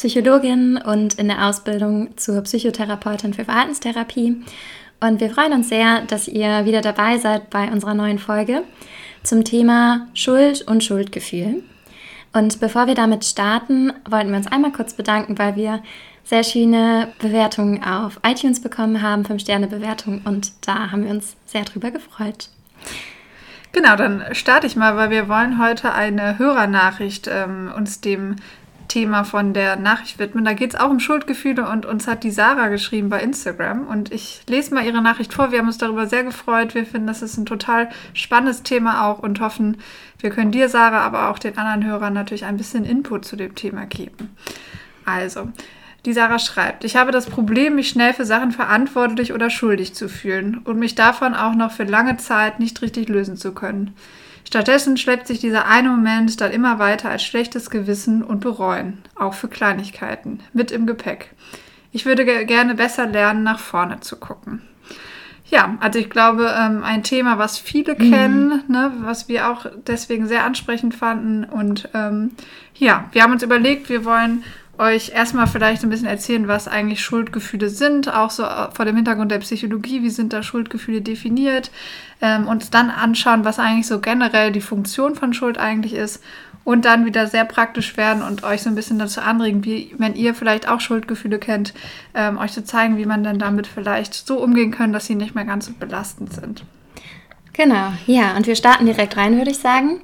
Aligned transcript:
Psychologin 0.00 0.78
und 0.78 1.18
in 1.18 1.28
der 1.28 1.46
Ausbildung 1.46 2.16
zur 2.16 2.40
Psychotherapeutin 2.40 3.34
für 3.34 3.44
Verhaltenstherapie. 3.44 4.42
Und 4.98 5.20
wir 5.20 5.28
freuen 5.28 5.52
uns 5.52 5.68
sehr, 5.68 6.00
dass 6.06 6.26
ihr 6.26 6.64
wieder 6.64 6.80
dabei 6.80 7.18
seid 7.18 7.50
bei 7.50 7.70
unserer 7.70 7.92
neuen 7.92 8.18
Folge 8.18 8.62
zum 9.22 9.44
Thema 9.44 10.08
Schuld 10.14 10.62
und 10.62 10.82
Schuldgefühl. 10.82 11.62
Und 12.32 12.60
bevor 12.60 12.86
wir 12.86 12.94
damit 12.94 13.26
starten, 13.26 13.92
wollten 14.08 14.30
wir 14.30 14.38
uns 14.38 14.46
einmal 14.46 14.72
kurz 14.72 14.94
bedanken, 14.94 15.38
weil 15.38 15.56
wir 15.56 15.82
sehr 16.24 16.44
schöne 16.44 17.08
Bewertungen 17.18 17.84
auf 17.84 18.20
iTunes 18.26 18.62
bekommen 18.62 19.02
haben, 19.02 19.24
5-Sterne-Bewertungen 19.24 20.22
und 20.24 20.52
da 20.62 20.92
haben 20.92 21.04
wir 21.04 21.10
uns 21.10 21.36
sehr 21.44 21.64
drüber 21.64 21.90
gefreut. 21.90 22.48
Genau, 23.72 23.94
dann 23.94 24.24
starte 24.32 24.66
ich 24.66 24.74
mal, 24.74 24.96
weil 24.96 25.10
wir 25.10 25.28
wollen 25.28 25.62
heute 25.62 25.92
eine 25.92 26.38
Hörernachricht 26.38 27.28
ähm, 27.30 27.70
uns 27.76 28.00
dem 28.00 28.36
Thema 28.90 29.22
von 29.22 29.54
der 29.54 29.76
Nachricht 29.76 30.18
widmen. 30.18 30.44
Da 30.44 30.52
geht 30.52 30.74
es 30.74 30.80
auch 30.80 30.90
um 30.90 30.98
Schuldgefühle 30.98 31.68
und 31.68 31.86
uns 31.86 32.08
hat 32.08 32.24
die 32.24 32.32
Sarah 32.32 32.68
geschrieben 32.68 33.08
bei 33.08 33.22
Instagram. 33.22 33.86
Und 33.86 34.12
ich 34.12 34.42
lese 34.48 34.74
mal 34.74 34.84
ihre 34.84 35.00
Nachricht 35.00 35.32
vor. 35.32 35.52
Wir 35.52 35.60
haben 35.60 35.68
uns 35.68 35.78
darüber 35.78 36.08
sehr 36.08 36.24
gefreut. 36.24 36.74
Wir 36.74 36.84
finden, 36.84 37.06
das 37.06 37.22
ist 37.22 37.38
ein 37.38 37.46
total 37.46 37.88
spannendes 38.14 38.64
Thema 38.64 39.06
auch 39.06 39.20
und 39.20 39.40
hoffen, 39.40 39.76
wir 40.18 40.30
können 40.30 40.50
dir, 40.50 40.68
Sarah, 40.68 41.02
aber 41.02 41.30
auch 41.30 41.38
den 41.38 41.56
anderen 41.56 41.84
Hörern 41.86 42.12
natürlich 42.12 42.44
ein 42.44 42.56
bisschen 42.56 42.84
Input 42.84 43.24
zu 43.24 43.36
dem 43.36 43.54
Thema 43.54 43.86
geben. 43.86 44.36
Also, 45.04 45.48
die 46.04 46.12
Sarah 46.12 46.40
schreibt, 46.40 46.84
ich 46.84 46.96
habe 46.96 47.12
das 47.12 47.26
Problem, 47.26 47.76
mich 47.76 47.90
schnell 47.90 48.12
für 48.12 48.24
Sachen 48.24 48.50
verantwortlich 48.50 49.32
oder 49.32 49.50
schuldig 49.50 49.94
zu 49.94 50.08
fühlen 50.08 50.58
und 50.64 50.78
mich 50.78 50.96
davon 50.96 51.34
auch 51.34 51.54
noch 51.54 51.70
für 51.70 51.84
lange 51.84 52.16
Zeit 52.16 52.58
nicht 52.58 52.82
richtig 52.82 53.08
lösen 53.08 53.36
zu 53.36 53.52
können. 53.52 53.94
Stattdessen 54.50 54.96
schleppt 54.96 55.28
sich 55.28 55.38
dieser 55.38 55.68
eine 55.68 55.90
Moment 55.90 56.40
dann 56.40 56.50
immer 56.50 56.80
weiter 56.80 57.08
als 57.08 57.22
schlechtes 57.22 57.70
Gewissen 57.70 58.24
und 58.24 58.40
Bereuen, 58.40 58.98
auch 59.14 59.34
für 59.34 59.46
Kleinigkeiten, 59.46 60.40
mit 60.52 60.72
im 60.72 60.86
Gepäck. 60.86 61.30
Ich 61.92 62.04
würde 62.04 62.24
gerne 62.24 62.74
besser 62.74 63.06
lernen, 63.06 63.44
nach 63.44 63.60
vorne 63.60 64.00
zu 64.00 64.16
gucken. 64.16 64.62
Ja, 65.46 65.76
also 65.78 66.00
ich 66.00 66.10
glaube, 66.10 66.52
ähm, 66.58 66.82
ein 66.82 67.04
Thema, 67.04 67.38
was 67.38 67.58
viele 67.58 67.94
mhm. 67.94 68.10
kennen, 68.10 68.64
ne, 68.66 68.92
was 69.02 69.28
wir 69.28 69.48
auch 69.48 69.66
deswegen 69.86 70.26
sehr 70.26 70.42
ansprechend 70.42 70.96
fanden. 70.96 71.44
Und 71.44 71.88
ähm, 71.94 72.32
ja, 72.74 73.04
wir 73.12 73.22
haben 73.22 73.32
uns 73.32 73.44
überlegt, 73.44 73.88
wir 73.88 74.04
wollen 74.04 74.42
euch 74.80 75.10
erstmal 75.14 75.46
vielleicht 75.46 75.82
ein 75.84 75.90
bisschen 75.90 76.08
erzählen, 76.08 76.48
was 76.48 76.66
eigentlich 76.66 77.04
Schuldgefühle 77.04 77.68
sind, 77.68 78.12
auch 78.12 78.30
so 78.30 78.42
äh, 78.44 78.70
vor 78.72 78.86
dem 78.86 78.96
Hintergrund 78.96 79.30
der 79.30 79.38
Psychologie, 79.38 80.02
wie 80.02 80.10
sind 80.10 80.32
da 80.32 80.42
Schuldgefühle 80.42 81.02
definiert, 81.02 81.70
ähm, 82.22 82.48
uns 82.48 82.70
dann 82.70 82.88
anschauen, 82.90 83.44
was 83.44 83.58
eigentlich 83.58 83.86
so 83.86 84.00
generell 84.00 84.52
die 84.52 84.62
Funktion 84.62 85.14
von 85.14 85.34
Schuld 85.34 85.58
eigentlich 85.58 85.92
ist 85.92 86.22
und 86.64 86.86
dann 86.86 87.04
wieder 87.04 87.26
sehr 87.26 87.44
praktisch 87.44 87.96
werden 87.98 88.22
und 88.22 88.42
euch 88.42 88.62
so 88.62 88.70
ein 88.70 88.74
bisschen 88.74 88.98
dazu 88.98 89.20
anregen, 89.20 89.64
wie, 89.64 89.94
wenn 89.98 90.14
ihr 90.14 90.34
vielleicht 90.34 90.66
auch 90.66 90.80
Schuldgefühle 90.80 91.38
kennt, 91.38 91.74
ähm, 92.14 92.38
euch 92.38 92.52
zu 92.52 92.64
zeigen, 92.64 92.96
wie 92.96 93.06
man 93.06 93.22
dann 93.22 93.38
damit 93.38 93.66
vielleicht 93.66 94.14
so 94.14 94.42
umgehen 94.42 94.70
kann, 94.70 94.92
dass 94.92 95.06
sie 95.06 95.14
nicht 95.14 95.34
mehr 95.34 95.44
ganz 95.44 95.66
so 95.66 95.72
belastend 95.78 96.32
sind. 96.32 96.64
Genau, 97.52 97.92
ja, 98.06 98.34
und 98.36 98.46
wir 98.46 98.56
starten 98.56 98.86
direkt 98.86 99.16
rein, 99.18 99.36
würde 99.36 99.50
ich 99.50 99.58
sagen, 99.58 100.00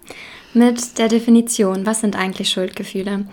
mit 0.57 0.99
der 0.99 1.09
Definition. 1.09 1.87
Was 1.87 2.01
sind 2.01 2.17
eigentlich 2.17 2.51
Schuldgefühle? 2.51 3.27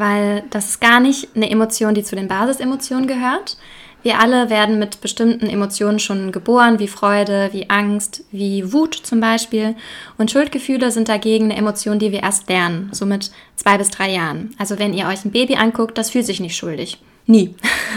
weil 0.00 0.44
das 0.48 0.70
ist 0.70 0.80
gar 0.80 0.98
nicht 0.98 1.28
eine 1.36 1.50
Emotion, 1.50 1.94
die 1.94 2.02
zu 2.02 2.16
den 2.16 2.26
Basisemotionen 2.26 3.06
gehört. 3.06 3.58
Wir 4.02 4.18
alle 4.18 4.48
werden 4.48 4.78
mit 4.78 5.02
bestimmten 5.02 5.46
Emotionen 5.46 5.98
schon 5.98 6.32
geboren, 6.32 6.78
wie 6.78 6.88
Freude, 6.88 7.50
wie 7.52 7.68
Angst, 7.68 8.24
wie 8.32 8.72
Wut 8.72 8.94
zum 8.94 9.20
Beispiel. 9.20 9.76
Und 10.16 10.30
Schuldgefühle 10.30 10.90
sind 10.90 11.10
dagegen 11.10 11.44
eine 11.44 11.56
Emotion, 11.56 11.98
die 11.98 12.12
wir 12.12 12.22
erst 12.22 12.48
lernen, 12.48 12.88
so 12.92 13.04
mit 13.04 13.30
zwei 13.56 13.76
bis 13.76 13.90
drei 13.90 14.10
Jahren. 14.10 14.54
Also 14.56 14.78
wenn 14.78 14.94
ihr 14.94 15.06
euch 15.06 15.22
ein 15.26 15.32
Baby 15.32 15.56
anguckt, 15.56 15.98
das 15.98 16.08
fühlt 16.08 16.24
sich 16.24 16.40
nicht 16.40 16.56
schuldig. 16.56 16.96
Nie. 17.26 17.54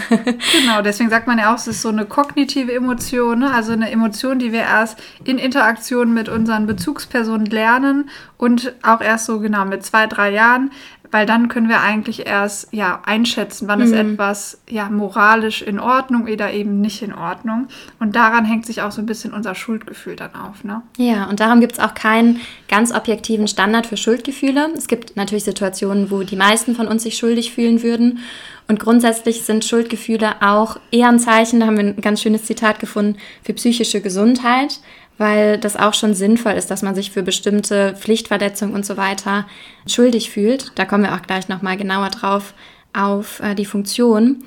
genau, 0.10 0.82
deswegen 0.82 1.10
sagt 1.10 1.28
man 1.28 1.40
ja 1.40 1.52
auch, 1.52 1.58
es 1.58 1.68
ist 1.68 1.82
so 1.82 1.90
eine 1.90 2.06
kognitive 2.06 2.72
Emotion, 2.72 3.40
ne? 3.40 3.54
also 3.54 3.72
eine 3.72 3.90
Emotion, 3.90 4.38
die 4.40 4.52
wir 4.52 4.62
erst 4.62 5.00
in 5.24 5.38
Interaktion 5.38 6.14
mit 6.14 6.30
unseren 6.30 6.68
Bezugspersonen 6.68 7.48
lernen 7.48 8.10
und 8.38 8.74
auch 8.84 9.02
erst 9.02 9.26
so 9.26 9.40
genau 9.40 9.66
mit 9.66 9.84
zwei, 9.86 10.08
drei 10.08 10.32
Jahren 10.32 10.72
weil 11.14 11.28
dann 11.28 11.48
können 11.48 11.70
wir 11.70 11.82
eigentlich 11.82 12.26
erst 12.26 12.74
ja 12.74 13.00
einschätzen, 13.06 13.68
wann 13.68 13.80
mhm. 13.80 13.86
ist 13.86 13.92
etwas 13.92 14.62
ja 14.68 14.90
moralisch 14.90 15.62
in 15.62 15.80
Ordnung 15.80 16.24
oder 16.24 16.52
eben 16.52 16.82
nicht 16.82 17.04
in 17.04 17.14
Ordnung. 17.14 17.68
Und 18.00 18.16
daran 18.16 18.46
hängt 18.46 18.66
sich 18.66 18.82
auch 18.82 18.92
so 18.92 19.00
ein 19.00 19.06
bisschen 19.06 19.32
unser 19.32 19.54
Schuldgefühl 19.54 20.16
dann 20.16 20.34
auf. 20.34 20.64
Ne? 20.64 20.82
Ja, 20.98 21.26
und 21.26 21.40
darum 21.40 21.62
gibt 21.62 21.74
es 21.74 21.80
auch 21.80 21.94
keinen 21.94 22.42
ganz 22.68 22.92
objektiven 22.92 23.48
Standard 23.48 23.86
für 23.86 23.96
Schuldgefühle. 23.96 24.72
Es 24.76 24.88
gibt 24.88 25.16
natürlich 25.16 25.44
Situationen, 25.44 26.10
wo 26.10 26.24
die 26.24 26.36
meisten 26.36 26.76
von 26.76 26.88
uns 26.88 27.04
sich 27.04 27.16
schuldig 27.16 27.54
fühlen 27.54 27.84
würden. 27.84 28.20
Und 28.68 28.80
grundsätzlich 28.80 29.44
sind 29.44 29.66
Schuldgefühle 29.66 30.42
auch 30.42 30.78
eher 30.90 31.10
ein 31.10 31.20
Zeichen, 31.20 31.60
da 31.60 31.68
haben 31.68 31.78
wir 31.78 31.84
ein 31.84 32.02
ganz 32.02 32.22
schönes 32.22 32.46
Zitat 32.46 32.80
gefunden, 32.80 33.18
für 33.44 33.54
psychische 33.54 34.02
Gesundheit 34.02 34.80
weil 35.18 35.58
das 35.58 35.76
auch 35.76 35.94
schon 35.94 36.14
sinnvoll 36.14 36.54
ist, 36.54 36.72
dass 36.72 36.82
man 36.82 36.96
sich 36.96 37.12
für 37.12 37.24
bestimmte 37.24 37.96
Pflichtverletzungen 37.96 38.76
und 38.76 38.86
so 38.86 38.98
weiter 38.98 39.46
schuldig 39.88 40.30
fühlt. 40.30 40.72
Da 40.76 40.86
kommen 40.86 41.04
wir 41.04 41.14
auch 41.14 41.22
gleich 41.22 41.50
nochmal 41.50 41.78
genauer 41.78 42.10
drauf 42.10 42.54
auf 42.94 43.40
äh, 43.40 43.56
die 43.56 43.66
Funktion. 43.66 44.44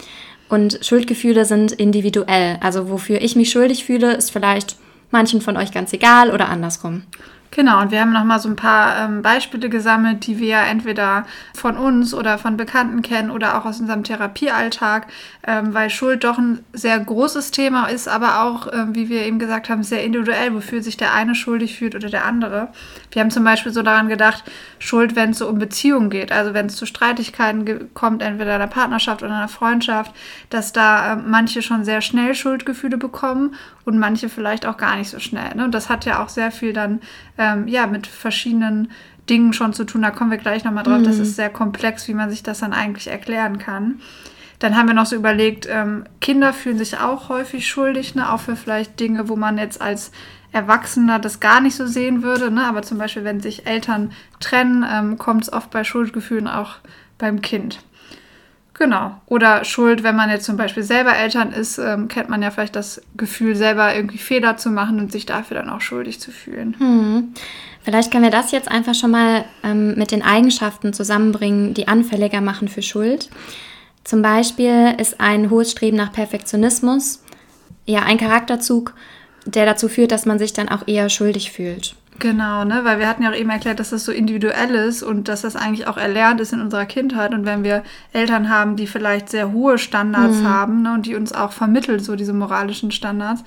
Und 0.48 0.78
Schuldgefühle 0.82 1.44
sind 1.44 1.72
individuell. 1.72 2.58
Also 2.60 2.88
wofür 2.88 3.20
ich 3.20 3.36
mich 3.36 3.50
schuldig 3.50 3.84
fühle, 3.84 4.14
ist 4.14 4.30
vielleicht 4.30 4.76
manchen 5.10 5.40
von 5.40 5.56
euch 5.56 5.72
ganz 5.72 5.92
egal 5.92 6.30
oder 6.30 6.48
andersrum. 6.48 7.02
Genau, 7.56 7.80
und 7.80 7.90
wir 7.90 8.02
haben 8.02 8.12
nochmal 8.12 8.38
so 8.38 8.50
ein 8.50 8.56
paar 8.56 9.02
ähm, 9.02 9.22
Beispiele 9.22 9.70
gesammelt, 9.70 10.26
die 10.26 10.38
wir 10.38 10.58
entweder 10.58 11.24
von 11.54 11.78
uns 11.78 12.12
oder 12.12 12.36
von 12.36 12.58
Bekannten 12.58 13.00
kennen 13.00 13.30
oder 13.30 13.56
auch 13.56 13.64
aus 13.64 13.80
unserem 13.80 14.04
Therapiealltag, 14.04 15.06
ähm, 15.46 15.72
weil 15.72 15.88
Schuld 15.88 16.24
doch 16.24 16.36
ein 16.36 16.62
sehr 16.74 17.00
großes 17.00 17.52
Thema 17.52 17.86
ist, 17.86 18.08
aber 18.08 18.42
auch, 18.42 18.70
ähm, 18.70 18.94
wie 18.94 19.08
wir 19.08 19.24
eben 19.24 19.38
gesagt 19.38 19.70
haben, 19.70 19.82
sehr 19.82 20.04
individuell, 20.04 20.52
wofür 20.52 20.82
sich 20.82 20.98
der 20.98 21.14
eine 21.14 21.34
schuldig 21.34 21.78
fühlt 21.78 21.94
oder 21.94 22.10
der 22.10 22.26
andere. 22.26 22.68
Wir 23.16 23.22
haben 23.22 23.30
zum 23.30 23.44
Beispiel 23.44 23.72
so 23.72 23.80
daran 23.80 24.10
gedacht, 24.10 24.44
Schuld, 24.78 25.16
wenn 25.16 25.30
es 25.30 25.38
so 25.38 25.48
um 25.48 25.58
Beziehungen 25.58 26.10
geht, 26.10 26.32
also 26.32 26.52
wenn 26.52 26.66
es 26.66 26.76
zu 26.76 26.84
Streitigkeiten 26.84 27.94
kommt, 27.94 28.20
entweder 28.20 28.56
in 28.56 28.60
einer 28.60 28.70
Partnerschaft 28.70 29.22
oder 29.22 29.30
in 29.30 29.38
einer 29.38 29.48
Freundschaft, 29.48 30.14
dass 30.50 30.74
da 30.74 31.14
äh, 31.14 31.16
manche 31.16 31.62
schon 31.62 31.82
sehr 31.82 32.02
schnell 32.02 32.34
Schuldgefühle 32.34 32.98
bekommen 32.98 33.54
und 33.86 33.98
manche 33.98 34.28
vielleicht 34.28 34.66
auch 34.66 34.76
gar 34.76 34.96
nicht 34.96 35.08
so 35.08 35.18
schnell. 35.18 35.54
Ne? 35.54 35.64
Und 35.64 35.72
das 35.72 35.88
hat 35.88 36.04
ja 36.04 36.22
auch 36.22 36.28
sehr 36.28 36.50
viel 36.50 36.74
dann 36.74 37.00
ähm, 37.38 37.66
ja 37.68 37.86
mit 37.86 38.06
verschiedenen 38.06 38.90
Dingen 39.30 39.54
schon 39.54 39.72
zu 39.72 39.84
tun. 39.84 40.02
Da 40.02 40.10
kommen 40.10 40.30
wir 40.30 40.36
gleich 40.36 40.64
nochmal 40.64 40.84
drauf. 40.84 40.98
Mhm. 40.98 41.04
Das 41.04 41.18
ist 41.18 41.36
sehr 41.36 41.48
komplex, 41.48 42.08
wie 42.08 42.14
man 42.14 42.28
sich 42.28 42.42
das 42.42 42.58
dann 42.58 42.74
eigentlich 42.74 43.06
erklären 43.06 43.56
kann. 43.56 44.02
Dann 44.58 44.76
haben 44.76 44.88
wir 44.88 44.94
noch 44.94 45.06
so 45.06 45.16
überlegt, 45.16 45.66
ähm, 45.70 46.04
Kinder 46.20 46.52
fühlen 46.52 46.76
sich 46.76 46.98
auch 46.98 47.30
häufig 47.30 47.66
schuldig, 47.66 48.14
ne? 48.14 48.30
auch 48.30 48.40
für 48.40 48.56
vielleicht 48.56 49.00
Dinge, 49.00 49.30
wo 49.30 49.36
man 49.36 49.56
jetzt 49.56 49.80
als 49.80 50.12
Erwachsener 50.56 51.18
das 51.18 51.38
gar 51.40 51.60
nicht 51.60 51.76
so 51.76 51.86
sehen 51.86 52.22
würde. 52.22 52.50
Ne? 52.50 52.64
Aber 52.64 52.82
zum 52.82 52.98
Beispiel, 52.98 53.24
wenn 53.24 53.40
sich 53.40 53.66
Eltern 53.66 54.12
trennen, 54.40 54.84
ähm, 54.90 55.18
kommt 55.18 55.44
es 55.44 55.52
oft 55.52 55.70
bei 55.70 55.84
Schuldgefühlen 55.84 56.48
auch 56.48 56.76
beim 57.18 57.42
Kind. 57.42 57.80
Genau. 58.74 59.20
Oder 59.26 59.64
Schuld, 59.64 60.02
wenn 60.02 60.16
man 60.16 60.28
jetzt 60.28 60.44
zum 60.44 60.56
Beispiel 60.56 60.82
selber 60.82 61.16
Eltern 61.16 61.52
ist, 61.52 61.78
ähm, 61.78 62.08
kennt 62.08 62.28
man 62.28 62.42
ja 62.42 62.50
vielleicht 62.50 62.76
das 62.76 63.00
Gefühl, 63.16 63.54
selber 63.54 63.94
irgendwie 63.94 64.18
Fehler 64.18 64.56
zu 64.56 64.70
machen 64.70 64.98
und 64.98 65.12
sich 65.12 65.24
dafür 65.24 65.58
dann 65.58 65.70
auch 65.70 65.80
schuldig 65.80 66.20
zu 66.20 66.30
fühlen. 66.30 66.74
Hm. 66.78 67.34
Vielleicht 67.82 68.10
können 68.10 68.24
wir 68.24 68.30
das 68.30 68.50
jetzt 68.50 68.70
einfach 68.70 68.94
schon 68.94 69.12
mal 69.12 69.44
ähm, 69.62 69.94
mit 69.96 70.10
den 70.10 70.22
Eigenschaften 70.22 70.92
zusammenbringen, 70.92 71.72
die 71.72 71.88
anfälliger 71.88 72.40
machen 72.40 72.68
für 72.68 72.82
Schuld. 72.82 73.30
Zum 74.04 74.22
Beispiel 74.22 74.94
ist 74.98 75.20
ein 75.20 75.50
hohes 75.50 75.70
Streben 75.70 75.96
nach 75.96 76.12
Perfektionismus 76.12 77.20
ja 77.86 78.02
ein 78.02 78.18
Charakterzug, 78.18 78.94
der 79.46 79.64
dazu 79.64 79.88
führt, 79.88 80.12
dass 80.12 80.26
man 80.26 80.38
sich 80.38 80.52
dann 80.52 80.68
auch 80.68 80.86
eher 80.86 81.08
schuldig 81.08 81.52
fühlt. 81.52 81.94
Genau, 82.18 82.64
ne? 82.64 82.80
weil 82.84 82.98
wir 82.98 83.08
hatten 83.08 83.22
ja 83.22 83.30
auch 83.30 83.36
eben 83.36 83.50
erklärt, 83.50 83.78
dass 83.78 83.90
das 83.90 84.04
so 84.04 84.12
individuell 84.12 84.74
ist 84.74 85.02
und 85.02 85.28
dass 85.28 85.42
das 85.42 85.54
eigentlich 85.54 85.86
auch 85.86 85.98
erlernt 85.98 86.40
ist 86.40 86.52
in 86.52 86.60
unserer 86.60 86.86
Kindheit. 86.86 87.34
Und 87.34 87.44
wenn 87.44 87.62
wir 87.62 87.82
Eltern 88.12 88.48
haben, 88.48 88.76
die 88.76 88.86
vielleicht 88.86 89.28
sehr 89.28 89.52
hohe 89.52 89.76
Standards 89.76 90.38
mhm. 90.38 90.48
haben 90.48 90.82
ne? 90.82 90.94
und 90.94 91.06
die 91.06 91.14
uns 91.14 91.32
auch 91.32 91.52
vermitteln, 91.52 92.00
so 92.00 92.16
diese 92.16 92.32
moralischen 92.32 92.90
Standards, 92.90 93.44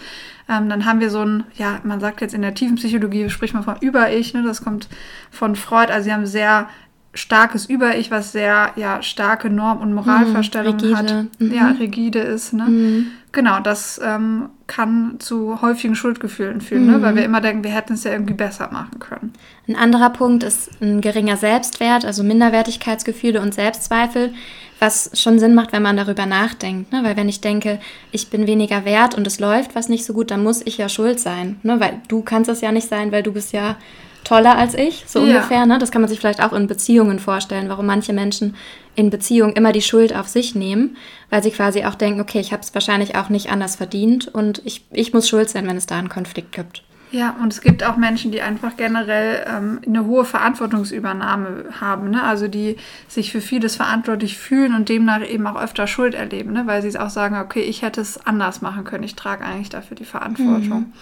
ähm, 0.48 0.70
dann 0.70 0.86
haben 0.86 1.00
wir 1.00 1.10
so 1.10 1.22
ein, 1.26 1.46
ja, 1.56 1.80
man 1.84 2.00
sagt 2.00 2.22
jetzt 2.22 2.36
in 2.36 2.44
der 2.44 2.54
tiefen 2.54 2.76
Psychologie, 2.76 3.30
spricht 3.30 3.54
man 3.56 3.64
von 3.64 3.78
Über-Ich, 3.82 4.34
ne? 4.34 4.44
das 4.44 4.64
kommt 4.64 4.88
von 5.32 5.56
Freud, 5.56 5.92
also 5.92 6.06
sie 6.06 6.14
haben 6.14 6.26
sehr 6.28 6.68
starkes 7.14 7.66
Über-Ich, 7.66 8.12
was 8.12 8.32
sehr 8.32 8.72
ja, 8.76 9.02
starke 9.02 9.50
Norm- 9.50 9.80
und 9.80 9.94
Moralvorstellungen 9.94 10.80
rigide. 10.80 10.96
hat. 10.98 11.26
Mhm. 11.40 11.54
Ja, 11.54 11.70
rigide 11.72 12.20
ist. 12.20 12.54
Ne? 12.54 13.06
Genau, 13.32 13.60
das 13.60 14.00
ähm, 14.04 14.50
kann 14.68 15.16
zu 15.20 15.62
häufigen 15.62 15.96
Schuldgefühlen 15.96 16.62
führen, 16.62 16.86
ne? 16.86 17.02
weil 17.02 17.16
wir 17.16 17.26
immer 17.26 17.42
denken, 17.42 17.64
wir 17.64 17.72
hätten 17.72 17.94
es 17.94 18.04
ja 18.04 18.12
irgendwie 18.12 18.34
besser 18.34 18.70
machen 18.72 19.00
können. 19.00 19.34
Ein 19.68 19.76
anderer 19.76 20.12
Punkt 20.12 20.44
ist 20.44 20.70
ein 20.82 21.02
geringer 21.02 21.38
Selbstwert, 21.38 22.06
also 22.06 22.24
Minderwertigkeitsgefühle 22.24 23.42
und 23.42 23.54
Selbstzweifel, 23.54 24.34
was 24.80 25.12
schon 25.14 25.40
Sinn 25.40 25.56
macht, 25.56 25.74
wenn 25.74 25.84
man 25.84 25.98
darüber 25.98 26.26
nachdenkt. 26.26 26.92
Ne? 26.92 27.04
Weil 27.04 27.18
wenn 27.18 27.30
ich 27.30 27.42
denke, 27.42 27.80
ich 28.12 28.30
bin 28.30 28.48
weniger 28.48 28.86
wert 28.86 29.16
und 29.16 29.28
es 29.28 29.40
läuft 29.40 29.76
was 29.76 29.90
nicht 29.90 30.06
so 30.06 30.14
gut, 30.14 30.32
dann 30.32 30.44
muss 30.44 30.62
ich 30.66 30.78
ja 30.78 30.90
schuld 30.90 31.20
sein. 31.20 31.60
Ne? 31.64 31.80
Weil 31.80 32.02
du 32.08 32.22
kannst 32.22 32.50
es 32.50 32.62
ja 32.62 32.72
nicht 32.72 32.88
sein, 32.88 33.12
weil 33.12 33.24
du 33.24 33.34
bist 33.34 33.52
ja 33.52 33.78
toller 34.24 34.58
als 34.58 34.74
ich, 34.76 35.04
so 35.08 35.20
Ja. 35.20 35.26
ungefähr. 35.38 35.66
Ne? 35.66 35.80
Das 35.80 35.92
kann 35.92 36.02
man 36.02 36.10
sich 36.10 36.20
vielleicht 36.20 36.44
auch 36.44 36.54
in 36.54 36.68
Beziehungen 36.68 37.20
vorstellen, 37.20 37.70
warum 37.70 37.86
manche 37.86 38.14
Menschen 38.14 38.56
in 38.96 39.10
Beziehungen 39.10 39.54
immer 39.54 39.72
die 39.72 39.82
Schuld 39.82 40.16
auf 40.16 40.28
sich 40.28 40.56
nehmen, 40.56 40.98
weil 41.30 41.42
sie 41.44 41.52
quasi 41.52 41.86
auch 41.86 41.96
denken, 41.96 42.22
okay, 42.22 42.40
ich 42.40 42.52
habe 42.52 42.62
es 42.62 42.74
wahrscheinlich 42.74 43.16
auch 43.16 43.30
nicht 43.30 43.52
anders 43.52 43.76
verdient 43.76 44.28
und 44.28 44.62
ich, 44.66 44.86
ich 44.92 45.14
muss 45.14 45.30
schuld 45.30 45.50
sein, 45.50 45.68
wenn 45.68 45.78
es 45.78 45.86
da 45.86 45.98
einen 45.98 46.10
Konflikt 46.10 46.52
gibt. 46.52 46.84
Ja, 47.12 47.36
und 47.42 47.52
es 47.52 47.62
gibt 47.62 47.84
auch 47.84 47.98
Menschen, 47.98 48.32
die 48.32 48.42
einfach 48.42 48.78
generell 48.78 49.44
ähm, 49.48 49.80
eine 49.86 50.06
hohe 50.06 50.26
Verantwortungsübernahme 50.26 51.66
haben, 51.82 52.12
ne? 52.12 52.24
also 52.24 52.48
die 52.48 52.76
sich 53.08 53.32
für 53.32 53.42
vieles 53.42 53.76
verantwortlich 53.76 54.38
fühlen 54.38 54.76
und 54.76 54.90
demnach 54.90 55.28
eben 55.28 55.48
auch 55.48 55.60
öfter 55.60 55.88
Schuld 55.88 56.14
erleben, 56.14 56.54
ne? 56.54 56.68
weil 56.68 56.84
sie 56.84 56.88
es 56.88 56.96
auch 56.96 57.10
sagen, 57.10 57.36
okay, 57.38 57.62
ich 57.62 57.82
hätte 57.82 58.00
es 58.02 58.24
anders 58.28 58.62
machen 58.62 58.84
können, 58.84 59.04
ich 59.04 59.16
trage 59.16 59.44
eigentlich 59.44 59.70
dafür 59.70 59.98
die 59.98 60.06
Verantwortung. 60.06 60.94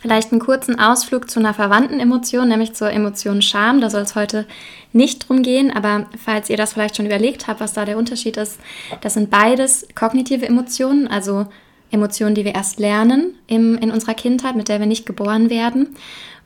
Vielleicht 0.00 0.32
einen 0.32 0.40
kurzen 0.40 0.78
Ausflug 0.78 1.30
zu 1.30 1.40
einer 1.40 1.52
verwandten 1.52 2.00
Emotion, 2.00 2.48
nämlich 2.48 2.72
zur 2.72 2.90
Emotion 2.90 3.42
Scham. 3.42 3.80
Da 3.80 3.90
soll 3.90 4.02
es 4.02 4.14
heute 4.14 4.46
nicht 4.92 5.28
drum 5.28 5.42
gehen, 5.42 5.70
aber 5.70 6.06
falls 6.24 6.48
ihr 6.48 6.56
das 6.56 6.72
vielleicht 6.72 6.96
schon 6.96 7.06
überlegt 7.06 7.48
habt, 7.48 7.60
was 7.60 7.74
da 7.74 7.84
der 7.84 7.98
Unterschied 7.98 8.38
ist, 8.38 8.58
das 9.02 9.14
sind 9.14 9.30
beides 9.30 9.86
kognitive 9.94 10.46
Emotionen, 10.46 11.06
also 11.06 11.46
Emotionen, 11.92 12.34
die 12.34 12.44
wir 12.44 12.54
erst 12.54 12.80
lernen 12.80 13.34
im, 13.46 13.78
in 13.78 13.90
unserer 13.90 14.14
Kindheit, 14.14 14.56
mit 14.56 14.68
der 14.68 14.80
wir 14.80 14.86
nicht 14.86 15.06
geboren 15.06 15.50
werden. 15.50 15.94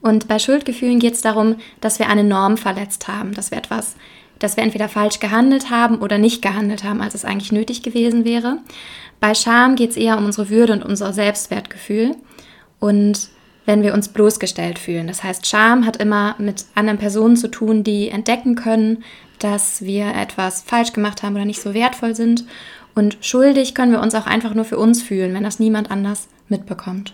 Und 0.03 0.29
bei 0.29 0.39
Schuldgefühlen 0.39 0.99
geht 0.99 1.15
es 1.15 1.23
darum, 1.23 1.57
dass 1.81 1.99
wir 1.99 2.09
eine 2.09 2.25
Norm 2.25 2.57
verletzt 2.57 3.09
haben, 3.09 3.33
dass 3.33 3.51
wir 3.51 3.59
etwas, 3.59 3.97
dass 4.39 4.57
wir 4.57 4.65
entweder 4.65 4.89
falsch 4.89 5.21
gehandelt 5.21 5.71
haben 5.71 5.99
oder 5.99 6.19
nicht 6.19 6.43
gehandelt 6.43 6.85
haben, 6.85 7.01
als 7.01 7.15
es 7.15 7.25
eigentlich 7.25 7.53
nötig 7.53 7.83
gewesen 7.83 8.25
wäre. 8.25 8.59
Bei 9.21 9.35
Scham 9.35 9.77
geht 9.77 9.91
es 9.91 9.97
eher 9.97 10.19
um 10.19 10.27
unsere 10.27 10.51
Würde 10.51 10.75
und 10.75 10.85
unser 10.85 11.13
Selbstwertgefühl 11.13 12.15
und 12.79 13.31
wenn 13.65 13.83
wir 13.83 13.95
uns 13.95 14.09
bloßgestellt 14.09 14.79
fühlen. 14.79 15.09
Das 15.09 15.25
heißt, 15.25 15.47
Scham 15.47 15.87
hat 15.87 15.97
immer 15.97 16.37
mit 16.39 16.67
anderen 16.75 16.99
Personen 16.99 17.37
zu 17.37 17.49
tun, 17.49 17.83
die 17.83 18.11
entdecken 18.11 18.55
können, 18.55 19.03
dass 19.39 19.83
wir 19.83 20.15
etwas 20.15 20.63
falsch 20.63 20.93
gemacht 20.93 21.23
haben 21.23 21.35
oder 21.35 21.45
nicht 21.45 21.61
so 21.61 21.75
wertvoll 21.75 22.15
sind. 22.15 22.45
Und 22.97 23.19
schuldig 23.21 23.75
können 23.75 23.93
wir 23.93 24.01
uns 24.01 24.15
auch 24.15 24.27
einfach 24.27 24.55
nur 24.55 24.65
für 24.65 24.79
uns 24.79 25.03
fühlen, 25.03 25.35
wenn 25.35 25.45
das 25.45 25.61
niemand 25.61 25.91
anders 25.91 26.29
mitbekommt. 26.49 27.13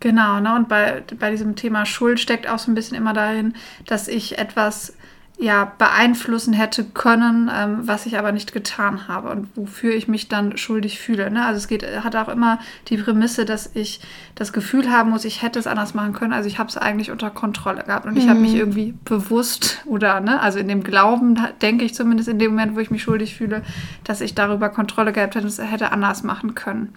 Genau, 0.00 0.38
ne? 0.38 0.54
und 0.54 0.68
bei, 0.68 1.02
bei 1.18 1.30
diesem 1.30 1.56
Thema 1.56 1.86
Schuld 1.86 2.20
steckt 2.20 2.46
auch 2.46 2.58
so 2.58 2.70
ein 2.70 2.74
bisschen 2.74 2.96
immer 2.96 3.14
dahin, 3.14 3.54
dass 3.86 4.06
ich 4.06 4.38
etwas 4.38 4.94
ja, 5.36 5.72
beeinflussen 5.78 6.52
hätte 6.52 6.84
können, 6.84 7.50
ähm, 7.52 7.80
was 7.82 8.06
ich 8.06 8.16
aber 8.18 8.30
nicht 8.30 8.52
getan 8.52 9.08
habe 9.08 9.30
und 9.30 9.48
wofür 9.56 9.92
ich 9.92 10.06
mich 10.06 10.28
dann 10.28 10.56
schuldig 10.56 11.00
fühle. 11.00 11.28
Ne? 11.30 11.44
Also 11.44 11.58
es 11.58 11.66
geht, 11.66 11.84
hat 12.04 12.14
auch 12.14 12.28
immer 12.28 12.60
die 12.88 12.96
Prämisse, 12.96 13.44
dass 13.44 13.70
ich 13.74 14.00
das 14.36 14.52
Gefühl 14.52 14.90
haben 14.90 15.10
muss, 15.10 15.24
ich 15.24 15.42
hätte 15.42 15.58
es 15.58 15.66
anders 15.66 15.92
machen 15.92 16.12
können. 16.12 16.32
Also 16.32 16.48
ich 16.48 16.58
habe 16.58 16.68
es 16.68 16.76
eigentlich 16.76 17.10
unter 17.10 17.30
Kontrolle 17.30 17.82
gehabt 17.82 18.06
und 18.06 18.16
ich 18.16 18.28
habe 18.28 18.38
mich 18.38 18.54
irgendwie 18.54 18.94
bewusst 19.04 19.82
oder, 19.86 20.20
ne, 20.20 20.40
also 20.40 20.60
in 20.60 20.68
dem 20.68 20.84
Glauben, 20.84 21.36
denke 21.60 21.84
ich 21.84 21.94
zumindest 21.94 22.28
in 22.28 22.38
dem 22.38 22.52
Moment, 22.52 22.76
wo 22.76 22.80
ich 22.80 22.92
mich 22.92 23.02
schuldig 23.02 23.34
fühle, 23.34 23.62
dass 24.04 24.20
ich 24.20 24.34
darüber 24.36 24.68
Kontrolle 24.68 25.12
gehabt 25.12 25.34
hätte 25.34 25.46
und 25.46 25.50
es 25.50 25.58
hätte 25.58 25.90
anders 25.90 26.22
machen 26.22 26.54
können. 26.54 26.94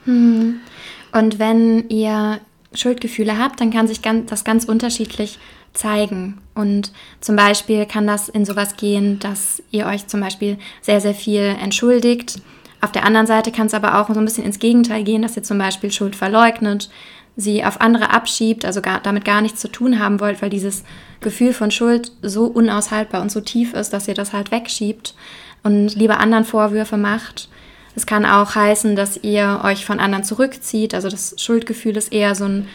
Und 1.11 1.39
wenn 1.39 1.89
ihr 1.89 2.39
Schuldgefühle 2.73 3.39
habt, 3.39 3.59
dann 3.61 3.71
kann 3.71 3.87
sich 3.87 4.01
ganz, 4.01 4.29
das 4.29 4.43
ganz 4.43 4.65
unterschiedlich 4.65 5.39
zeigen. 5.73 6.39
Und 6.55 6.91
zum 7.21 7.35
Beispiel 7.35 7.85
kann 7.85 8.07
das 8.07 8.29
in 8.29 8.45
sowas 8.45 8.77
gehen, 8.77 9.19
dass 9.19 9.61
ihr 9.71 9.85
euch 9.85 10.07
zum 10.07 10.21
Beispiel 10.21 10.57
sehr, 10.81 11.01
sehr 11.01 11.13
viel 11.13 11.55
entschuldigt. 11.61 12.41
Auf 12.81 12.91
der 12.91 13.05
anderen 13.05 13.27
Seite 13.27 13.51
kann 13.51 13.67
es 13.67 13.73
aber 13.73 13.99
auch 13.99 14.07
so 14.07 14.19
ein 14.19 14.25
bisschen 14.25 14.45
ins 14.45 14.59
Gegenteil 14.59 15.03
gehen, 15.03 15.21
dass 15.21 15.35
ihr 15.35 15.43
zum 15.43 15.57
Beispiel 15.57 15.91
Schuld 15.91 16.15
verleugnet, 16.15 16.89
sie 17.35 17.63
auf 17.63 17.81
andere 17.81 18.11
abschiebt, 18.11 18.65
also 18.65 18.81
gar, 18.81 18.99
damit 18.99 19.25
gar 19.25 19.41
nichts 19.41 19.61
zu 19.61 19.67
tun 19.67 19.99
haben 19.99 20.19
wollt, 20.19 20.41
weil 20.41 20.49
dieses 20.49 20.83
Gefühl 21.21 21.53
von 21.53 21.71
Schuld 21.71 22.11
so 22.21 22.45
unaushaltbar 22.45 23.21
und 23.21 23.31
so 23.31 23.41
tief 23.41 23.73
ist, 23.73 23.93
dass 23.93 24.07
ihr 24.07 24.13
das 24.13 24.33
halt 24.33 24.51
wegschiebt 24.51 25.15
und 25.63 25.95
lieber 25.95 26.19
anderen 26.19 26.45
Vorwürfe 26.45 26.97
macht. 26.97 27.49
Es 27.95 28.05
kann 28.05 28.25
auch 28.25 28.53
heißen, 28.53 28.95
dass 28.95 29.23
ihr 29.23 29.61
euch 29.63 29.85
von 29.85 29.99
anderen 29.99 30.23
zurückzieht. 30.23 30.93
Also 30.93 31.09
das 31.09 31.33
Schuldgefühl 31.37 31.97
ist 31.97 32.13
eher 32.13 32.35
so 32.35 32.45
ein, 32.45 32.67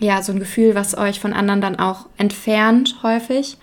ja, 0.00 0.22
so 0.22 0.32
ein 0.32 0.40
Gefühl, 0.40 0.74
was 0.74 0.96
euch 0.96 1.20
von 1.20 1.32
anderen 1.32 1.60
dann 1.60 1.78
auch 1.78 2.06
entfernt 2.16 2.96
häufig. 3.02 3.58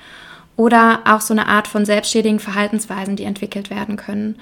Oder 0.56 1.02
auch 1.06 1.22
so 1.22 1.34
eine 1.34 1.48
Art 1.48 1.68
von 1.68 1.86
selbstschädigen 1.86 2.40
Verhaltensweisen, 2.40 3.16
die 3.16 3.26
entwickelt 3.26 3.70
werden 3.70 3.96
können. 3.96 4.38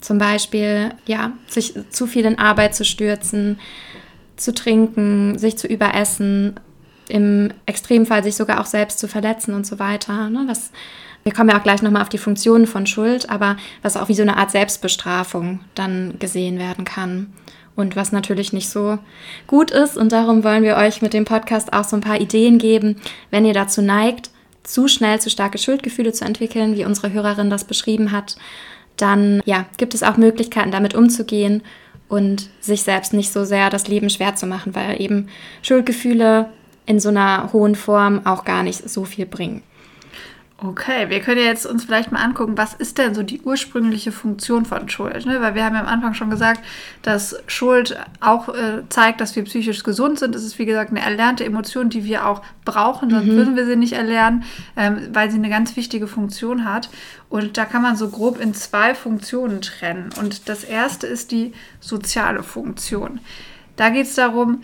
Zum 0.00 0.18
Beispiel, 0.18 0.90
ja, 1.06 1.32
sich 1.46 1.74
zu 1.90 2.06
viel 2.06 2.26
in 2.26 2.38
Arbeit 2.38 2.74
zu 2.74 2.84
stürzen, 2.84 3.58
zu 4.36 4.52
trinken, 4.52 5.38
sich 5.38 5.56
zu 5.56 5.66
überessen, 5.66 6.60
im 7.08 7.52
Extremfall 7.66 8.22
sich 8.22 8.36
sogar 8.36 8.60
auch 8.60 8.66
selbst 8.66 8.98
zu 8.98 9.08
verletzen 9.08 9.54
und 9.54 9.66
so 9.66 9.78
weiter. 9.78 10.28
Ne? 10.28 10.44
Was, 10.46 10.70
wir 11.22 11.32
kommen 11.32 11.50
ja 11.50 11.58
auch 11.58 11.62
gleich 11.62 11.82
nochmal 11.82 12.02
auf 12.02 12.08
die 12.08 12.18
Funktionen 12.18 12.66
von 12.66 12.86
Schuld, 12.86 13.30
aber 13.30 13.56
was 13.82 13.96
auch 13.96 14.08
wie 14.08 14.14
so 14.14 14.22
eine 14.22 14.36
Art 14.36 14.50
Selbstbestrafung 14.50 15.60
dann 15.74 16.18
gesehen 16.18 16.58
werden 16.58 16.84
kann. 16.84 17.32
Und 17.76 17.94
was 17.94 18.10
natürlich 18.10 18.52
nicht 18.52 18.68
so 18.68 18.98
gut 19.46 19.70
ist. 19.70 19.96
Und 19.96 20.10
darum 20.10 20.42
wollen 20.42 20.62
wir 20.62 20.76
euch 20.76 21.02
mit 21.02 21.12
dem 21.12 21.26
Podcast 21.26 21.72
auch 21.72 21.84
so 21.84 21.94
ein 21.94 22.02
paar 22.02 22.20
Ideen 22.20 22.58
geben, 22.58 22.96
wenn 23.30 23.44
ihr 23.44 23.52
dazu 23.52 23.82
neigt, 23.82 24.30
zu 24.64 24.88
schnell 24.88 25.20
zu 25.20 25.30
starke 25.30 25.58
Schuldgefühle 25.58 26.12
zu 26.12 26.24
entwickeln, 26.24 26.76
wie 26.76 26.84
unsere 26.84 27.12
Hörerin 27.12 27.50
das 27.50 27.64
beschrieben 27.64 28.10
hat, 28.10 28.36
dann 28.96 29.42
ja, 29.44 29.66
gibt 29.76 29.94
es 29.94 30.02
auch 30.02 30.16
Möglichkeiten, 30.16 30.70
damit 30.70 30.94
umzugehen 30.94 31.62
und 32.08 32.48
sich 32.60 32.82
selbst 32.82 33.12
nicht 33.12 33.32
so 33.32 33.44
sehr 33.44 33.70
das 33.70 33.88
Leben 33.88 34.10
schwer 34.10 34.34
zu 34.34 34.46
machen, 34.46 34.74
weil 34.74 35.00
eben 35.00 35.28
Schuldgefühle 35.62 36.50
in 36.86 37.00
so 37.00 37.08
einer 37.08 37.52
hohen 37.52 37.74
Form 37.74 38.24
auch 38.24 38.44
gar 38.44 38.62
nicht 38.62 38.88
so 38.88 39.04
viel 39.04 39.26
bringen. 39.26 39.62
Okay, 40.58 41.10
wir 41.10 41.20
können 41.20 41.38
ja 41.38 41.48
jetzt 41.48 41.66
uns 41.66 41.84
vielleicht 41.84 42.12
mal 42.12 42.22
angucken, 42.22 42.56
was 42.56 42.72
ist 42.72 42.96
denn 42.96 43.14
so 43.14 43.22
die 43.22 43.42
ursprüngliche 43.42 44.10
Funktion 44.10 44.64
von 44.64 44.88
Schuld? 44.88 45.26
Ne? 45.26 45.42
Weil 45.42 45.54
wir 45.54 45.62
haben 45.62 45.74
ja 45.74 45.82
am 45.82 45.86
Anfang 45.86 46.14
schon 46.14 46.30
gesagt, 46.30 46.62
dass 47.02 47.36
Schuld 47.46 47.98
auch 48.20 48.48
äh, 48.48 48.82
zeigt, 48.88 49.20
dass 49.20 49.36
wir 49.36 49.44
psychisch 49.44 49.82
gesund 49.82 50.18
sind. 50.18 50.34
Es 50.34 50.44
ist, 50.44 50.58
wie 50.58 50.64
gesagt, 50.64 50.92
eine 50.92 51.02
erlernte 51.02 51.44
Emotion, 51.44 51.90
die 51.90 52.04
wir 52.04 52.26
auch 52.26 52.40
brauchen, 52.64 53.10
sonst 53.10 53.26
würden 53.26 53.54
wir 53.54 53.66
sie 53.66 53.76
nicht 53.76 53.92
erlernen, 53.92 54.44
ähm, 54.78 55.10
weil 55.12 55.30
sie 55.30 55.36
eine 55.36 55.50
ganz 55.50 55.76
wichtige 55.76 56.06
Funktion 56.06 56.64
hat. 56.64 56.88
Und 57.28 57.58
da 57.58 57.66
kann 57.66 57.82
man 57.82 57.96
so 57.96 58.08
grob 58.08 58.40
in 58.40 58.54
zwei 58.54 58.94
Funktionen 58.94 59.60
trennen. 59.60 60.08
Und 60.18 60.48
das 60.48 60.64
erste 60.64 61.06
ist 61.06 61.32
die 61.32 61.52
soziale 61.80 62.42
Funktion. 62.42 63.20
Da 63.76 63.90
geht 63.90 64.06
es 64.06 64.14
darum, 64.14 64.62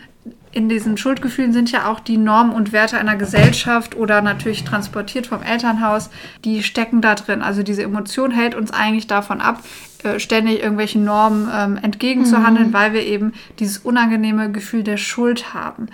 in 0.52 0.68
diesen 0.68 0.97
Schuldgefühlen 0.97 1.52
sind 1.52 1.73
ja 1.73 1.90
auch 1.90 1.99
die 1.99 2.18
Normen 2.18 2.52
und 2.52 2.73
Werte 2.73 2.99
einer 2.99 3.16
Gesellschaft 3.16 3.97
oder 3.97 4.21
natürlich 4.21 4.64
transportiert 4.64 5.26
vom 5.26 5.42
Elternhaus, 5.42 6.11
die 6.44 6.62
stecken 6.62 7.00
da 7.00 7.14
drin. 7.14 7.42
Also 7.42 7.62
diese 7.62 7.82
Emotion 7.82 8.30
hält 8.30 8.54
uns 8.54 8.71
eigentlich 8.71 9.06
davon 9.06 9.40
ab, 9.40 9.62
äh, 10.04 10.18
ständig 10.18 10.61
irgendwelchen 10.61 11.04
Normen 11.04 11.49
ähm, 11.52 11.78
entgegenzuhandeln, 11.80 12.73
weil 12.73 12.92
wir 12.92 13.02
eben 13.02 13.32
dieses 13.59 13.78
unangenehme 13.78 14.52
Gefühl 14.52 14.82
der 14.82 14.99
Schuld 14.99 15.54
haben. 15.54 15.88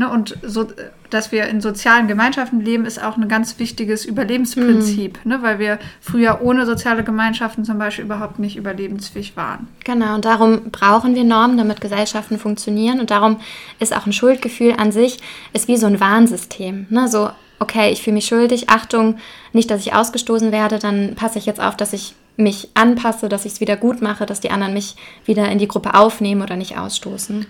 Ne, 0.00 0.08
und 0.08 0.38
so, 0.42 0.66
dass 1.10 1.30
wir 1.30 1.44
in 1.48 1.60
sozialen 1.60 2.08
Gemeinschaften 2.08 2.62
leben, 2.62 2.86
ist 2.86 3.04
auch 3.04 3.18
ein 3.18 3.28
ganz 3.28 3.58
wichtiges 3.58 4.06
Überlebensprinzip, 4.06 5.26
ne, 5.26 5.42
weil 5.42 5.58
wir 5.58 5.78
früher 6.00 6.40
ohne 6.40 6.64
soziale 6.64 7.04
Gemeinschaften 7.04 7.66
zum 7.66 7.78
Beispiel 7.78 8.06
überhaupt 8.06 8.38
nicht 8.38 8.56
überlebensfähig 8.56 9.36
waren. 9.36 9.68
Genau, 9.84 10.14
und 10.14 10.24
darum 10.24 10.70
brauchen 10.70 11.14
wir 11.14 11.24
Normen, 11.24 11.58
damit 11.58 11.82
Gesellschaften 11.82 12.38
funktionieren. 12.38 12.98
Und 12.98 13.10
darum 13.10 13.40
ist 13.78 13.94
auch 13.94 14.06
ein 14.06 14.14
Schuldgefühl 14.14 14.72
an 14.78 14.90
sich, 14.90 15.18
ist 15.52 15.68
wie 15.68 15.76
so 15.76 15.86
ein 15.86 16.00
Warnsystem. 16.00 16.86
Ne? 16.88 17.06
So, 17.08 17.28
okay, 17.58 17.92
ich 17.92 18.00
fühle 18.00 18.14
mich 18.14 18.26
schuldig, 18.26 18.70
Achtung, 18.70 19.18
nicht, 19.52 19.70
dass 19.70 19.82
ich 19.82 19.92
ausgestoßen 19.92 20.50
werde, 20.50 20.78
dann 20.78 21.14
passe 21.14 21.38
ich 21.38 21.44
jetzt 21.44 21.60
auf, 21.60 21.76
dass 21.76 21.92
ich 21.92 22.14
mich 22.38 22.70
anpasse, 22.72 23.28
dass 23.28 23.44
ich 23.44 23.52
es 23.52 23.60
wieder 23.60 23.76
gut 23.76 24.00
mache, 24.00 24.24
dass 24.24 24.40
die 24.40 24.50
anderen 24.50 24.72
mich 24.72 24.96
wieder 25.26 25.50
in 25.50 25.58
die 25.58 25.68
Gruppe 25.68 25.92
aufnehmen 25.92 26.40
oder 26.40 26.56
nicht 26.56 26.78
ausstoßen. 26.78 27.44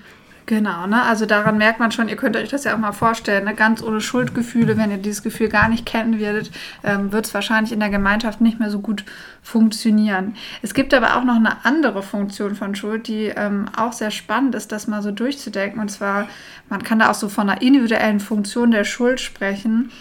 Genau, 0.50 0.88
ne? 0.88 1.04
Also 1.04 1.26
daran 1.26 1.58
merkt 1.58 1.78
man 1.78 1.92
schon, 1.92 2.08
ihr 2.08 2.16
könnt 2.16 2.36
euch 2.36 2.48
das 2.48 2.64
ja 2.64 2.74
auch 2.74 2.78
mal 2.78 2.90
vorstellen, 2.90 3.44
ne? 3.44 3.54
ganz 3.54 3.84
ohne 3.84 4.00
Schuldgefühle, 4.00 4.76
wenn 4.76 4.90
ihr 4.90 4.96
dieses 4.96 5.22
Gefühl 5.22 5.48
gar 5.48 5.68
nicht 5.68 5.86
kennen 5.86 6.18
werdet, 6.18 6.50
ähm, 6.82 7.12
wird 7.12 7.26
es 7.26 7.34
wahrscheinlich 7.34 7.72
in 7.72 7.78
der 7.78 7.88
Gemeinschaft 7.88 8.40
nicht 8.40 8.58
mehr 8.58 8.68
so 8.68 8.80
gut 8.80 9.04
funktionieren. 9.42 10.34
Es 10.60 10.74
gibt 10.74 10.92
aber 10.92 11.14
auch 11.14 11.22
noch 11.22 11.36
eine 11.36 11.64
andere 11.64 12.02
Funktion 12.02 12.56
von 12.56 12.74
Schuld, 12.74 13.06
die 13.06 13.26
ähm, 13.26 13.66
auch 13.76 13.92
sehr 13.92 14.10
spannend 14.10 14.56
ist, 14.56 14.72
das 14.72 14.88
mal 14.88 15.02
so 15.02 15.12
durchzudenken. 15.12 15.80
Und 15.80 15.90
zwar, 15.90 16.26
man 16.68 16.82
kann 16.82 16.98
da 16.98 17.12
auch 17.12 17.14
so 17.14 17.28
von 17.28 17.48
einer 17.48 17.62
individuellen 17.62 18.18
Funktion 18.18 18.72
der 18.72 18.82
Schuld 18.82 19.20
sprechen. 19.20 19.92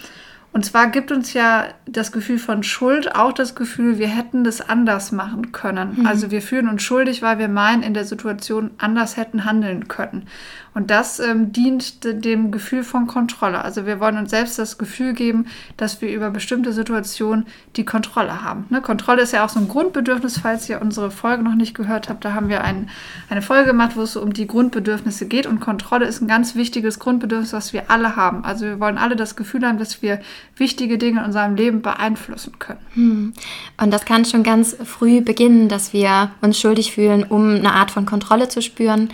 Und 0.52 0.64
zwar 0.64 0.88
gibt 0.88 1.12
uns 1.12 1.32
ja 1.32 1.68
das 1.86 2.10
Gefühl 2.10 2.38
von 2.38 2.64
Schuld 2.64 3.14
auch 3.14 3.32
das 3.32 3.54
Gefühl, 3.54 3.98
wir 3.98 4.08
hätten 4.08 4.42
das 4.42 4.60
anders 4.60 5.12
machen 5.12 5.52
können. 5.52 6.00
Mhm. 6.00 6.06
Also 6.06 6.32
wir 6.32 6.42
fühlen 6.42 6.68
uns 6.68 6.82
schuldig, 6.82 7.22
weil 7.22 7.38
wir 7.38 7.48
meinen, 7.48 7.84
in 7.84 7.94
der 7.94 8.04
Situation 8.04 8.72
anders 8.78 9.16
hätten 9.16 9.44
handeln 9.44 9.86
können. 9.86 10.26
Und 10.72 10.90
das 10.90 11.18
ähm, 11.18 11.52
dient 11.52 12.04
dem 12.04 12.52
Gefühl 12.52 12.84
von 12.84 13.06
Kontrolle. 13.06 13.64
Also 13.64 13.86
wir 13.86 13.98
wollen 13.98 14.18
uns 14.18 14.30
selbst 14.30 14.58
das 14.58 14.78
Gefühl 14.78 15.14
geben, 15.14 15.46
dass 15.76 16.00
wir 16.00 16.12
über 16.14 16.30
bestimmte 16.30 16.72
Situationen 16.72 17.46
die 17.76 17.84
Kontrolle 17.84 18.44
haben. 18.44 18.66
Ne? 18.70 18.80
Kontrolle 18.80 19.22
ist 19.22 19.32
ja 19.32 19.44
auch 19.44 19.48
so 19.48 19.58
ein 19.58 19.68
Grundbedürfnis, 19.68 20.38
falls 20.38 20.68
ihr 20.68 20.80
unsere 20.80 21.10
Folge 21.10 21.42
noch 21.42 21.56
nicht 21.56 21.74
gehört 21.74 22.08
habt. 22.08 22.24
Da 22.24 22.34
haben 22.34 22.48
wir 22.48 22.62
ein, 22.62 22.88
eine 23.28 23.42
Folge 23.42 23.70
gemacht, 23.70 23.96
wo 23.96 24.02
es 24.02 24.16
um 24.16 24.32
die 24.32 24.46
Grundbedürfnisse 24.46 25.26
geht. 25.26 25.46
Und 25.46 25.58
Kontrolle 25.58 26.06
ist 26.06 26.20
ein 26.20 26.28
ganz 26.28 26.54
wichtiges 26.54 27.00
Grundbedürfnis, 27.00 27.52
was 27.52 27.72
wir 27.72 27.90
alle 27.90 28.14
haben. 28.14 28.44
Also 28.44 28.66
wir 28.66 28.78
wollen 28.78 28.98
alle 28.98 29.16
das 29.16 29.34
Gefühl 29.34 29.66
haben, 29.66 29.78
dass 29.78 30.02
wir 30.02 30.20
wichtige 30.56 30.98
Dinge 30.98 31.20
in 31.20 31.26
unserem 31.26 31.56
Leben 31.56 31.82
beeinflussen 31.82 32.58
können. 32.60 32.80
Hm. 32.94 33.32
Und 33.80 33.90
das 33.90 34.04
kann 34.04 34.24
schon 34.24 34.44
ganz 34.44 34.76
früh 34.84 35.20
beginnen, 35.20 35.68
dass 35.68 35.92
wir 35.92 36.30
uns 36.40 36.60
schuldig 36.60 36.92
fühlen, 36.92 37.24
um 37.24 37.56
eine 37.56 37.72
Art 37.72 37.90
von 37.90 38.06
Kontrolle 38.06 38.48
zu 38.48 38.62
spüren. 38.62 39.08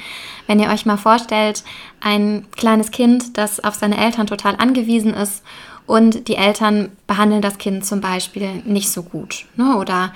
Wenn 0.47 0.61
ihr 0.61 0.71
euch 0.71 0.87
mal 0.87 0.97
vorstellt, 0.97 1.65
ein 2.01 2.47
kleines 2.57 2.91
Kind, 2.91 3.37
das 3.37 3.61
auf 3.61 3.75
seine 3.75 3.99
Eltern 3.99 4.27
total 4.27 4.57
angewiesen 4.57 5.15
ist 5.15 5.43
und 5.87 6.29
die 6.29 6.37
Eltern 6.37 6.91
behandeln 7.07 7.43
das 7.43 7.59
Kind 7.59 7.85
zum 7.85 8.01
Beispiel 8.01 8.63
nicht 8.65 8.91
so 8.91 9.03
gut 9.03 9.47
ne, 9.57 9.77
oder 9.77 10.13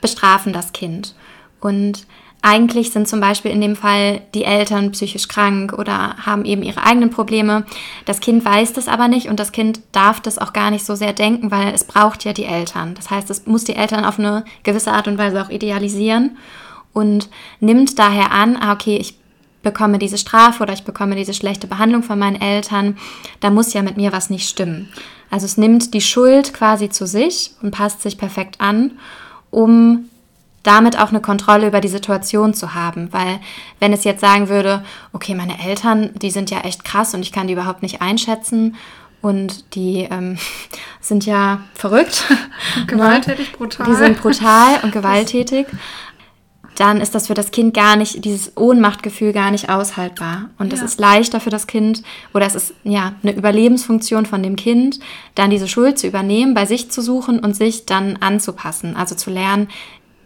bestrafen 0.00 0.52
das 0.52 0.72
Kind. 0.72 1.14
Und 1.60 2.06
eigentlich 2.44 2.90
sind 2.90 3.06
zum 3.06 3.20
Beispiel 3.20 3.52
in 3.52 3.60
dem 3.60 3.76
Fall 3.76 4.20
die 4.34 4.42
Eltern 4.42 4.90
psychisch 4.90 5.28
krank 5.28 5.72
oder 5.72 6.16
haben 6.26 6.44
eben 6.44 6.64
ihre 6.64 6.84
eigenen 6.84 7.10
Probleme. 7.10 7.64
Das 8.04 8.18
Kind 8.18 8.44
weiß 8.44 8.72
das 8.72 8.88
aber 8.88 9.06
nicht 9.06 9.28
und 9.28 9.38
das 9.38 9.52
Kind 9.52 9.80
darf 9.92 10.20
das 10.20 10.38
auch 10.38 10.52
gar 10.52 10.72
nicht 10.72 10.84
so 10.84 10.96
sehr 10.96 11.12
denken, 11.12 11.52
weil 11.52 11.72
es 11.72 11.84
braucht 11.84 12.24
ja 12.24 12.32
die 12.32 12.44
Eltern. 12.44 12.94
Das 12.94 13.10
heißt, 13.10 13.30
es 13.30 13.46
muss 13.46 13.62
die 13.62 13.76
Eltern 13.76 14.04
auf 14.04 14.18
eine 14.18 14.44
gewisse 14.64 14.90
Art 14.90 15.06
und 15.06 15.18
Weise 15.18 15.40
auch 15.40 15.50
idealisieren 15.50 16.36
und 16.92 17.28
nimmt 17.60 17.96
daher 18.00 18.32
an, 18.32 18.56
ah, 18.56 18.72
okay, 18.72 18.96
ich 18.96 19.21
bekomme 19.62 19.98
diese 19.98 20.18
Strafe 20.18 20.62
oder 20.62 20.72
ich 20.72 20.84
bekomme 20.84 21.14
diese 21.14 21.34
schlechte 21.34 21.66
Behandlung 21.66 22.02
von 22.02 22.18
meinen 22.18 22.40
Eltern, 22.40 22.96
da 23.40 23.50
muss 23.50 23.72
ja 23.72 23.82
mit 23.82 23.96
mir 23.96 24.12
was 24.12 24.30
nicht 24.30 24.48
stimmen. 24.48 24.88
Also 25.30 25.46
es 25.46 25.56
nimmt 25.56 25.94
die 25.94 26.00
Schuld 26.00 26.52
quasi 26.52 26.90
zu 26.90 27.06
sich 27.06 27.52
und 27.62 27.70
passt 27.70 28.02
sich 28.02 28.18
perfekt 28.18 28.60
an, 28.60 28.92
um 29.50 30.10
damit 30.62 30.98
auch 30.98 31.08
eine 31.08 31.20
Kontrolle 31.20 31.66
über 31.66 31.80
die 31.80 31.88
Situation 31.88 32.54
zu 32.54 32.74
haben. 32.74 33.12
Weil 33.12 33.40
wenn 33.80 33.92
es 33.92 34.04
jetzt 34.04 34.20
sagen 34.20 34.48
würde, 34.48 34.84
okay, 35.12 35.34
meine 35.34 35.58
Eltern, 35.64 36.10
die 36.14 36.30
sind 36.30 36.50
ja 36.50 36.60
echt 36.60 36.84
krass 36.84 37.14
und 37.14 37.22
ich 37.22 37.32
kann 37.32 37.46
die 37.46 37.54
überhaupt 37.54 37.82
nicht 37.82 38.00
einschätzen 38.00 38.76
und 39.22 39.74
die 39.74 40.06
ähm, 40.10 40.36
sind 41.00 41.26
ja 41.26 41.60
verrückt. 41.74 42.24
Gewalttätig, 42.86 43.52
brutal. 43.52 43.86
Die 43.90 43.94
sind 43.94 44.20
brutal 44.20 44.80
und 44.82 44.92
gewalttätig 44.92 45.66
dann 46.76 47.00
ist 47.00 47.14
das 47.14 47.26
für 47.26 47.34
das 47.34 47.50
Kind 47.50 47.74
gar 47.74 47.96
nicht, 47.96 48.24
dieses 48.24 48.56
Ohnmachtgefühl 48.56 49.32
gar 49.32 49.50
nicht 49.50 49.68
aushaltbar. 49.68 50.50
Und 50.58 50.72
es 50.72 50.80
ja. 50.80 50.86
ist 50.86 50.98
leichter 50.98 51.40
für 51.40 51.50
das 51.50 51.66
Kind 51.66 52.02
oder 52.32 52.46
es 52.46 52.54
ist 52.54 52.74
ja 52.84 53.14
eine 53.22 53.34
Überlebensfunktion 53.34 54.26
von 54.26 54.42
dem 54.42 54.56
Kind, 54.56 54.98
dann 55.34 55.50
diese 55.50 55.68
Schuld 55.68 55.98
zu 55.98 56.06
übernehmen, 56.06 56.54
bei 56.54 56.66
sich 56.66 56.90
zu 56.90 57.02
suchen 57.02 57.40
und 57.40 57.54
sich 57.54 57.86
dann 57.86 58.16
anzupassen. 58.16 58.96
Also 58.96 59.14
zu 59.14 59.30
lernen, 59.30 59.68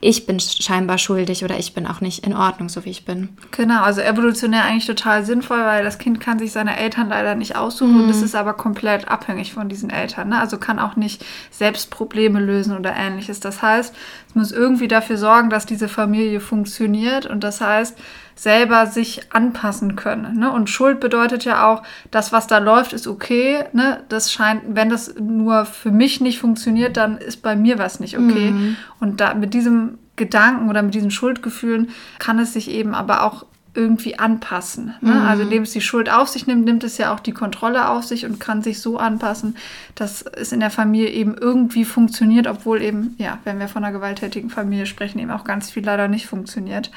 ich 0.00 0.26
bin 0.26 0.38
scheinbar 0.38 0.98
schuldig 0.98 1.42
oder 1.42 1.58
ich 1.58 1.72
bin 1.72 1.86
auch 1.86 2.00
nicht 2.00 2.26
in 2.26 2.34
Ordnung, 2.34 2.68
so 2.68 2.84
wie 2.84 2.90
ich 2.90 3.04
bin. 3.04 3.30
Genau, 3.50 3.82
also 3.82 4.02
evolutionär 4.02 4.64
eigentlich 4.64 4.86
total 4.86 5.24
sinnvoll, 5.24 5.60
weil 5.60 5.84
das 5.84 5.98
Kind 5.98 6.20
kann 6.20 6.38
sich 6.38 6.52
seine 6.52 6.76
Eltern 6.76 7.08
leider 7.08 7.34
nicht 7.34 7.56
aussuchen 7.56 7.94
mhm. 7.94 8.04
und 8.04 8.10
es 8.10 8.22
ist 8.22 8.34
aber 8.34 8.52
komplett 8.52 9.08
abhängig 9.08 9.54
von 9.54 9.68
diesen 9.68 9.88
Eltern. 9.90 10.28
Ne? 10.28 10.38
Also 10.38 10.58
kann 10.58 10.78
auch 10.78 10.96
nicht 10.96 11.24
selbst 11.50 11.90
Probleme 11.90 12.40
lösen 12.40 12.76
oder 12.76 12.94
ähnliches. 12.94 13.40
Das 13.40 13.62
heißt, 13.62 13.94
es 14.28 14.34
muss 14.34 14.52
irgendwie 14.52 14.88
dafür 14.88 15.16
sorgen, 15.16 15.48
dass 15.48 15.64
diese 15.64 15.88
Familie 15.88 16.40
funktioniert 16.40 17.24
und 17.24 17.42
das 17.42 17.60
heißt, 17.60 17.96
selber 18.36 18.86
sich 18.86 19.32
anpassen 19.32 19.96
können. 19.96 20.38
Ne? 20.38 20.52
Und 20.52 20.68
Schuld 20.68 21.00
bedeutet 21.00 21.44
ja 21.44 21.66
auch, 21.66 21.82
das, 22.10 22.32
was 22.32 22.46
da 22.46 22.58
läuft, 22.58 22.92
ist 22.92 23.06
okay. 23.06 23.64
Ne? 23.72 24.04
Das 24.10 24.30
scheint, 24.30 24.62
wenn 24.68 24.90
das 24.90 25.14
nur 25.18 25.64
für 25.64 25.90
mich 25.90 26.20
nicht 26.20 26.38
funktioniert, 26.38 26.98
dann 26.98 27.16
ist 27.16 27.42
bei 27.42 27.56
mir 27.56 27.78
was 27.78 27.98
nicht 27.98 28.18
okay. 28.18 28.50
Mhm. 28.50 28.76
Und 29.00 29.20
da 29.20 29.34
mit 29.34 29.54
diesem 29.54 29.98
Gedanken 30.16 30.68
oder 30.68 30.82
mit 30.82 30.94
diesen 30.94 31.10
Schuldgefühlen 31.10 31.88
kann 32.18 32.38
es 32.38 32.52
sich 32.52 32.70
eben 32.70 32.94
aber 32.94 33.22
auch 33.22 33.46
irgendwie 33.76 34.18
anpassen. 34.18 34.94
Ne? 35.00 35.12
Mhm. 35.12 35.26
Also 35.26 35.42
indem 35.42 35.62
es 35.62 35.72
die 35.72 35.80
Schuld 35.80 36.10
auf 36.10 36.28
sich 36.28 36.46
nimmt, 36.46 36.64
nimmt 36.64 36.84
es 36.84 36.98
ja 36.98 37.14
auch 37.14 37.20
die 37.20 37.32
Kontrolle 37.32 37.88
auf 37.88 38.04
sich 38.04 38.26
und 38.26 38.40
kann 38.40 38.62
sich 38.62 38.80
so 38.80 38.98
anpassen, 38.98 39.56
dass 39.94 40.22
es 40.22 40.52
in 40.52 40.60
der 40.60 40.70
Familie 40.70 41.10
eben 41.10 41.34
irgendwie 41.34 41.84
funktioniert, 41.84 42.46
obwohl 42.46 42.82
eben, 42.82 43.14
ja, 43.18 43.38
wenn 43.44 43.58
wir 43.58 43.68
von 43.68 43.84
einer 43.84 43.92
gewalttätigen 43.92 44.50
Familie 44.50 44.86
sprechen, 44.86 45.18
eben 45.18 45.30
auch 45.30 45.44
ganz 45.44 45.70
viel 45.70 45.84
leider 45.84 46.08
nicht 46.08 46.26
funktioniert. 46.26 46.90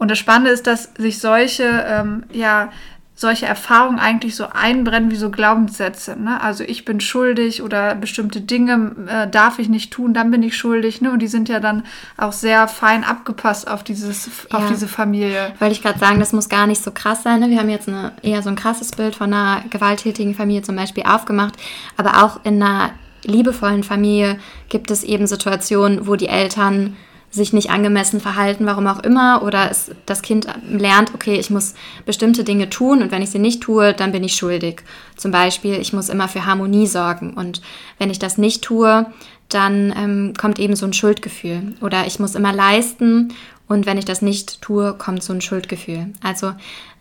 Und 0.00 0.10
das 0.10 0.18
Spannende 0.18 0.50
ist, 0.50 0.66
dass 0.66 0.94
sich 0.96 1.18
solche, 1.18 1.84
ähm, 1.86 2.24
ja, 2.32 2.70
solche 3.14 3.44
Erfahrungen 3.44 3.98
eigentlich 3.98 4.34
so 4.34 4.46
einbrennen 4.50 5.10
wie 5.10 5.16
so 5.16 5.30
Glaubenssätze. 5.30 6.18
Ne? 6.18 6.40
Also 6.40 6.64
ich 6.64 6.86
bin 6.86 7.00
schuldig 7.00 7.62
oder 7.62 7.94
bestimmte 7.94 8.40
Dinge 8.40 8.92
äh, 9.06 9.28
darf 9.28 9.58
ich 9.58 9.68
nicht 9.68 9.92
tun, 9.92 10.14
dann 10.14 10.30
bin 10.30 10.42
ich 10.42 10.56
schuldig. 10.56 11.02
Ne? 11.02 11.10
Und 11.12 11.18
die 11.18 11.28
sind 11.28 11.50
ja 11.50 11.60
dann 11.60 11.82
auch 12.16 12.32
sehr 12.32 12.66
fein 12.66 13.04
abgepasst 13.04 13.70
auf, 13.70 13.84
dieses, 13.84 14.30
ja. 14.50 14.56
auf 14.56 14.68
diese 14.70 14.88
Familie. 14.88 15.52
Wollte 15.58 15.74
ich 15.74 15.82
gerade 15.82 15.98
sagen, 15.98 16.18
das 16.18 16.32
muss 16.32 16.48
gar 16.48 16.66
nicht 16.66 16.82
so 16.82 16.92
krass 16.92 17.22
sein. 17.22 17.40
Ne? 17.40 17.50
Wir 17.50 17.58
haben 17.58 17.68
jetzt 17.68 17.88
eine, 17.88 18.12
eher 18.22 18.40
so 18.40 18.48
ein 18.48 18.56
krasses 18.56 18.92
Bild 18.92 19.14
von 19.14 19.34
einer 19.34 19.64
gewalttätigen 19.68 20.34
Familie 20.34 20.62
zum 20.62 20.76
Beispiel 20.76 21.04
aufgemacht. 21.04 21.56
Aber 21.98 22.24
auch 22.24 22.42
in 22.44 22.62
einer 22.62 22.92
liebevollen 23.24 23.84
Familie 23.84 24.38
gibt 24.70 24.90
es 24.90 25.04
eben 25.04 25.26
Situationen, 25.26 26.06
wo 26.06 26.16
die 26.16 26.28
Eltern 26.28 26.96
sich 27.30 27.52
nicht 27.52 27.70
angemessen 27.70 28.20
verhalten, 28.20 28.66
warum 28.66 28.86
auch 28.88 28.98
immer, 29.00 29.42
oder 29.42 29.70
es, 29.70 29.92
das 30.04 30.20
Kind 30.20 30.46
lernt, 30.68 31.14
okay, 31.14 31.38
ich 31.38 31.48
muss 31.48 31.74
bestimmte 32.04 32.42
Dinge 32.42 32.68
tun 32.68 33.02
und 33.02 33.12
wenn 33.12 33.22
ich 33.22 33.30
sie 33.30 33.38
nicht 33.38 33.62
tue, 33.62 33.94
dann 33.94 34.10
bin 34.10 34.24
ich 34.24 34.34
schuldig. 34.34 34.82
Zum 35.16 35.30
Beispiel, 35.30 35.74
ich 35.74 35.92
muss 35.92 36.08
immer 36.08 36.26
für 36.26 36.44
Harmonie 36.44 36.88
sorgen 36.88 37.34
und 37.34 37.62
wenn 37.98 38.10
ich 38.10 38.18
das 38.18 38.36
nicht 38.36 38.62
tue, 38.62 39.06
dann 39.48 39.94
ähm, 39.96 40.34
kommt 40.38 40.58
eben 40.58 40.76
so 40.76 40.86
ein 40.86 40.92
Schuldgefühl. 40.92 41.74
Oder 41.80 42.06
ich 42.06 42.18
muss 42.18 42.34
immer 42.34 42.52
leisten 42.52 43.32
und 43.68 43.86
wenn 43.86 43.98
ich 43.98 44.04
das 44.04 44.22
nicht 44.22 44.60
tue, 44.60 44.94
kommt 44.94 45.22
so 45.22 45.32
ein 45.32 45.40
Schuldgefühl. 45.40 46.12
Also 46.22 46.52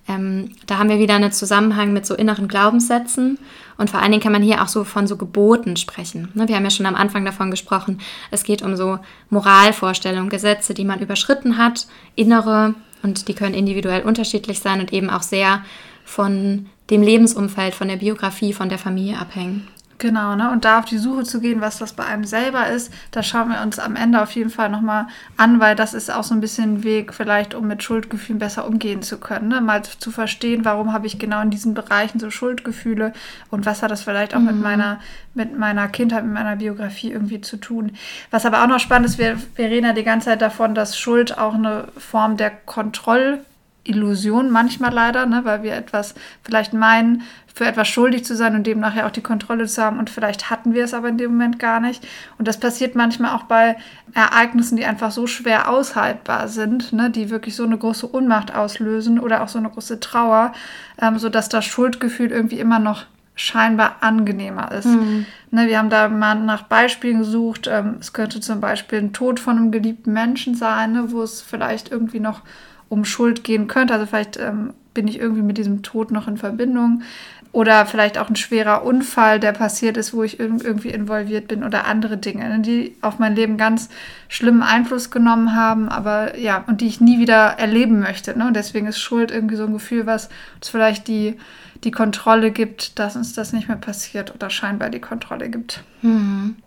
ähm, 0.07 0.51
da 0.67 0.77
haben 0.77 0.89
wir 0.89 0.99
wieder 0.99 1.15
einen 1.15 1.31
Zusammenhang 1.31 1.93
mit 1.93 2.05
so 2.05 2.15
inneren 2.15 2.47
Glaubenssätzen 2.47 3.39
und 3.79 3.89
vor 3.89 4.01
allen 4.01 4.11
Dingen 4.11 4.21
kann 4.21 4.33
man 4.33 4.43
hier 4.43 4.61
auch 4.61 4.67
so 4.67 4.83
von 4.83 5.07
so 5.07 5.15
Geboten 5.15 5.77
sprechen. 5.77 6.29
Ne, 6.35 6.47
wir 6.47 6.55
haben 6.55 6.65
ja 6.65 6.69
schon 6.69 6.85
am 6.85 6.95
Anfang 6.95 7.25
davon 7.25 7.49
gesprochen, 7.49 7.99
es 8.29 8.43
geht 8.43 8.61
um 8.61 8.75
so 8.75 8.99
Moralvorstellungen, 9.29 10.29
Gesetze, 10.29 10.73
die 10.73 10.85
man 10.85 10.99
überschritten 10.99 11.57
hat, 11.57 11.87
innere 12.15 12.75
und 13.01 13.27
die 13.29 13.33
können 13.33 13.55
individuell 13.55 14.03
unterschiedlich 14.03 14.59
sein 14.59 14.81
und 14.81 14.93
eben 14.93 15.09
auch 15.09 15.23
sehr 15.23 15.63
von 16.03 16.67
dem 16.89 17.01
Lebensumfeld, 17.01 17.73
von 17.73 17.87
der 17.87 17.95
Biografie, 17.95 18.51
von 18.51 18.67
der 18.67 18.79
Familie 18.79 19.17
abhängen. 19.17 19.67
Genau, 19.99 20.33
ne? 20.37 20.49
Und 20.49 20.63
da 20.63 20.79
auf 20.79 20.85
die 20.85 20.97
Suche 20.97 21.23
zu 21.23 21.41
gehen, 21.41 21.59
was 21.59 21.77
das 21.77 21.91
bei 21.91 22.05
einem 22.05 22.23
selber 22.23 22.67
ist, 22.69 22.91
da 23.11 23.21
schauen 23.21 23.49
wir 23.49 23.61
uns 23.61 23.79
am 23.79 23.97
Ende 23.97 24.21
auf 24.21 24.31
jeden 24.31 24.49
Fall 24.49 24.69
nochmal 24.69 25.07
an, 25.35 25.59
weil 25.59 25.75
das 25.75 25.93
ist 25.93 26.09
auch 26.09 26.23
so 26.23 26.33
ein 26.33 26.39
bisschen 26.39 26.75
ein 26.75 26.83
Weg, 26.85 27.13
vielleicht, 27.13 27.53
um 27.53 27.67
mit 27.67 27.83
Schuldgefühlen 27.83 28.39
besser 28.39 28.65
umgehen 28.65 29.01
zu 29.01 29.17
können. 29.17 29.49
Ne? 29.49 29.59
Mal 29.59 29.83
zu 29.83 30.09
verstehen, 30.09 30.63
warum 30.63 30.93
habe 30.93 31.05
ich 31.05 31.19
genau 31.19 31.41
in 31.41 31.49
diesen 31.49 31.73
Bereichen 31.73 32.17
so 32.17 32.31
Schuldgefühle 32.31 33.11
und 33.51 33.65
was 33.65 33.83
hat 33.83 33.91
das 33.91 34.03
vielleicht 34.03 34.33
auch 34.35 34.39
mhm. 34.39 34.45
mit 34.45 34.61
meiner, 34.61 34.99
mit 35.33 35.59
meiner 35.59 35.89
Kindheit, 35.89 36.23
mit 36.23 36.33
meiner 36.33 36.55
Biografie 36.55 37.11
irgendwie 37.11 37.41
zu 37.41 37.57
tun. 37.57 37.91
Was 38.31 38.45
aber 38.45 38.63
auch 38.63 38.67
noch 38.67 38.79
spannend 38.79 39.09
ist, 39.09 39.17
wir, 39.17 39.37
wir 39.55 39.65
reden 39.65 39.85
ja 39.85 39.93
die 39.93 40.03
ganze 40.03 40.27
Zeit 40.29 40.41
davon, 40.41 40.75
dass 40.75 40.97
Schuld 40.97 41.37
auch 41.37 41.55
eine 41.55 41.89
Form 41.97 42.37
der 42.37 42.51
Kontroll 42.51 43.41
Illusion 43.83 44.51
manchmal 44.51 44.93
leider, 44.93 45.25
ne, 45.25 45.41
weil 45.43 45.63
wir 45.63 45.73
etwas 45.73 46.15
vielleicht 46.43 46.73
meinen, 46.73 47.23
für 47.53 47.65
etwas 47.65 47.87
schuldig 47.87 48.23
zu 48.23 48.35
sein 48.35 48.55
und 48.55 48.65
dem 48.65 48.79
nachher 48.79 49.05
auch 49.05 49.11
die 49.11 49.21
Kontrolle 49.21 49.65
zu 49.65 49.81
haben 49.81 49.99
und 49.99 50.09
vielleicht 50.09 50.49
hatten 50.49 50.73
wir 50.73 50.83
es 50.83 50.93
aber 50.93 51.09
in 51.09 51.17
dem 51.17 51.31
Moment 51.31 51.59
gar 51.59 51.79
nicht. 51.79 52.07
Und 52.37 52.47
das 52.47 52.59
passiert 52.59 52.95
manchmal 52.95 53.35
auch 53.35 53.43
bei 53.43 53.75
Ereignissen, 54.13 54.77
die 54.77 54.85
einfach 54.85 55.11
so 55.11 55.27
schwer 55.27 55.69
aushaltbar 55.69 56.47
sind, 56.47 56.93
ne, 56.93 57.09
die 57.09 57.29
wirklich 57.29 57.55
so 57.55 57.63
eine 57.63 57.77
große 57.77 58.13
Ohnmacht 58.13 58.55
auslösen 58.55 59.19
oder 59.19 59.43
auch 59.43 59.49
so 59.49 59.59
eine 59.59 59.69
große 59.69 59.99
Trauer, 59.99 60.53
ähm, 61.01 61.17
sodass 61.19 61.49
das 61.49 61.65
Schuldgefühl 61.65 62.31
irgendwie 62.31 62.59
immer 62.59 62.79
noch 62.79 63.05
scheinbar 63.35 63.97
angenehmer 64.01 64.71
ist. 64.71 64.85
Mhm. 64.85 65.25
Ne, 65.51 65.67
wir 65.67 65.79
haben 65.79 65.89
da 65.89 66.09
mal 66.09 66.35
nach 66.35 66.63
Beispielen 66.63 67.19
gesucht. 67.19 67.67
Ähm, 67.71 67.97
es 67.99 68.13
könnte 68.13 68.41
zum 68.41 68.59
Beispiel 68.59 68.99
ein 68.99 69.13
Tod 69.13 69.39
von 69.39 69.57
einem 69.57 69.71
geliebten 69.71 70.11
Menschen 70.11 70.55
sein, 70.55 70.91
ne, 70.91 71.11
wo 71.11 71.21
es 71.23 71.41
vielleicht 71.41 71.89
irgendwie 71.89 72.19
noch 72.19 72.41
um 72.89 73.05
Schuld 73.05 73.43
gehen 73.43 73.67
könnte. 73.67 73.93
Also 73.93 74.05
vielleicht 74.05 74.37
ähm, 74.37 74.73
bin 74.93 75.07
ich 75.07 75.19
irgendwie 75.19 75.43
mit 75.43 75.57
diesem 75.57 75.83
Tod 75.83 76.11
noch 76.11 76.27
in 76.27 76.37
Verbindung. 76.37 77.03
Oder 77.51 77.87
vielleicht 77.87 78.19
auch 78.19 78.29
ein 78.29 78.35
schwerer 78.35 78.83
Unfall, 78.83 79.39
der 79.39 79.53
passiert 79.53 79.97
ist, 79.97 80.13
wo 80.13 80.21
ich 80.21 80.39
irgendwie 80.39 80.89
involviert 80.89 81.47
bin 81.47 81.63
oder 81.63 81.85
andere 81.85 82.17
Dinge, 82.17 82.47
ne, 82.47 82.59
die 82.59 82.95
auf 83.01 83.17
mein 83.17 83.35
Leben 83.35 83.57
ganz 83.57 83.89
schlimmen 84.27 84.61
Einfluss 84.61 85.09
genommen 85.09 85.55
haben, 85.55 85.89
aber 85.89 86.37
ja, 86.37 86.63
und 86.67 86.81
die 86.81 86.87
ich 86.87 87.01
nie 87.01 87.17
wieder 87.17 87.55
erleben 87.57 88.01
möchte. 88.01 88.37
Ne? 88.37 88.45
Und 88.45 88.55
deswegen 88.55 88.85
ist 88.85 88.99
Schuld 88.99 89.31
irgendwie 89.31 89.55
so 89.55 89.65
ein 89.65 89.73
Gefühl, 89.73 90.05
was 90.05 90.29
uns 90.57 90.69
vielleicht 90.69 91.07
die, 91.07 91.37
die 91.83 91.89
Kontrolle 91.89 92.51
gibt, 92.51 92.99
dass 92.99 93.15
uns 93.15 93.33
das 93.33 93.51
nicht 93.51 93.67
mehr 93.67 93.77
passiert 93.77 94.35
oder 94.35 94.51
scheinbar 94.51 94.91
die 94.91 95.01
Kontrolle 95.01 95.49
gibt. 95.49 95.83
Mhm. 96.03 96.57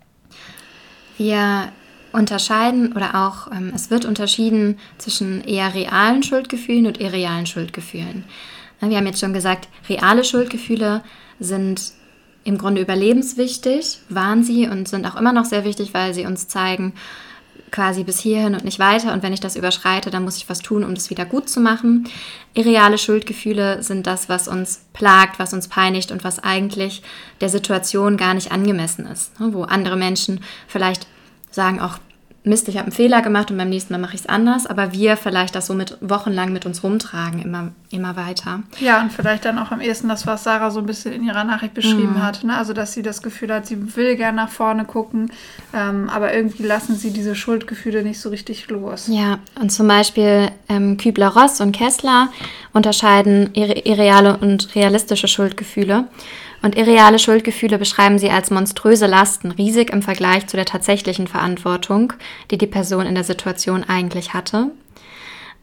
Wir 1.17 1.69
unterscheiden 2.13 2.93
oder 2.93 3.27
auch 3.27 3.51
ähm, 3.51 3.73
es 3.75 3.91
wird 3.91 4.05
unterschieden 4.05 4.79
zwischen 4.99 5.43
eher 5.45 5.75
realen 5.75 6.23
Schuldgefühlen 6.23 6.87
und 6.87 7.01
irrealen 7.01 7.47
Schuldgefühlen. 7.47 8.25
Wir 8.81 8.97
haben 8.97 9.07
jetzt 9.07 9.21
schon 9.21 9.33
gesagt, 9.33 9.69
reale 9.89 10.25
Schuldgefühle 10.25 11.03
sind 11.39 11.93
im 12.43 12.59
Grunde 12.59 12.81
überlebenswichtig, 12.81 13.99
waren 14.09 14.43
sie 14.43 14.67
und 14.67 14.89
sind 14.89 15.07
auch 15.07 15.15
immer 15.15 15.33
noch 15.33 15.45
sehr 15.45 15.65
wichtig, 15.65 15.95
weil 15.95 16.15
sie 16.15 16.27
uns 16.27 16.49
zeigen, 16.49 16.93
quasi 17.73 18.05
bis 18.05 18.21
hierhin 18.21 18.55
und 18.55 18.65
nicht 18.65 18.79
weiter. 18.79 19.13
Und 19.13 19.23
wenn 19.23 19.33
ich 19.33 19.41
das 19.41 19.57
überschreite, 19.57 20.11
dann 20.11 20.25
muss 20.25 20.37
ich 20.37 20.49
was 20.49 20.61
tun, 20.61 20.85
um 20.85 20.95
das 20.95 21.11
wieder 21.11 21.25
gut 21.25 21.49
zu 21.49 21.59
machen. 21.59 22.09
Irreale 22.55 22.99
Schuldgefühle 22.99 23.83
sind 23.83 24.07
das, 24.07 24.29
was 24.29 24.47
uns 24.47 24.85
plagt, 24.93 25.39
was 25.39 25.53
uns 25.53 25.69
peinigt 25.69 26.13
und 26.13 26.23
was 26.23 26.39
eigentlich 26.39 27.03
der 27.41 27.49
Situation 27.49 28.17
gar 28.17 28.35
nicht 28.35 28.53
angemessen 28.53 29.07
ist. 29.07 29.33
Wo 29.39 29.63
andere 29.63 29.97
Menschen 29.97 30.41
vielleicht 30.69 31.07
sagen 31.53 31.81
auch, 31.81 31.99
Mist, 32.45 32.67
ich 32.67 32.77
habe 32.77 32.87
einen 32.87 32.93
Fehler 32.93 33.23
gemacht 33.23 33.53
und 33.53 33.57
beim 33.57 33.69
nächsten 33.69 33.95
Mal 33.95 34.01
mache 34.01 34.15
ich 34.15 34.23
es 34.23 34.27
anders, 34.27 34.67
aber 34.67 34.93
wir 34.93 35.17
vielleicht 35.17 35.55
das 35.55 35.69
so 35.69 35.75
mit 35.75 35.97
wochenlang 36.01 36.53
mit 36.53 36.67
uns 36.67 36.83
rumtragen, 36.83 37.41
immer, 37.41 37.71
immer 37.91 38.17
weiter. 38.17 38.65
Ja, 38.81 39.01
und 39.01 39.13
vielleicht 39.13 39.45
dann 39.45 39.61
auch 39.61 39.71
am 39.71 39.81
ehesten 39.81 40.09
das, 40.09 40.27
was 40.27 40.43
Sarah 40.43 40.73
so 40.73 40.81
ein 40.81 40.87
bisschen 40.87 41.13
in 41.13 41.23
ihrer 41.23 41.45
Nachricht 41.45 41.73
beschrieben 41.73 42.15
mhm. 42.15 42.23
hat. 42.23 42.43
Ne? 42.43 42.57
Also, 42.57 42.73
dass 42.73 42.95
sie 42.95 43.03
das 43.03 43.23
Gefühl 43.23 43.55
hat, 43.55 43.67
sie 43.67 43.97
will 43.97 44.17
gerne 44.17 44.39
nach 44.39 44.49
vorne 44.49 44.85
gucken, 44.85 45.31
ähm, 45.73 46.11
aber 46.11 46.35
irgendwie 46.35 46.65
lassen 46.65 46.97
sie 46.97 47.13
diese 47.13 47.37
Schuldgefühle 47.37 48.03
nicht 48.03 48.19
so 48.19 48.31
richtig 48.31 48.69
los. 48.69 49.07
Ja, 49.07 49.39
und 49.61 49.71
zum 49.71 49.87
Beispiel 49.87 50.49
ähm, 50.69 50.97
Kübler-Ross 50.97 51.61
und 51.61 51.71
Kessler 51.71 52.29
unterscheiden 52.73 53.55
irreale 53.55 54.37
und 54.37 54.75
realistische 54.75 55.29
Schuldgefühle. 55.29 56.09
Und 56.63 56.77
irreale 56.77 57.19
Schuldgefühle 57.19 57.77
beschreiben 57.77 58.21
sie 58.21 58.31
als 58.31 58.51
monströse 58.51 59.07
Lasten, 59.07 59.51
riesig 59.51 59.91
im 59.91 60.01
Vergleich 60.01 60.47
zu 60.47 60.57
der 60.57 60.65
tatsächlichen 60.65 61.27
Verantwortung, 61.27 62.13
die 62.51 62.59
die 62.59 62.69
Person 62.69 63.05
in 63.05 63.17
der 63.17 63.25
Situation 63.25 63.85
eigentlich 63.85 64.33
hatte. 64.33 64.71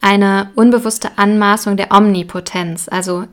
Eine 0.02 0.50
unbewusste 0.54 1.10
Anmaßung 1.16 1.78
der 1.78 1.90
Omnipotenz, 1.90 2.88
also 2.88 3.24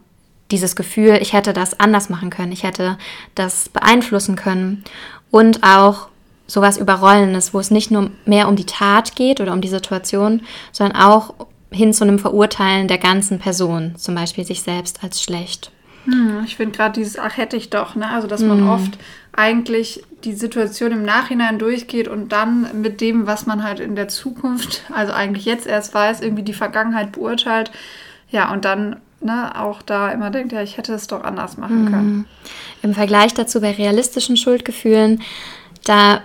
dieses 0.50 0.78
Gefühl, 0.78 1.20
ich 1.22 1.34
hätte 1.34 1.52
das 1.52 1.80
anders 1.80 2.10
machen 2.10 2.30
können, 2.30 2.54
ich 2.54 2.64
hätte 2.64 2.98
das 3.36 3.68
beeinflussen 3.68 4.38
können. 4.38 4.84
Und 5.30 5.64
auch 5.64 6.08
sowas 6.48 6.78
Überrollendes, 6.78 7.54
wo 7.54 7.60
es 7.60 7.70
nicht 7.70 7.92
nur 7.92 8.12
mehr 8.26 8.48
um 8.48 8.56
die 8.56 8.66
Tat 8.66 9.16
geht 9.16 9.42
oder 9.42 9.52
um 9.52 9.60
die 9.60 9.68
Situation, 9.68 10.42
sondern 10.72 11.02
auch 11.02 11.34
hin 11.70 11.94
zu 11.94 12.06
einem 12.06 12.20
Verurteilen 12.20 12.88
der 12.88 12.98
ganzen 12.98 13.40
Person, 13.40 13.96
zum 13.98 14.16
Beispiel 14.16 14.46
sich 14.46 14.62
selbst 14.62 15.04
als 15.04 15.22
schlecht. 15.22 15.72
Hm, 16.08 16.44
ich 16.46 16.56
finde 16.56 16.76
gerade 16.76 16.94
dieses, 16.94 17.20
ach 17.20 17.38
hätte 17.38 17.58
ich 17.58 17.70
doch, 17.70 17.96
ne? 17.96 18.10
Also 18.10 18.28
dass 18.28 18.42
man 18.42 18.62
hm. 18.62 18.70
oft 18.70 18.98
eigentlich 19.34 20.04
die 20.24 20.34
Situation 20.34 20.92
im 20.92 21.04
Nachhinein 21.04 21.60
durchgeht 21.60 22.08
und 22.08 22.32
dann 22.32 22.82
mit 22.82 23.02
dem, 23.02 23.28
was 23.28 23.46
man 23.46 23.64
halt 23.64 23.80
in 23.80 23.96
der 23.96 24.08
Zukunft, 24.08 24.84
also 24.92 25.14
eigentlich 25.14 25.46
jetzt 25.46 25.68
erst 25.68 25.94
weiß, 25.94 26.22
irgendwie 26.22 26.44
die 26.44 26.54
Vergangenheit 26.54 27.12
beurteilt. 27.12 27.72
Ja, 28.30 28.52
und 28.52 28.66
dann 28.66 28.96
ne, 29.20 29.52
auch 29.62 29.82
da 29.82 30.10
immer 30.10 30.32
denkt, 30.32 30.54
ja, 30.54 30.62
ich 30.62 30.78
hätte 30.78 30.94
es 30.94 31.08
doch 31.08 31.24
anders 31.24 31.58
machen 31.58 31.86
hm. 31.86 31.92
können. 31.92 32.26
Im 32.82 32.94
Vergleich 32.94 33.34
dazu 33.34 33.60
bei 33.60 33.72
realistischen 33.72 34.38
Schuldgefühlen, 34.38 35.22
da 35.84 36.22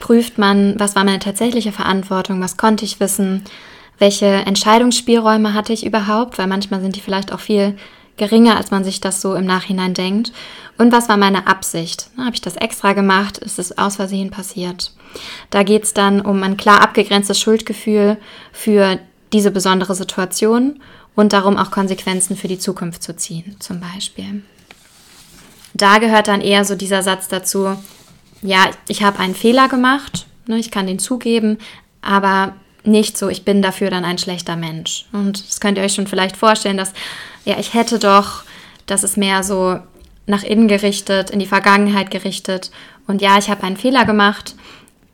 prüft 0.00 0.38
man, 0.38 0.74
was 0.78 0.96
war 0.96 1.04
meine 1.04 1.18
tatsächliche 1.18 1.72
Verantwortung, 1.72 2.40
was 2.40 2.56
konnte 2.56 2.84
ich 2.84 2.98
wissen, 2.98 3.44
welche 3.98 4.26
Entscheidungsspielräume 4.26 5.54
hatte 5.54 5.72
ich 5.72 5.84
überhaupt, 5.84 6.38
weil 6.38 6.46
manchmal 6.46 6.80
sind 6.80 6.96
die 6.96 7.00
vielleicht 7.00 7.32
auch 7.32 7.40
viel 7.40 7.76
geringer, 8.18 8.56
als 8.56 8.70
man 8.70 8.84
sich 8.84 9.00
das 9.00 9.20
so 9.20 9.34
im 9.34 9.46
Nachhinein 9.46 9.94
denkt. 9.94 10.32
Und 10.76 10.92
was 10.92 11.08
war 11.08 11.16
meine 11.16 11.46
Absicht? 11.46 12.10
Habe 12.16 12.34
ich 12.34 12.40
das 12.40 12.56
extra 12.56 12.92
gemacht? 12.92 13.38
Ist 13.38 13.58
es 13.58 13.78
aus 13.78 13.96
Versehen 13.96 14.30
passiert? 14.30 14.92
Da 15.50 15.62
geht 15.62 15.84
es 15.84 15.94
dann 15.94 16.20
um 16.20 16.42
ein 16.42 16.56
klar 16.56 16.82
abgegrenztes 16.82 17.40
Schuldgefühl 17.40 18.16
für 18.52 18.98
diese 19.32 19.50
besondere 19.50 19.94
Situation 19.94 20.80
und 21.14 21.32
darum 21.32 21.56
auch 21.56 21.70
Konsequenzen 21.70 22.36
für 22.36 22.48
die 22.48 22.58
Zukunft 22.58 23.02
zu 23.02 23.16
ziehen, 23.16 23.56
zum 23.58 23.80
Beispiel. 23.80 24.42
Da 25.74 25.98
gehört 25.98 26.28
dann 26.28 26.40
eher 26.40 26.64
so 26.64 26.74
dieser 26.74 27.02
Satz 27.02 27.28
dazu, 27.28 27.76
ja, 28.42 28.70
ich 28.86 29.02
habe 29.02 29.18
einen 29.18 29.34
Fehler 29.34 29.68
gemacht, 29.68 30.26
ne, 30.46 30.58
ich 30.58 30.70
kann 30.70 30.86
den 30.86 30.98
zugeben, 30.98 31.58
aber 32.02 32.54
nicht 32.84 33.18
so, 33.18 33.28
ich 33.28 33.44
bin 33.44 33.62
dafür 33.62 33.90
dann 33.90 34.04
ein 34.04 34.18
schlechter 34.18 34.56
Mensch. 34.56 35.06
Und 35.12 35.46
das 35.48 35.60
könnt 35.60 35.78
ihr 35.78 35.84
euch 35.84 35.94
schon 35.94 36.06
vielleicht 36.06 36.36
vorstellen, 36.36 36.76
dass 36.76 36.92
ja, 37.44 37.58
ich 37.58 37.74
hätte 37.74 37.98
doch, 37.98 38.42
das 38.86 39.04
ist 39.04 39.16
mehr 39.16 39.42
so 39.42 39.78
nach 40.26 40.42
innen 40.42 40.68
gerichtet, 40.68 41.30
in 41.30 41.38
die 41.38 41.46
Vergangenheit 41.46 42.10
gerichtet. 42.10 42.70
Und 43.06 43.22
ja, 43.22 43.38
ich 43.38 43.48
habe 43.48 43.62
einen 43.62 43.76
Fehler 43.76 44.04
gemacht. 44.04 44.54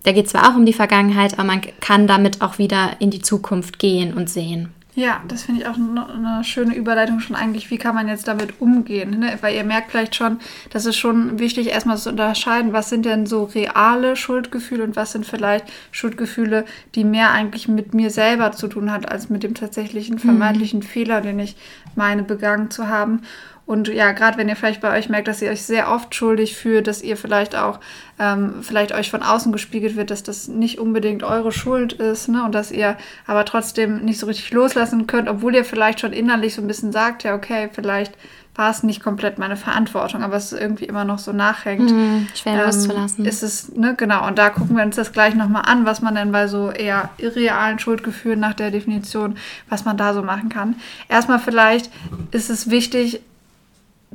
Da 0.03 0.13
geht 0.13 0.29
zwar 0.29 0.51
auch 0.51 0.57
um 0.57 0.67
die 0.67 0.73
Vergangenheit, 0.73 1.35
aber 1.35 1.45
man 1.45 1.63
kann 1.81 2.07
damit 2.07 2.43
auch 2.43 2.59
wieder 2.59 2.97
in 2.99 3.11
die 3.11 3.23
Zukunft 3.23 3.79
gehen 3.79 4.13
und 4.13 4.29
sehen. 4.29 4.73
Ja, 4.97 5.23
das 5.27 5.43
finde 5.43 5.63
ich 5.63 5.67
auch 5.67 5.75
eine 5.75 6.45
schöne 6.45 6.77
Überleitung 6.77 7.19
schon 7.19 7.35
eigentlich. 7.35 7.69
Wie 7.69 7.79
kann 7.79 7.97
man 7.97 8.07
jetzt 8.07 8.29
damit 8.29 8.61
umgehen? 8.61 9.19
Ne? 9.19 9.37
Weil 9.41 9.57
ihr 9.57 9.65
merkt 9.65 9.91
vielleicht 9.91 10.15
schon, 10.15 10.39
das 10.71 10.87
ist 10.87 10.97
schon 10.97 11.41
wichtig, 11.41 11.67
erstmal 11.67 11.99
zu 11.99 12.11
unterscheiden, 12.11 12.73
was 12.73 12.91
sind 12.91 13.05
denn 13.05 13.27
so 13.27 13.43
reale 13.43 14.15
Schuldgefühle 14.15 14.85
und 14.85 14.95
was 14.95 15.11
sind 15.11 15.27
vielleicht 15.27 15.67
Schuldgefühle, 15.91 16.65
die 16.95 17.03
mehr 17.03 17.33
eigentlich 17.33 17.67
mit 17.67 17.93
mir 17.93 18.11
selber 18.11 18.53
zu 18.53 18.69
tun 18.69 18.93
hat, 18.93 19.11
als 19.11 19.31
mit 19.31 19.43
dem 19.43 19.55
tatsächlichen 19.55 20.21
vermeintlichen 20.21 20.79
mhm. 20.79 20.85
Fehler, 20.85 21.21
den 21.21 21.41
ich 21.41 21.57
meine 21.97 22.23
begangen 22.23 22.71
zu 22.71 22.87
haben. 22.87 23.23
Und 23.67 23.89
ja, 23.89 24.13
gerade 24.13 24.37
wenn 24.37 24.49
ihr 24.49 24.57
vielleicht 24.57 24.83
bei 24.83 24.97
euch 24.97 25.09
merkt, 25.09 25.27
dass 25.27 25.41
ihr 25.41 25.51
euch 25.51 25.63
sehr 25.63 25.91
oft 25.91 26.15
schuldig 26.15 26.55
fühlt, 26.55 26.87
dass 26.87 27.03
ihr 27.03 27.17
vielleicht 27.17 27.57
auch, 27.57 27.81
ähm, 28.19 28.57
vielleicht 28.63 28.93
euch 28.93 29.11
von 29.11 29.23
außen 29.23 29.53
gespiegelt 29.53 29.97
wird, 29.97 30.11
dass 30.11 30.23
das 30.23 30.49
nicht 30.49 30.79
unbedingt 30.79 31.23
eure 31.23 31.51
Schuld 31.51 31.95
ist, 31.95 32.29
ne? 32.29 32.45
Und 32.45 32.55
dass 32.55 32.71
ihr 32.71 32.97
aber 33.27 33.45
trotzdem 33.47 34.05
nicht 34.05 34.19
so 34.19 34.27
richtig 34.27 34.51
loslassen 34.53 35.07
könnt, 35.07 35.29
obwohl 35.29 35.55
ihr 35.55 35.65
vielleicht 35.65 36.01
schon 36.01 36.13
innerlich 36.13 36.55
so 36.55 36.61
ein 36.61 36.67
bisschen 36.67 36.93
sagt, 36.93 37.23
ja, 37.23 37.35
okay, 37.35 37.71
vielleicht 37.73 38.13
war 38.55 38.71
es 38.71 38.83
nicht 38.85 39.03
komplett 39.03 39.39
meine 39.39 39.57
Verantwortung, 39.57 40.23
aber 40.23 40.37
es 40.37 40.53
irgendwie 40.53 40.85
immer 40.85 41.05
noch 41.05 41.19
so 41.19 41.33
nachhängt. 41.33 41.91
Mhm, 41.91 42.29
schwer 42.35 42.53
ähm, 42.53 42.67
loszulassen. 42.67 43.25
Ist 43.25 43.43
es, 43.43 43.75
ne, 43.75 43.95
genau. 43.97 44.27
Und 44.27 44.39
da 44.39 44.51
gucken 44.51 44.77
wir 44.77 44.85
uns 44.85 44.97
das 44.97 45.11
gleich 45.11 45.35
nochmal 45.35 45.63
an, 45.67 45.87
was 45.87 46.03
man 46.03 46.15
denn 46.15 46.31
bei 46.31 46.47
so 46.47 46.71
eher 46.71 47.11
irrealen 47.19 47.79
Schuldgefühlen 47.79 48.39
nach 48.39 48.55
der 48.55 48.71
Definition, 48.71 49.37
was 49.69 49.85
man 49.85 49.97
da 49.97 50.15
so 50.15 50.23
machen 50.23 50.51
kann. 50.51 50.77
Erstmal 51.09 51.41
vielleicht 51.41 51.91
ist 52.31 52.49
es 52.49 52.71
wichtig, 52.71 53.23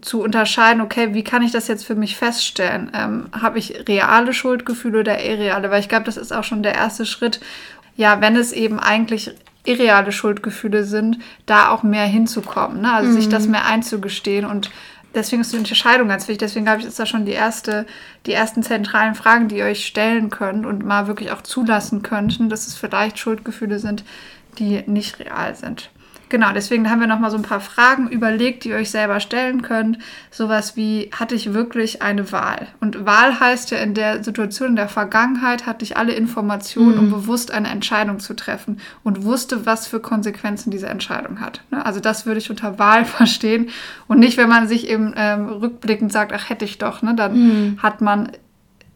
zu 0.02 0.22
unterscheiden, 0.22 0.82
okay, 0.82 1.14
wie 1.14 1.24
kann 1.24 1.42
ich 1.42 1.52
das 1.52 1.68
jetzt 1.68 1.86
für 1.86 1.96
mich 1.96 2.16
feststellen? 2.16 2.92
Ähm, 2.94 3.28
Habe 3.40 3.60
ich 3.60 3.88
reale 3.88 4.34
Schuldgefühle 4.34 5.00
oder 5.00 5.24
irreale? 5.24 5.72
Weil 5.72 5.82
ich 5.82 5.90
glaube, 5.90 6.06
das 6.06 6.18
ist 6.18 6.32
auch 6.32 6.44
schon 6.44 6.64
der 6.64 6.76
erste 6.76 7.06
Schritt, 7.06 7.40
ja, 7.96 8.22
wenn 8.22 8.36
es 8.36 8.52
eben 8.52 8.80
eigentlich 8.80 9.32
irreale 9.66 10.12
Schuldgefühle 10.12 10.84
sind, 10.84 11.20
da 11.46 11.70
auch 11.70 11.84
mehr 11.84 12.06
hinzukommen, 12.06 12.82
ne? 12.82 12.94
also 12.94 13.12
mhm. 13.12 13.16
sich 13.16 13.30
das 13.30 13.46
mhm. 13.46 13.52
mehr 13.52 13.66
einzugestehen 13.66 14.46
und 14.46 14.72
deswegen 15.14 15.42
ist 15.42 15.54
die 15.54 15.58
Unterscheidung 15.58 16.08
ganz 16.08 16.28
wichtig. 16.28 16.40
Deswegen 16.40 16.66
glaube 16.66 16.82
ich, 16.82 16.88
ist 16.88 17.00
das 17.00 17.10
schon 17.10 17.26
die 17.26 17.32
erste, 17.32 17.86
die 18.26 18.34
ersten 18.34 18.64
zentralen 18.64 19.16
Fragen, 19.16 19.48
die 19.48 19.58
ihr 19.58 19.66
euch 19.66 19.86
stellen 19.86 20.30
könnt 20.30 20.66
und 20.66 20.86
mal 20.86 21.08
wirklich 21.08 21.32
auch 21.32 21.42
zulassen 21.42 22.02
könnten, 22.02 22.50
dass 22.50 22.68
es 22.68 22.76
vielleicht 22.76 23.20
Schuldgefühle 23.20 23.80
sind, 23.80 24.04
die 24.58 24.84
nicht 24.88 25.20
real 25.20 25.56
sind. 25.56 25.90
Genau, 26.30 26.52
deswegen 26.54 26.89
haben 26.89 27.00
wir 27.00 27.08
nochmal 27.08 27.32
so 27.32 27.38
ein 27.38 27.44
paar 27.44 27.60
Fragen 27.60 28.08
überlegt, 28.08 28.63
die 28.63 28.70
ihr 28.70 28.76
euch 28.76 28.92
selber 28.92 29.20
stellen 29.20 29.63
könnt. 29.63 29.98
Sowas 30.30 30.76
wie, 30.76 31.10
hatte 31.12 31.34
ich 31.34 31.54
wirklich 31.54 32.04
eine 32.04 32.32
Wahl? 32.32 32.68
Und 32.80 33.06
Wahl 33.06 33.39
heißt 33.39 33.72
ja 33.72 33.80
in 33.80 33.96
der 33.96 34.24
Situation 34.24 34.70
in 34.70 34.76
der 34.76 34.89
Vergangenheit, 34.89 35.65
hatte 35.65 35.84
ich 35.84 35.98
alle 35.98 36.13
Informationen, 36.13 36.96
mhm. 36.96 37.00
um 37.00 37.10
bewusst 37.10 37.52
eine 37.52 37.70
Entscheidung 37.70 38.20
zu 38.20 38.36
treffen 38.36 38.80
und 39.04 39.24
wusste, 39.24 39.65
was 39.65 39.88
für 39.88 40.00
Konsequenzen 40.00 40.70
diese 40.70 40.88
Entscheidung 40.88 41.42
hat. 41.42 41.63
Ne? 41.72 41.84
Also 41.84 42.00
das 42.00 42.28
würde 42.28 42.39
ich 42.39 42.52
unter 42.52 42.78
Wahl 42.78 43.06
verstehen. 43.06 43.70
Und 44.08 44.20
nicht, 44.20 44.38
wenn 44.38 44.50
man 44.50 44.68
sich 44.68 44.88
eben 44.88 45.13
ähm, 45.18 45.48
rückblickend 45.48 46.12
sagt, 46.12 46.32
ach 46.32 46.50
hätte 46.50 46.65
ich 46.65 46.78
doch, 46.78 47.02
ne? 47.02 47.15
dann 47.15 47.34
mhm. 47.34 47.80
hat 47.82 48.02
man 48.02 48.32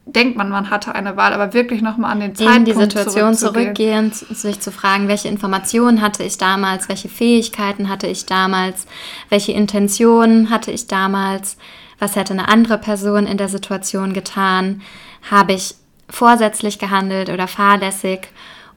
denkt 0.05 0.37
man, 0.37 0.49
man 0.49 0.69
hatte 0.69 0.93
eine 0.95 1.15
Wahl, 1.15 1.33
aber 1.33 1.53
wirklich 1.53 1.81
nochmal 1.81 2.11
an 2.11 2.19
den 2.19 2.35
Zeitpunkt 2.35 2.59
in 2.59 2.65
die 2.65 2.73
Situation 2.73 3.35
zurückgehen, 3.35 4.11
sich 4.11 4.59
zu 4.59 4.71
fragen, 4.71 5.07
welche 5.07 5.29
Informationen 5.29 6.01
hatte 6.01 6.23
ich 6.23 6.37
damals, 6.37 6.89
welche 6.89 7.09
Fähigkeiten 7.09 7.89
hatte 7.89 8.07
ich 8.07 8.25
damals, 8.25 8.85
welche 9.29 9.53
Intentionen 9.53 10.49
hatte 10.49 10.71
ich 10.71 10.87
damals, 10.87 11.57
was 11.99 12.15
hätte 12.15 12.33
eine 12.33 12.49
andere 12.49 12.77
Person 12.77 13.25
in 13.25 13.37
der 13.37 13.47
Situation 13.47 14.13
getan, 14.13 14.81
habe 15.29 15.53
ich 15.53 15.75
vorsätzlich 16.09 16.79
gehandelt 16.79 17.29
oder 17.29 17.47
fahrlässig 17.47 18.27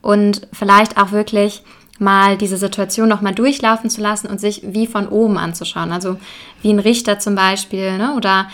und 0.01 0.47
vielleicht 0.53 0.97
auch 0.97 1.11
wirklich 1.11 1.65
mal 1.99 2.37
diese 2.37 2.57
Situation 2.57 3.09
nochmal 3.09 3.35
durchlaufen 3.35 3.91
zu 3.91 4.01
lassen 4.01 4.29
und 4.29 4.41
sich 4.41 4.63
wie 4.65 4.87
von 4.87 5.09
oben 5.09 5.39
anzuschauen. 5.39 5.93
Also 5.93 6.19
wie 6.63 6.73
ein 6.73 6.79
Richter 6.79 7.19
zum 7.19 7.35
Beispiel, 7.35 7.97
ne? 7.99 8.15
oder 8.15 8.49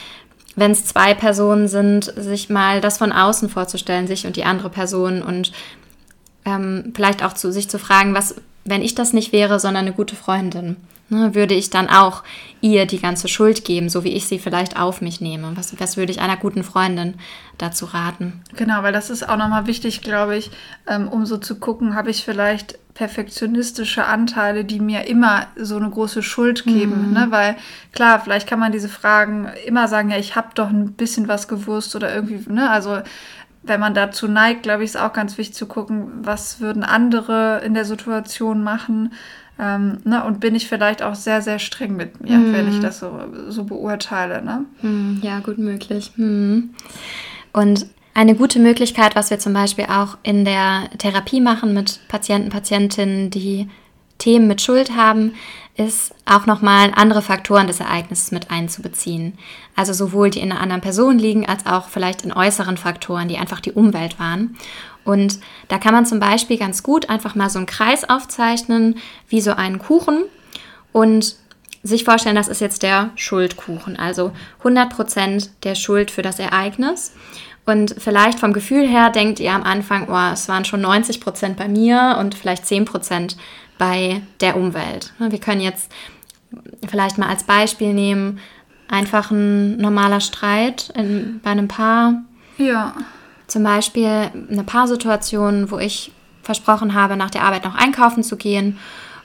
wenn 0.56 0.70
es 0.70 0.84
zwei 0.84 1.14
Personen 1.14 1.68
sind, 1.68 2.12
sich 2.16 2.48
mal 2.50 2.80
das 2.80 2.98
von 2.98 3.12
außen 3.12 3.48
vorzustellen, 3.48 4.06
sich 4.06 4.26
und 4.26 4.36
die 4.36 4.44
andere 4.44 4.70
Person 4.70 5.22
und 5.22 5.52
ähm, 6.44 6.92
vielleicht 6.94 7.24
auch 7.24 7.32
zu 7.32 7.52
sich 7.52 7.70
zu 7.70 7.78
fragen, 7.78 8.14
was, 8.14 8.34
wenn 8.64 8.82
ich 8.82 8.94
das 8.94 9.12
nicht 9.12 9.32
wäre, 9.32 9.60
sondern 9.60 9.86
eine 9.86 9.94
gute 9.94 10.16
Freundin, 10.16 10.76
ne, 11.08 11.34
würde 11.34 11.54
ich 11.54 11.70
dann 11.70 11.88
auch 11.88 12.22
ihr 12.60 12.86
die 12.86 13.00
ganze 13.00 13.28
Schuld 13.28 13.64
geben, 13.64 13.88
so 13.88 14.04
wie 14.04 14.12
ich 14.12 14.26
sie 14.26 14.38
vielleicht 14.38 14.78
auf 14.78 15.00
mich 15.00 15.20
nehme? 15.20 15.52
Was, 15.56 15.78
was 15.78 15.96
würde 15.96 16.12
ich 16.12 16.20
einer 16.20 16.36
guten 16.36 16.64
Freundin 16.64 17.14
dazu 17.58 17.86
raten? 17.86 18.42
Genau, 18.56 18.82
weil 18.82 18.92
das 18.92 19.10
ist 19.10 19.28
auch 19.28 19.36
nochmal 19.36 19.66
wichtig, 19.66 20.00
glaube 20.00 20.36
ich, 20.36 20.50
ähm, 20.86 21.08
um 21.08 21.26
so 21.26 21.38
zu 21.38 21.56
gucken, 21.56 21.94
habe 21.94 22.10
ich 22.10 22.24
vielleicht 22.24 22.78
perfektionistische 22.94 24.04
Anteile, 24.04 24.64
die 24.64 24.80
mir 24.80 25.06
immer 25.06 25.46
so 25.56 25.76
eine 25.76 25.88
große 25.88 26.22
Schuld 26.22 26.64
geben. 26.64 27.08
Mhm. 27.08 27.12
Ne? 27.14 27.26
Weil 27.30 27.56
klar, 27.92 28.20
vielleicht 28.20 28.46
kann 28.48 28.58
man 28.58 28.72
diese 28.72 28.88
Fragen 28.88 29.48
immer 29.66 29.88
sagen, 29.88 30.10
ja, 30.10 30.18
ich 30.18 30.36
habe 30.36 30.48
doch 30.54 30.68
ein 30.68 30.92
bisschen 30.92 31.28
was 31.28 31.48
gewusst 31.48 31.96
oder 31.96 32.14
irgendwie, 32.14 32.40
ne? 32.52 32.70
Also 32.70 32.98
wenn 33.62 33.80
man 33.80 33.94
dazu 33.94 34.28
neigt, 34.28 34.64
glaube 34.64 34.82
ich, 34.82 34.90
ist 34.90 34.96
auch 34.96 35.12
ganz 35.12 35.38
wichtig 35.38 35.54
zu 35.54 35.66
gucken, 35.66 36.08
was 36.22 36.60
würden 36.60 36.82
andere 36.82 37.62
in 37.64 37.74
der 37.74 37.84
Situation 37.84 38.62
machen. 38.62 39.12
Ähm, 39.58 39.98
ne? 40.04 40.24
Und 40.24 40.40
bin 40.40 40.54
ich 40.54 40.68
vielleicht 40.68 41.02
auch 41.02 41.14
sehr, 41.14 41.42
sehr 41.42 41.58
streng 41.58 41.94
mit 41.94 42.20
mir, 42.20 42.38
mm. 42.38 42.52
wenn 42.52 42.68
ich 42.68 42.80
das 42.80 42.98
so, 42.98 43.20
so 43.48 43.64
beurteile. 43.64 44.42
Ne? 44.42 44.64
Mm, 44.80 45.18
ja, 45.22 45.38
gut 45.40 45.58
möglich. 45.58 46.10
Mm. 46.16 46.70
Und 47.52 47.86
eine 48.14 48.34
gute 48.34 48.58
Möglichkeit, 48.58 49.16
was 49.16 49.30
wir 49.30 49.38
zum 49.38 49.52
Beispiel 49.52 49.86
auch 49.86 50.18
in 50.22 50.44
der 50.44 50.90
Therapie 50.98 51.40
machen 51.40 51.72
mit 51.74 52.00
Patienten, 52.08 52.50
Patientinnen, 52.50 53.30
die 53.30 53.68
Themen 54.18 54.46
mit 54.46 54.60
Schuld 54.60 54.94
haben, 54.94 55.34
ist 55.74 56.14
auch 56.26 56.46
nochmal 56.46 56.92
andere 56.94 57.22
Faktoren 57.22 57.66
des 57.66 57.80
Ereignisses 57.80 58.30
mit 58.30 58.50
einzubeziehen. 58.50 59.38
Also 59.74 59.92
sowohl 59.94 60.30
die 60.30 60.40
in 60.40 60.52
einer 60.52 60.60
anderen 60.60 60.82
Person 60.82 61.18
liegen, 61.18 61.48
als 61.48 61.66
auch 61.66 61.88
vielleicht 61.88 62.24
in 62.24 62.32
äußeren 62.32 62.76
Faktoren, 62.76 63.28
die 63.28 63.38
einfach 63.38 63.60
die 63.60 63.72
Umwelt 63.72 64.20
waren. 64.20 64.56
Und 65.04 65.40
da 65.68 65.78
kann 65.78 65.94
man 65.94 66.06
zum 66.06 66.20
Beispiel 66.20 66.58
ganz 66.58 66.82
gut 66.82 67.08
einfach 67.08 67.34
mal 67.34 67.50
so 67.50 67.58
einen 67.58 67.66
Kreis 67.66 68.08
aufzeichnen, 68.08 68.96
wie 69.28 69.40
so 69.40 69.52
einen 69.52 69.78
Kuchen 69.78 70.24
und 70.92 71.36
sich 71.82 72.04
vorstellen, 72.04 72.36
das 72.36 72.48
ist 72.48 72.60
jetzt 72.60 72.84
der 72.84 73.10
Schuldkuchen, 73.16 73.96
also 73.96 74.32
100% 74.62 75.48
der 75.64 75.74
Schuld 75.74 76.12
für 76.12 76.22
das 76.22 76.38
Ereignis. 76.38 77.12
Und 77.64 77.94
vielleicht 77.98 78.40
vom 78.40 78.52
Gefühl 78.52 78.88
her 78.88 79.10
denkt 79.10 79.38
ihr 79.38 79.52
am 79.52 79.62
Anfang, 79.62 80.08
oh, 80.08 80.32
es 80.32 80.48
waren 80.48 80.64
schon 80.64 80.84
90% 80.84 81.54
bei 81.54 81.68
mir 81.68 82.16
und 82.18 82.34
vielleicht 82.34 82.64
10% 82.64 83.36
bei 83.78 84.22
der 84.40 84.56
Umwelt. 84.56 85.12
Wir 85.18 85.38
können 85.38 85.60
jetzt 85.60 85.90
vielleicht 86.88 87.18
mal 87.18 87.28
als 87.28 87.44
Beispiel 87.44 87.94
nehmen, 87.94 88.40
einfach 88.88 89.30
ein 89.30 89.76
normaler 89.76 90.20
Streit 90.20 90.92
in, 90.96 91.40
bei 91.42 91.50
einem 91.50 91.68
Paar. 91.68 92.22
Ja. 92.58 92.94
Zum 93.46 93.62
Beispiel 93.62 94.30
eine 94.50 94.64
Paarsituation, 94.64 95.70
wo 95.70 95.78
ich 95.78 96.12
versprochen 96.42 96.94
habe, 96.94 97.16
nach 97.16 97.30
der 97.30 97.42
Arbeit 97.42 97.64
noch 97.64 97.76
einkaufen 97.76 98.22
zu 98.22 98.36
gehen 98.36 98.78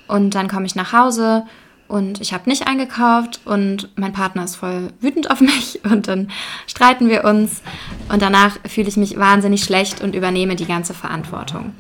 und 0.07 0.35
dann 0.35 0.47
komme 0.47 0.65
ich 0.65 0.75
nach 0.75 0.93
Hause 0.93 1.43
und 1.87 2.19
ich 2.21 2.33
habe 2.33 2.49
nicht 2.49 2.67
eingekauft 2.67 3.41
und 3.45 3.89
mein 3.95 4.13
Partner 4.13 4.43
ist 4.43 4.55
voll 4.55 4.91
wütend 4.99 5.31
auf 5.31 5.41
mich 5.41 5.81
und 5.89 6.07
dann 6.07 6.29
streiten 6.67 7.09
wir 7.09 7.23
uns 7.23 7.61
und 8.09 8.21
danach 8.21 8.57
fühle 8.67 8.89
ich 8.89 8.97
mich 8.97 9.17
wahnsinnig 9.17 9.63
schlecht 9.63 10.01
und 10.01 10.15
übernehme 10.15 10.55
die 10.55 10.65
ganze 10.65 10.93
Verantwortung. 10.93 11.73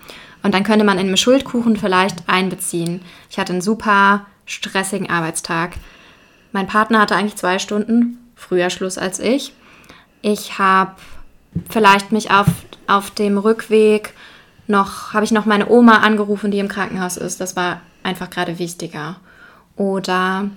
Und 0.43 0.53
dann 0.53 0.63
könnte 0.63 0.85
man 0.85 0.97
in 0.97 1.07
einem 1.07 1.17
Schuldkuchen 1.17 1.75
vielleicht 1.75 2.29
einbeziehen. 2.29 3.01
Ich 3.29 3.37
hatte 3.37 3.53
einen 3.53 3.61
super 3.61 4.25
stressigen 4.45 5.09
Arbeitstag. 5.09 5.73
Mein 6.51 6.67
Partner 6.67 7.01
hatte 7.01 7.15
eigentlich 7.15 7.35
zwei 7.35 7.59
Stunden 7.59 8.17
früher 8.35 8.69
Schluss 8.69 8.97
als 8.97 9.19
ich. 9.19 9.53
Ich 10.21 10.57
habe 10.57 10.93
vielleicht 11.69 12.11
mich 12.11 12.31
auf, 12.31 12.47
auf 12.85 13.11
dem 13.11 13.37
Rückweg 13.37 14.13
noch, 14.67 15.13
habe 15.13 15.25
ich 15.25 15.31
noch 15.31 15.45
meine 15.45 15.69
Oma 15.69 15.97
angerufen, 15.97 16.51
die 16.51 16.59
im 16.59 16.67
Krankenhaus 16.67 17.17
ist. 17.17 17.41
Das 17.41 17.55
war 17.55 17.81
einfach 18.03 18.29
gerade 18.29 18.59
wichtiger. 18.59 19.17
Oder 19.77 20.49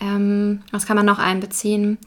ähm, 0.00 0.62
was 0.72 0.86
kann 0.86 0.96
man 0.96 1.06
noch 1.06 1.18
einbeziehen? 1.18 1.98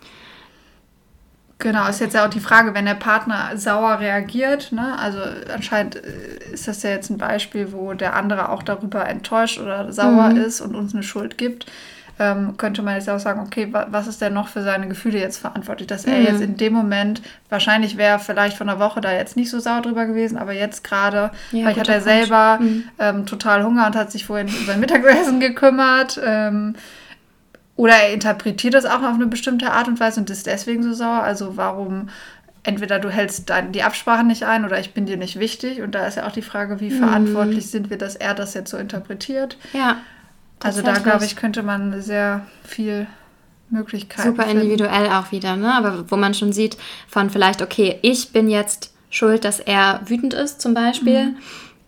Genau, 1.61 1.89
ist 1.89 1.99
jetzt 1.99 2.13
ja 2.13 2.25
auch 2.25 2.29
die 2.29 2.39
Frage, 2.39 2.73
wenn 2.73 2.85
der 2.85 2.93
Partner 2.93 3.51
sauer 3.57 3.99
reagiert, 3.99 4.71
ne? 4.71 4.97
also 4.97 5.19
anscheinend 5.53 5.97
äh, 5.97 6.53
ist 6.53 6.69
das 6.69 6.83
ja 6.83 6.91
jetzt 6.91 7.09
ein 7.09 7.17
Beispiel, 7.17 7.73
wo 7.73 7.93
der 7.93 8.15
andere 8.15 8.47
auch 8.47 8.63
darüber 8.63 9.05
enttäuscht 9.05 9.59
oder 9.59 9.91
sauer 9.91 10.29
mhm. 10.29 10.37
ist 10.37 10.61
und 10.61 10.73
uns 10.73 10.93
eine 10.93 11.03
Schuld 11.03 11.37
gibt, 11.37 11.65
ähm, 12.19 12.57
könnte 12.57 12.81
man 12.81 12.95
jetzt 12.95 13.09
auch 13.09 13.19
sagen, 13.19 13.39
okay, 13.39 13.71
was 13.71 14.07
ist 14.07 14.21
denn 14.21 14.33
noch 14.33 14.49
für 14.49 14.61
seine 14.61 14.87
Gefühle 14.87 15.19
jetzt 15.19 15.37
verantwortlich, 15.37 15.87
dass 15.87 16.05
mhm. 16.05 16.13
er 16.13 16.21
jetzt 16.21 16.41
in 16.41 16.57
dem 16.57 16.73
Moment, 16.73 17.21
wahrscheinlich 17.49 17.97
wäre 17.97 18.19
vielleicht 18.19 18.57
von 18.57 18.67
der 18.67 18.79
Woche 18.79 19.01
da 19.01 19.11
jetzt 19.13 19.37
nicht 19.37 19.49
so 19.49 19.59
sauer 19.59 19.81
drüber 19.81 20.05
gewesen, 20.05 20.37
aber 20.37 20.53
jetzt 20.53 20.83
gerade, 20.83 21.31
ja, 21.51 21.61
vielleicht 21.61 21.79
hat 21.79 21.89
er 21.89 22.01
selber 22.01 22.59
mhm. 22.59 22.83
ähm, 22.99 23.25
total 23.25 23.63
Hunger 23.63 23.87
und 23.87 23.95
hat 23.95 24.11
sich 24.11 24.25
vorhin 24.25 24.47
um 24.59 24.65
sein 24.65 24.79
Mittagessen 24.79 25.39
gekümmert, 25.39 26.19
ähm, 26.23 26.75
oder 27.75 27.93
er 27.93 28.13
interpretiert 28.13 28.73
das 28.73 28.85
auch 28.85 29.03
auf 29.03 29.15
eine 29.15 29.27
bestimmte 29.27 29.71
Art 29.71 29.87
und 29.87 30.01
Weise 30.01 30.19
und 30.19 30.29
ist 30.29 30.47
deswegen 30.47 30.83
so 30.83 30.93
sauer. 30.93 31.23
Also 31.23 31.55
warum 31.55 32.09
entweder 32.63 32.99
du 32.99 33.09
hältst 33.09 33.49
dein, 33.49 33.71
die 33.71 33.83
Absprache 33.83 34.25
nicht 34.25 34.43
ein 34.43 34.65
oder 34.65 34.79
ich 34.79 34.93
bin 34.93 35.05
dir 35.05 35.17
nicht 35.17 35.39
wichtig. 35.39 35.81
Und 35.81 35.95
da 35.95 36.05
ist 36.05 36.17
ja 36.17 36.27
auch 36.27 36.31
die 36.31 36.41
Frage, 36.41 36.79
wie 36.79 36.89
mhm. 36.89 36.99
verantwortlich 36.99 37.69
sind 37.69 37.89
wir, 37.89 37.97
dass 37.97 38.15
er 38.15 38.33
das 38.33 38.53
jetzt 38.53 38.69
so 38.69 38.77
interpretiert. 38.77 39.57
Ja. 39.73 39.97
Also 40.61 40.81
da 40.81 40.93
glaube 40.93 41.25
ich, 41.25 41.35
könnte 41.35 41.63
man 41.63 42.01
sehr 42.01 42.45
viel 42.63 43.07
Möglichkeiten. 43.69 44.27
Super 44.29 44.43
finden. 44.43 44.61
individuell 44.61 45.07
auch 45.07 45.31
wieder, 45.31 45.55
ne? 45.55 45.73
Aber 45.73 46.09
wo 46.11 46.15
man 46.15 46.33
schon 46.33 46.51
sieht, 46.53 46.77
von 47.07 47.29
vielleicht, 47.29 47.61
okay, 47.61 47.99
ich 48.01 48.31
bin 48.31 48.49
jetzt 48.49 48.93
schuld, 49.09 49.45
dass 49.45 49.59
er 49.59 50.01
wütend 50.05 50.33
ist, 50.33 50.61
zum 50.61 50.73
Beispiel. 50.73 51.31
Mhm 51.31 51.37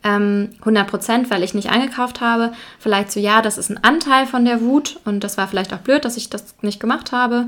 ähm, 0.03 0.49
100 0.59 0.87
Prozent, 0.87 1.29
weil 1.29 1.43
ich 1.43 1.53
nicht 1.53 1.69
eingekauft 1.69 2.21
habe. 2.21 2.53
Vielleicht 2.79 3.11
so, 3.11 3.19
ja, 3.19 3.41
das 3.41 3.57
ist 3.57 3.69
ein 3.69 3.83
Anteil 3.83 4.25
von 4.25 4.45
der 4.45 4.61
Wut 4.61 4.99
und 5.05 5.23
das 5.23 5.37
war 5.37 5.47
vielleicht 5.47 5.73
auch 5.73 5.79
blöd, 5.79 6.05
dass 6.05 6.17
ich 6.17 6.29
das 6.29 6.55
nicht 6.61 6.79
gemacht 6.79 7.11
habe. 7.11 7.47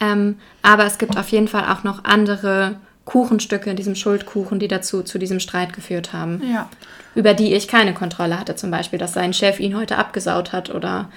Ähm, 0.00 0.38
aber 0.62 0.84
es 0.84 0.98
gibt 0.98 1.16
auf 1.16 1.28
jeden 1.28 1.48
Fall 1.48 1.64
auch 1.68 1.84
noch 1.84 2.04
andere 2.04 2.76
Kuchenstücke 3.04 3.70
in 3.70 3.76
diesem 3.76 3.94
Schuldkuchen, 3.94 4.58
die 4.58 4.68
dazu 4.68 5.02
zu 5.02 5.18
diesem 5.18 5.40
Streit 5.40 5.72
geführt 5.72 6.12
haben. 6.12 6.42
Ja. 6.52 6.68
Über 7.14 7.34
die 7.34 7.54
ich 7.54 7.68
keine 7.68 7.94
Kontrolle 7.94 8.38
hatte, 8.38 8.54
zum 8.54 8.70
Beispiel, 8.70 8.98
dass 8.98 9.12
sein 9.12 9.32
Chef 9.32 9.60
ihn 9.60 9.76
heute 9.76 9.98
abgesaut 9.98 10.52
hat 10.52 10.74
oder 10.74 11.10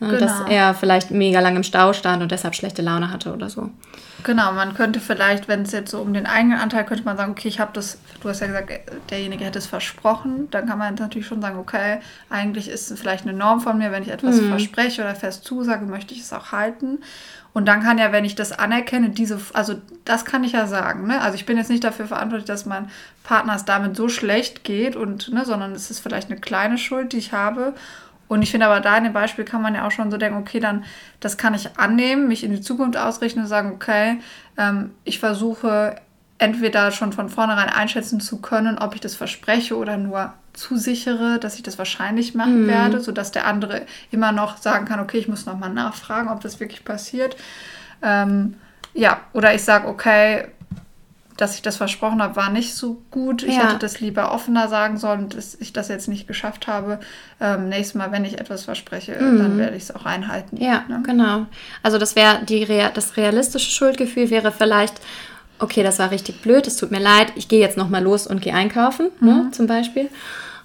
Ne, 0.00 0.10
genau. 0.10 0.20
Dass 0.20 0.48
er 0.48 0.74
vielleicht 0.74 1.10
mega 1.10 1.40
lang 1.40 1.56
im 1.56 1.64
Stau 1.64 1.92
stand 1.92 2.22
und 2.22 2.30
deshalb 2.30 2.54
schlechte 2.54 2.82
Laune 2.82 3.10
hatte 3.10 3.32
oder 3.32 3.50
so. 3.50 3.70
Genau, 4.24 4.52
man 4.52 4.74
könnte 4.74 5.00
vielleicht, 5.00 5.48
wenn 5.48 5.62
es 5.62 5.72
jetzt 5.72 5.90
so 5.90 6.00
um 6.00 6.12
den 6.12 6.26
eigenen 6.26 6.58
Anteil, 6.58 6.84
könnte 6.84 7.04
man 7.04 7.16
sagen, 7.16 7.32
okay, 7.32 7.48
ich 7.48 7.60
habe 7.60 7.70
das, 7.72 7.98
du 8.20 8.28
hast 8.28 8.40
ja 8.40 8.48
gesagt, 8.48 8.70
derjenige 9.10 9.44
hätte 9.44 9.58
es 9.58 9.66
versprochen. 9.66 10.48
Dann 10.50 10.66
kann 10.66 10.78
man 10.78 10.94
natürlich 10.94 11.26
schon 11.26 11.40
sagen, 11.40 11.58
okay, 11.58 11.98
eigentlich 12.30 12.68
ist 12.68 12.90
es 12.90 13.00
vielleicht 13.00 13.26
eine 13.26 13.36
Norm 13.36 13.60
von 13.60 13.78
mir, 13.78 13.92
wenn 13.92 14.02
ich 14.02 14.10
etwas 14.10 14.40
mhm. 14.40 14.50
verspreche 14.50 15.02
oder 15.02 15.14
fest 15.14 15.44
zusage, 15.44 15.84
möchte 15.86 16.14
ich 16.14 16.20
es 16.20 16.32
auch 16.32 16.52
halten. 16.52 16.98
Und 17.52 17.66
dann 17.66 17.82
kann 17.82 17.98
ja, 17.98 18.12
wenn 18.12 18.24
ich 18.24 18.34
das 18.34 18.52
anerkenne, 18.52 19.10
diese, 19.10 19.40
also 19.52 19.74
das 20.04 20.24
kann 20.24 20.44
ich 20.44 20.52
ja 20.52 20.66
sagen. 20.66 21.06
Ne? 21.06 21.20
Also 21.20 21.36
ich 21.36 21.46
bin 21.46 21.56
jetzt 21.56 21.70
nicht 21.70 21.82
dafür 21.82 22.06
verantwortlich, 22.06 22.46
dass 22.46 22.66
mein 22.66 22.90
Partner 23.24 23.56
es 23.56 23.64
damit 23.64 23.96
so 23.96 24.08
schlecht 24.08 24.64
geht 24.64 24.96
und, 24.96 25.32
ne, 25.32 25.44
sondern 25.44 25.72
es 25.72 25.90
ist 25.90 26.00
vielleicht 26.00 26.30
eine 26.30 26.40
kleine 26.40 26.78
Schuld, 26.78 27.12
die 27.12 27.18
ich 27.18 27.32
habe. 27.32 27.74
Und 28.28 28.42
ich 28.42 28.50
finde 28.50 28.66
aber 28.66 28.80
da 28.80 28.96
in 28.96 29.04
dem 29.04 29.12
Beispiel 29.12 29.44
kann 29.44 29.62
man 29.62 29.74
ja 29.74 29.86
auch 29.86 29.90
schon 29.90 30.10
so 30.10 30.18
denken, 30.18 30.38
okay, 30.38 30.60
dann 30.60 30.84
das 31.20 31.36
kann 31.36 31.54
ich 31.54 31.78
annehmen, 31.78 32.28
mich 32.28 32.44
in 32.44 32.52
die 32.52 32.60
Zukunft 32.60 32.96
ausrichten 32.96 33.40
und 33.40 33.46
sagen, 33.46 33.72
okay, 33.72 34.20
ähm, 34.56 34.90
ich 35.04 35.18
versuche 35.18 35.96
entweder 36.38 36.92
schon 36.92 37.12
von 37.12 37.28
vornherein 37.28 37.68
einschätzen 37.68 38.20
zu 38.20 38.40
können, 38.40 38.78
ob 38.78 38.94
ich 38.94 39.00
das 39.00 39.16
verspreche 39.16 39.76
oder 39.76 39.96
nur 39.96 40.34
zusichere, 40.52 41.38
dass 41.38 41.56
ich 41.56 41.62
das 41.62 41.78
wahrscheinlich 41.78 42.34
machen 42.34 42.64
mhm. 42.64 42.68
werde, 42.68 43.00
sodass 43.00 43.32
der 43.32 43.46
andere 43.46 43.82
immer 44.10 44.32
noch 44.32 44.56
sagen 44.56 44.86
kann, 44.86 45.00
okay, 45.00 45.18
ich 45.18 45.28
muss 45.28 45.46
nochmal 45.46 45.70
nachfragen, 45.70 46.28
ob 46.28 46.40
das 46.40 46.60
wirklich 46.60 46.84
passiert. 46.84 47.36
Ähm, 48.02 48.54
ja, 48.94 49.20
oder 49.32 49.54
ich 49.54 49.62
sage, 49.62 49.88
okay, 49.88 50.48
dass 51.38 51.54
ich 51.54 51.62
das 51.62 51.76
versprochen 51.76 52.20
habe, 52.20 52.34
war 52.34 52.50
nicht 52.50 52.74
so 52.74 53.00
gut. 53.12 53.44
Ich 53.44 53.54
ja. 53.54 53.68
hätte 53.68 53.78
das 53.78 54.00
lieber 54.00 54.32
offener 54.32 54.66
sagen 54.66 54.98
sollen, 54.98 55.28
dass 55.28 55.54
ich 55.54 55.72
das 55.72 55.86
jetzt 55.86 56.08
nicht 56.08 56.26
geschafft 56.26 56.66
habe. 56.66 56.98
Ähm, 57.40 57.68
nächstes 57.68 57.94
Mal, 57.94 58.10
wenn 58.10 58.24
ich 58.24 58.40
etwas 58.40 58.64
verspreche, 58.64 59.12
mhm. 59.12 59.38
dann 59.38 59.58
werde 59.58 59.76
ich 59.76 59.84
es 59.84 59.94
auch 59.94 60.04
einhalten. 60.04 60.56
Ja, 60.56 60.84
ne? 60.88 61.00
genau. 61.06 61.46
Also 61.84 61.96
das 61.96 62.16
wäre 62.16 62.44
die 62.44 62.66
das 62.92 63.16
realistische 63.16 63.70
Schuldgefühl 63.70 64.30
wäre 64.30 64.50
vielleicht, 64.50 64.94
okay, 65.60 65.84
das 65.84 66.00
war 66.00 66.10
richtig 66.10 66.42
blöd, 66.42 66.66
es 66.66 66.76
tut 66.76 66.90
mir 66.90 66.98
leid, 66.98 67.32
ich 67.36 67.46
gehe 67.46 67.60
jetzt 67.60 67.76
nochmal 67.76 68.02
los 68.02 68.26
und 68.26 68.42
gehe 68.42 68.52
einkaufen, 68.54 69.10
ne, 69.20 69.32
mhm. 69.32 69.44
ne, 69.44 69.50
zum 69.52 69.68
Beispiel. 69.68 70.10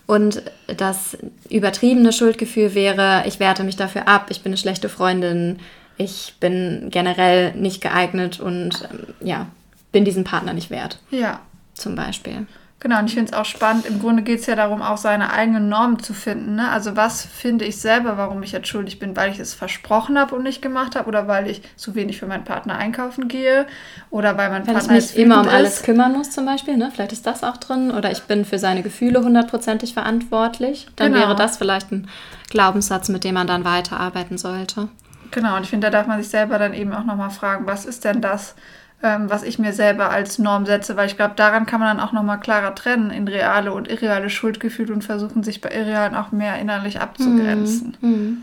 Und 0.07 0.41
das 0.75 1.17
übertriebene 1.49 2.11
Schuldgefühl 2.11 2.73
wäre, 2.73 3.23
ich 3.27 3.39
werte 3.39 3.63
mich 3.63 3.75
dafür 3.75 4.07
ab, 4.07 4.25
ich 4.29 4.41
bin 4.41 4.49
eine 4.49 4.57
schlechte 4.57 4.89
Freundin, 4.89 5.59
ich 5.97 6.33
bin 6.39 6.87
generell 6.89 7.53
nicht 7.53 7.79
geeignet 7.79 8.39
und 8.39 8.89
ähm, 8.91 9.13
ja, 9.21 9.45
bin 9.93 10.03
diesen 10.03 10.25
Partner 10.25 10.53
nicht 10.53 10.69
wert. 10.69 10.99
Ja. 11.09 11.39
Zum 11.73 11.95
Beispiel. 11.95 12.45
Genau, 12.83 12.99
und 12.99 13.05
ich 13.05 13.13
finde 13.13 13.31
es 13.31 13.37
auch 13.37 13.45
spannend. 13.45 13.85
Im 13.85 14.01
Grunde 14.01 14.23
geht 14.23 14.41
es 14.41 14.45
ja 14.45 14.57
darum, 14.57 14.81
auch 14.81 14.97
seine 14.97 15.31
eigenen 15.31 15.69
Normen 15.69 15.99
zu 15.99 16.13
finden. 16.13 16.55
Ne? 16.55 16.69
Also 16.69 16.97
was 16.97 17.23
finde 17.23 17.63
ich 17.63 17.77
selber, 17.77 18.17
warum 18.17 18.43
ich 18.43 18.51
jetzt 18.51 18.67
schuldig 18.67 18.99
bin, 18.99 19.15
weil 19.15 19.31
ich 19.31 19.39
es 19.39 19.53
versprochen 19.53 20.19
habe 20.19 20.35
und 20.35 20.43
nicht 20.43 20.61
gemacht 20.61 20.97
habe 20.97 21.07
oder 21.07 21.29
weil 21.29 21.49
ich 21.49 21.61
zu 21.77 21.95
wenig 21.95 22.19
für 22.19 22.25
meinen 22.25 22.43
Partner 22.43 22.75
einkaufen 22.75 23.29
gehe 23.29 23.67
oder 24.09 24.37
weil 24.37 24.49
mein 24.49 24.67
Wenn 24.67 24.73
Partner 24.73 24.97
ich 24.97 25.15
mich 25.15 25.17
immer 25.17 25.39
um 25.39 25.47
ist. 25.47 25.53
alles 25.53 25.83
kümmern 25.83 26.11
muss 26.11 26.31
zum 26.31 26.45
Beispiel, 26.45 26.75
ne? 26.75 26.91
vielleicht 26.93 27.13
ist 27.13 27.25
das 27.25 27.45
auch 27.45 27.55
drin 27.55 27.89
oder 27.89 28.11
ich 28.11 28.23
bin 28.23 28.43
für 28.43 28.59
seine 28.59 28.83
Gefühle 28.83 29.23
hundertprozentig 29.23 29.93
verantwortlich. 29.93 30.87
Dann 30.97 31.13
genau. 31.13 31.27
wäre 31.27 31.35
das 31.37 31.55
vielleicht 31.55 31.89
ein 31.93 32.09
Glaubenssatz, 32.49 33.07
mit 33.07 33.23
dem 33.23 33.35
man 33.35 33.47
dann 33.47 33.63
weiterarbeiten 33.63 34.37
sollte. 34.37 34.89
Genau, 35.31 35.55
und 35.55 35.63
ich 35.63 35.69
finde, 35.69 35.89
da 35.89 35.97
darf 35.97 36.07
man 36.07 36.21
sich 36.21 36.29
selber 36.29 36.59
dann 36.59 36.73
eben 36.73 36.93
auch 36.93 37.05
nochmal 37.05 37.29
fragen, 37.29 37.65
was 37.65 37.85
ist 37.85 38.03
denn 38.03 38.19
das, 38.19 38.55
ähm, 39.03 39.29
was 39.29 39.43
ich 39.43 39.59
mir 39.59 39.73
selber 39.73 40.09
als 40.09 40.39
Norm 40.39 40.65
setze, 40.65 40.95
weil 40.95 41.07
ich 41.07 41.17
glaube, 41.17 41.33
daran 41.35 41.65
kann 41.65 41.79
man 41.79 41.97
dann 41.97 42.05
auch 42.05 42.13
nochmal 42.13 42.39
klarer 42.39 42.73
trennen 42.73 43.11
in 43.11 43.27
reale 43.27 43.73
und 43.73 43.89
irreale 43.89 44.29
Schuldgefühle 44.29 44.93
und 44.93 45.03
versuchen, 45.03 45.43
sich 45.43 45.61
bei 45.61 45.69
irrealen 45.69 46.15
auch 46.15 46.31
mehr 46.31 46.57
innerlich 46.59 46.99
abzugrenzen. 47.01 47.97
Mhm. 48.01 48.09
Mhm. 48.09 48.41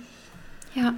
Ja. 0.75 0.93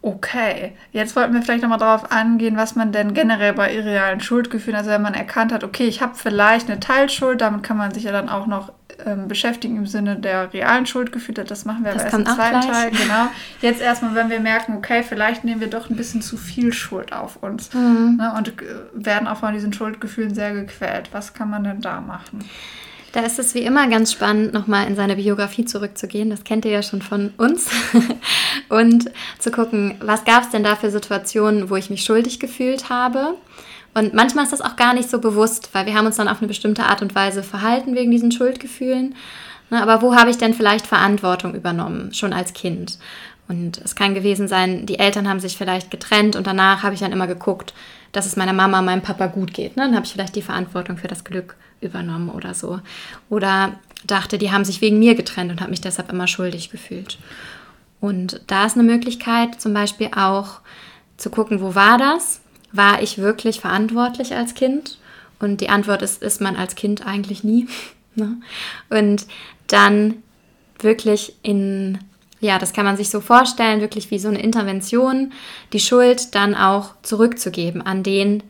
Okay, 0.00 0.72
jetzt 0.92 1.16
wollten 1.16 1.32
wir 1.32 1.40
vielleicht 1.40 1.62
nochmal 1.62 1.78
darauf 1.78 2.12
angehen, 2.12 2.56
was 2.56 2.74
man 2.76 2.92
denn 2.92 3.14
generell 3.14 3.54
bei 3.54 3.74
irrealen 3.74 4.20
Schuldgefühlen, 4.20 4.76
also 4.76 4.90
wenn 4.90 5.00
man 5.00 5.14
erkannt 5.14 5.52
hat, 5.52 5.64
okay, 5.64 5.84
ich 5.84 6.02
habe 6.02 6.14
vielleicht 6.14 6.68
eine 6.68 6.80
Teilschuld, 6.80 7.40
damit 7.40 7.62
kann 7.62 7.78
man 7.78 7.94
sich 7.94 8.04
ja 8.04 8.12
dann 8.12 8.28
auch 8.28 8.46
noch 8.46 8.72
ähm, 9.04 9.28
beschäftigen 9.28 9.76
im 9.76 9.86
Sinne 9.86 10.16
der 10.16 10.52
realen 10.52 10.86
Schuldgefühle. 10.86 11.44
Das 11.44 11.64
machen 11.64 11.84
wir 11.84 11.92
das 11.92 12.02
aber 12.02 12.18
erst 12.18 12.28
im 12.28 12.34
zweiten 12.36 12.60
Teil. 12.60 12.90
Genau. 12.90 13.26
Jetzt 13.60 13.80
erstmal, 13.80 14.14
wenn 14.14 14.30
wir 14.30 14.40
merken, 14.40 14.76
okay, 14.76 15.02
vielleicht 15.02 15.44
nehmen 15.44 15.60
wir 15.60 15.68
doch 15.68 15.90
ein 15.90 15.96
bisschen 15.96 16.22
zu 16.22 16.36
viel 16.36 16.72
Schuld 16.72 17.12
auf 17.12 17.42
uns 17.42 17.72
mhm. 17.72 18.16
ne, 18.18 18.32
und 18.36 18.52
werden 18.92 19.28
auch 19.28 19.38
von 19.38 19.54
diesen 19.54 19.72
Schuldgefühlen 19.72 20.34
sehr 20.34 20.52
gequält. 20.52 21.10
Was 21.12 21.34
kann 21.34 21.50
man 21.50 21.64
denn 21.64 21.80
da 21.80 22.00
machen? 22.00 22.44
Da 23.14 23.20
ist 23.20 23.38
es 23.38 23.54
wie 23.54 23.60
immer 23.60 23.86
ganz 23.86 24.12
spannend, 24.12 24.52
nochmal 24.52 24.88
in 24.88 24.96
seine 24.96 25.14
Biografie 25.14 25.64
zurückzugehen. 25.64 26.30
Das 26.30 26.42
kennt 26.42 26.64
ihr 26.64 26.72
ja 26.72 26.82
schon 26.82 27.00
von 27.00 27.32
uns. 27.36 27.70
und 28.68 29.08
zu 29.38 29.52
gucken, 29.52 29.94
was 30.00 30.24
gab 30.24 30.42
es 30.42 30.50
denn 30.50 30.64
da 30.64 30.74
für 30.74 30.90
Situationen, 30.90 31.70
wo 31.70 31.76
ich 31.76 31.90
mich 31.90 32.04
schuldig 32.04 32.40
gefühlt 32.40 32.90
habe. 32.90 33.34
Und 33.94 34.12
manchmal 34.12 34.44
ist 34.44 34.52
das 34.52 34.60
auch 34.60 34.76
gar 34.76 34.92
nicht 34.92 35.08
so 35.08 35.20
bewusst, 35.20 35.70
weil 35.72 35.86
wir 35.86 35.94
haben 35.94 36.06
uns 36.06 36.16
dann 36.16 36.28
auf 36.28 36.38
eine 36.38 36.48
bestimmte 36.48 36.84
Art 36.84 37.00
und 37.00 37.14
Weise 37.14 37.42
verhalten 37.42 37.94
wegen 37.94 38.10
diesen 38.10 38.32
Schuldgefühlen. 38.32 39.14
Aber 39.70 40.02
wo 40.02 40.14
habe 40.14 40.30
ich 40.30 40.36
denn 40.36 40.54
vielleicht 40.54 40.86
Verantwortung 40.86 41.54
übernommen, 41.54 42.12
schon 42.12 42.32
als 42.32 42.52
Kind? 42.52 42.98
Und 43.48 43.78
es 43.78 43.94
kann 43.94 44.14
gewesen 44.14 44.48
sein, 44.48 44.86
die 44.86 44.98
Eltern 44.98 45.28
haben 45.28 45.40
sich 45.40 45.56
vielleicht 45.56 45.90
getrennt 45.90 46.34
und 46.34 46.46
danach 46.46 46.82
habe 46.82 46.94
ich 46.94 47.00
dann 47.00 47.12
immer 47.12 47.26
geguckt, 47.26 47.74
dass 48.12 48.26
es 48.26 48.36
meiner 48.36 48.52
Mama, 48.52 48.80
meinem 48.80 49.02
Papa 49.02 49.26
gut 49.26 49.52
geht. 49.52 49.76
Ne? 49.76 49.84
Dann 49.84 49.94
habe 49.94 50.06
ich 50.06 50.12
vielleicht 50.12 50.36
die 50.36 50.42
Verantwortung 50.42 50.96
für 50.96 51.08
das 51.08 51.24
Glück 51.24 51.56
übernommen 51.80 52.30
oder 52.30 52.54
so. 52.54 52.80
Oder 53.28 53.72
dachte, 54.06 54.38
die 54.38 54.50
haben 54.50 54.64
sich 54.64 54.80
wegen 54.80 54.98
mir 54.98 55.14
getrennt 55.14 55.50
und 55.50 55.60
habe 55.60 55.70
mich 55.70 55.80
deshalb 55.80 56.10
immer 56.10 56.26
schuldig 56.26 56.70
gefühlt. 56.70 57.18
Und 58.00 58.40
da 58.46 58.66
ist 58.66 58.76
eine 58.76 58.84
Möglichkeit, 58.84 59.60
zum 59.60 59.74
Beispiel 59.74 60.10
auch 60.16 60.60
zu 61.16 61.30
gucken, 61.30 61.60
wo 61.60 61.74
war 61.74 61.98
das? 61.98 62.40
War 62.74 63.02
ich 63.02 63.18
wirklich 63.18 63.60
verantwortlich 63.60 64.34
als 64.34 64.54
Kind? 64.54 64.98
Und 65.38 65.60
die 65.60 65.70
Antwort 65.70 66.02
ist, 66.02 66.22
ist 66.22 66.40
man 66.40 66.56
als 66.56 66.74
Kind 66.74 67.06
eigentlich 67.06 67.42
nie. 67.42 67.66
Ne? 68.16 68.36
Und 68.90 69.26
dann 69.66 70.22
wirklich 70.78 71.34
in 71.42 71.98
ja, 72.44 72.58
das 72.58 72.74
kann 72.74 72.84
man 72.84 72.96
sich 72.96 73.08
so 73.08 73.20
vorstellen, 73.20 73.80
wirklich 73.80 74.10
wie 74.10 74.18
so 74.18 74.28
eine 74.28 74.42
Intervention, 74.42 75.32
die 75.72 75.80
Schuld 75.80 76.34
dann 76.34 76.54
auch 76.54 76.90
zurückzugeben 77.02 77.80
an 77.80 78.02
den, 78.02 78.42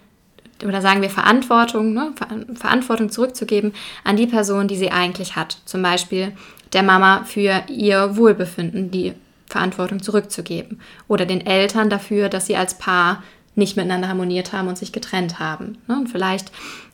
oder 0.66 0.82
sagen 0.82 1.00
wir 1.00 1.10
Verantwortung, 1.10 1.94
ne? 1.94 2.12
Verantwortung 2.54 3.10
zurückzugeben 3.10 3.72
an 4.02 4.16
die 4.16 4.26
Person, 4.26 4.66
die 4.66 4.76
sie 4.76 4.90
eigentlich 4.90 5.36
hat. 5.36 5.58
Zum 5.64 5.80
Beispiel 5.80 6.32
der 6.72 6.82
Mama 6.82 7.22
für 7.24 7.62
ihr 7.68 8.16
Wohlbefinden 8.16 8.90
die 8.90 9.12
Verantwortung 9.46 10.02
zurückzugeben. 10.02 10.80
Oder 11.06 11.24
den 11.24 11.46
Eltern 11.46 11.88
dafür, 11.88 12.28
dass 12.28 12.46
sie 12.46 12.56
als 12.56 12.76
Paar 12.76 13.22
nicht 13.54 13.76
miteinander 13.76 14.08
harmoniert 14.08 14.52
haben 14.52 14.68
und 14.68 14.78
sich 14.78 14.92
getrennt 14.92 15.38
haben. 15.38 15.78
Ne? 15.86 15.96
Und 15.96 16.08
vielleicht 16.08 16.50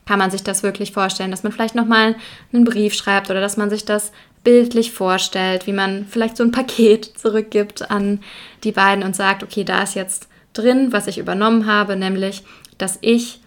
kann 0.06 0.18
man 0.18 0.30
sich 0.30 0.42
das 0.42 0.62
wirklich 0.62 0.92
vorstellen, 0.92 1.30
dass 1.30 1.42
man 1.42 1.52
vielleicht 1.52 1.74
nochmal 1.74 2.16
einen 2.52 2.64
Brief 2.64 2.94
schreibt 2.94 3.30
oder 3.30 3.40
dass 3.40 3.56
man 3.56 3.70
sich 3.70 3.84
das 3.84 4.12
bildlich 4.42 4.92
vorstellt, 4.92 5.66
wie 5.66 5.72
man 5.72 6.06
vielleicht 6.06 6.36
so 6.36 6.44
ein 6.44 6.52
Paket 6.52 7.04
zurückgibt 7.16 7.90
an 7.90 8.20
die 8.64 8.72
beiden 8.72 9.04
und 9.04 9.16
sagt, 9.16 9.42
okay, 9.42 9.64
da 9.64 9.82
ist 9.82 9.94
jetzt 9.94 10.28
drin, 10.52 10.92
was 10.92 11.06
ich 11.06 11.18
übernommen 11.18 11.66
habe, 11.66 11.96
nämlich, 11.96 12.42
dass 12.78 12.98
ich 13.02 13.40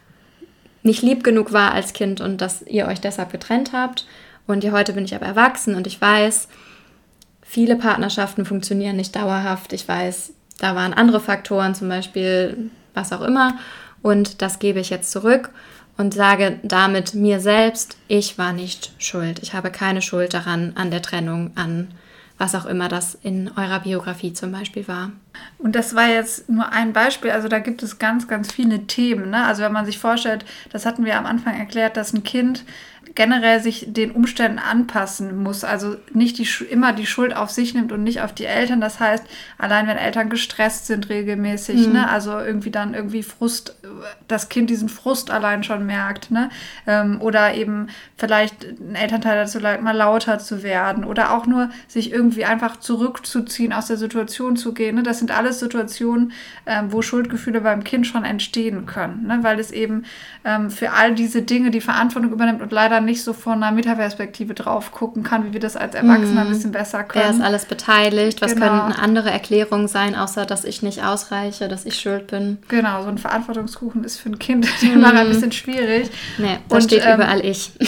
nicht 0.84 1.02
lieb 1.02 1.24
genug 1.24 1.54
war 1.54 1.72
als 1.72 1.94
Kind 1.94 2.22
und 2.22 2.42
dass 2.42 2.62
ihr 2.64 2.88
euch 2.88 3.00
deshalb 3.00 3.32
getrennt 3.32 3.72
habt. 3.74 4.06
Und 4.48 4.70
heute 4.72 4.94
bin 4.94 5.06
ich 5.06 5.16
aber 5.16 5.26
erwachsen 5.26 5.76
und 5.76 5.88
ich 5.88 6.00
weiß, 6.00 6.50
viele 7.42 7.76
Partnerschaften 7.76 8.46
funktionieren 8.46 8.98
nicht 8.98 9.16
dauerhaft. 9.16 9.72
Ich 9.74 9.88
weiß, 9.88 10.34
da 10.60 10.76
waren 10.76 10.94
andere 10.94 11.20
Faktoren, 11.20 11.76
zum 11.76 11.88
Beispiel 11.88 12.70
was 12.94 13.14
auch 13.14 13.22
immer. 13.22 13.58
Und 14.02 14.42
das 14.42 14.60
gebe 14.60 14.80
ich 14.80 14.90
jetzt 14.90 15.12
zurück 15.12 15.50
und 15.98 16.14
sage 16.14 16.60
damit 16.64 17.14
mir 17.14 17.40
selbst, 17.40 17.98
ich 18.08 18.38
war 18.38 18.54
nicht 18.54 18.94
schuld. 18.98 19.40
Ich 19.42 19.54
habe 19.54 19.72
keine 19.72 20.02
Schuld 20.02 20.34
daran, 20.34 20.74
an 20.76 20.92
der 20.92 21.02
Trennung, 21.02 21.52
an 21.56 21.90
was 22.38 22.56
auch 22.56 22.66
immer 22.66 22.90
das 22.90 23.16
in 23.16 23.52
eurer 23.56 23.82
Biografie 23.82 24.34
zum 24.34 24.52
Beispiel 24.52 24.88
war. 24.88 25.12
Und 25.60 25.76
das 25.76 25.96
war 25.96 26.08
jetzt 26.08 26.50
nur 26.50 26.72
ein 26.72 26.92
Beispiel, 26.92 27.32
also 27.32 27.48
da 27.48 27.60
gibt 27.60 27.84
es 27.84 28.00
ganz, 28.00 28.28
ganz 28.28 28.52
viele 28.52 28.88
Themen. 28.88 29.30
Ne? 29.30 29.46
Also 29.46 29.62
wenn 29.64 29.72
man 29.72 29.86
sich 29.86 30.00
vorstellt, 30.00 30.44
das 30.72 30.86
hatten 30.86 31.06
wir 31.06 31.18
am 31.18 31.26
Anfang 31.26 31.58
erklärt, 31.58 31.96
dass 31.96 32.12
ein 32.12 32.24
Kind 32.24 32.66
generell 33.16 33.60
sich 33.62 33.86
den 33.88 34.12
Umständen 34.12 34.58
anpassen 34.58 35.44
muss. 35.44 35.64
Also 35.64 35.98
nicht 36.14 36.40
die, 36.40 36.48
immer 36.66 36.94
die 36.94 37.06
Schuld 37.06 37.36
auf 37.36 37.52
sich 37.52 37.74
nimmt 37.74 37.92
und 37.92 38.04
nicht 38.04 38.22
auf 38.22 38.34
die 38.34 38.46
Eltern. 38.46 38.82
Das 38.82 39.00
heißt, 39.00 39.24
allein 39.58 39.88
wenn 39.88 39.98
Eltern 39.98 40.30
gestresst 40.30 40.88
sind 40.88 41.10
regelmäßig, 41.10 41.88
mhm. 41.88 41.94
ne, 41.94 42.10
also 42.10 42.40
irgendwie 42.40 42.72
dann 42.72 42.96
irgendwie 42.96 43.22
Frust, 43.22 43.76
das 44.28 44.50
Kind 44.50 44.70
diesen 44.70 44.90
Frust 44.90 45.30
allein 45.30 45.64
schon 45.64 45.86
merkt, 45.86 46.32
ne? 46.32 46.50
Ähm, 46.88 47.22
oder 47.22 47.54
eben 47.54 47.88
vielleicht 48.18 48.64
ein 48.80 48.96
Elternteil 48.96 49.36
dazu 49.36 49.60
leid, 49.60 49.84
mal 49.84 49.96
lauter 49.96 50.40
zu 50.40 50.64
werden 50.64 51.04
oder 51.04 51.34
auch 51.34 51.46
nur 51.46 51.70
sich 51.88 52.12
irgendwie 52.12 52.46
einfach 52.46 52.78
zurückzuziehen, 52.78 53.74
aus 53.74 53.88
der 53.88 53.98
Situation 53.98 54.56
zu 54.56 54.74
gehen. 54.74 54.96
Ne? 54.96 55.04
Das 55.04 55.20
sind 55.20 55.32
alles 55.32 55.60
Situationen, 55.60 56.32
ähm, 56.66 56.92
wo 56.92 57.02
Schuldgefühle 57.02 57.62
beim 57.62 57.84
Kind 57.84 58.08
schon 58.08 58.24
entstehen 58.24 58.86
können, 58.86 59.28
ne? 59.28 59.40
weil 59.42 59.60
es 59.60 59.72
eben 59.72 60.06
ähm, 60.46 60.72
für 60.72 60.92
all 60.92 61.14
diese 61.14 61.44
Dinge 61.44 61.70
die 61.70 61.82
Verantwortung 61.82 62.32
übernimmt 62.32 62.62
und 62.62 62.72
leider 62.72 63.03
nicht 63.04 63.24
so 63.24 63.34
von 63.34 63.64
einer 63.64 63.72
Metaperspektive 63.72 64.54
drauf 64.54 64.92
gucken 64.92 65.24
kann, 65.24 65.46
wie 65.46 65.54
wir 65.54 65.60
das 65.60 65.76
als 65.76 65.96
Erwachsener 65.96 66.32
mhm. 66.32 66.38
ein 66.40 66.50
bisschen 66.50 66.72
besser 66.72 67.04
können. 67.04 67.26
Wer 67.26 67.32
ist 67.32 67.42
alles 67.42 67.66
beteiligt? 67.66 68.42
Was 68.42 68.56
genau. 68.56 68.68
könnten 68.68 69.00
andere 69.00 69.30
Erklärungen 69.32 69.88
sein, 69.88 70.16
außer 70.16 70.46
dass 70.46 70.64
ich 70.64 70.82
nicht 70.82 71.04
ausreiche, 71.04 71.68
dass 71.68 71.86
ich 71.86 72.00
schuld 72.00 72.28
bin? 72.28 72.58
Genau, 72.68 73.04
so 73.04 73.10
ein 73.10 73.18
Verantwortungskuchen 73.18 74.04
ist 74.04 74.20
für 74.20 74.30
ein 74.30 74.40
Kind 74.40 74.68
mhm. 74.82 74.94
immer 74.94 75.14
ein 75.14 75.28
bisschen 75.28 75.52
schwierig. 75.52 76.10
Nee, 76.38 76.58
da 76.70 76.76
Und, 76.76 76.84
steht 76.84 77.06
ähm, 77.06 77.16
überall 77.16 77.46
ich. 77.46 77.72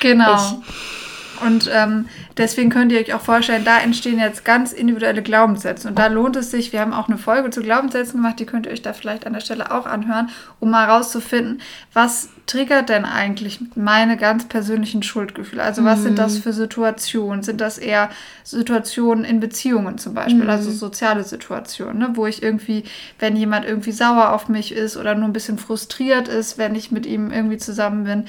Genau. 0.00 0.34
Ich. 0.34 1.03
Und 1.42 1.70
ähm, 1.72 2.06
Deswegen 2.36 2.70
könnt 2.70 2.90
ihr 2.90 2.98
euch 2.98 3.14
auch 3.14 3.20
vorstellen, 3.20 3.64
da 3.64 3.78
entstehen 3.78 4.18
jetzt 4.18 4.44
ganz 4.44 4.72
individuelle 4.72 5.22
Glaubenssätze. 5.22 5.86
Und 5.86 5.98
da 5.98 6.08
lohnt 6.08 6.34
es 6.34 6.50
sich, 6.50 6.72
wir 6.72 6.80
haben 6.80 6.92
auch 6.92 7.08
eine 7.08 7.16
Folge 7.16 7.50
zu 7.50 7.62
Glaubenssätzen 7.62 8.20
gemacht, 8.20 8.40
die 8.40 8.46
könnt 8.46 8.66
ihr 8.66 8.72
euch 8.72 8.82
da 8.82 8.92
vielleicht 8.92 9.24
an 9.24 9.34
der 9.34 9.40
Stelle 9.40 9.70
auch 9.70 9.86
anhören, 9.86 10.30
um 10.58 10.70
mal 10.70 10.90
rauszufinden, 10.90 11.60
was 11.92 12.30
triggert 12.46 12.88
denn 12.88 13.04
eigentlich 13.04 13.60
meine 13.76 14.16
ganz 14.16 14.48
persönlichen 14.48 15.04
Schuldgefühle? 15.04 15.62
Also 15.62 15.84
was 15.84 16.00
mhm. 16.00 16.02
sind 16.02 16.18
das 16.18 16.34
mhm. 16.34 16.42
für 16.42 16.52
Situationen? 16.52 17.44
Sind 17.44 17.60
das 17.60 17.78
eher 17.78 18.10
Situationen 18.42 19.24
in 19.24 19.38
Beziehungen 19.38 19.98
zum 19.98 20.14
Beispiel, 20.14 20.42
mhm. 20.42 20.50
also 20.50 20.72
soziale 20.72 21.22
Situationen, 21.22 21.98
ne? 21.98 22.10
wo 22.14 22.26
ich 22.26 22.42
irgendwie, 22.42 22.82
wenn 23.20 23.36
jemand 23.36 23.64
irgendwie 23.64 23.92
sauer 23.92 24.32
auf 24.32 24.48
mich 24.48 24.72
ist 24.72 24.96
oder 24.96 25.14
nur 25.14 25.28
ein 25.28 25.32
bisschen 25.32 25.58
frustriert 25.58 26.26
ist, 26.26 26.58
wenn 26.58 26.74
ich 26.74 26.90
mit 26.90 27.06
ihm 27.06 27.30
irgendwie 27.30 27.58
zusammen 27.58 28.04
bin, 28.04 28.24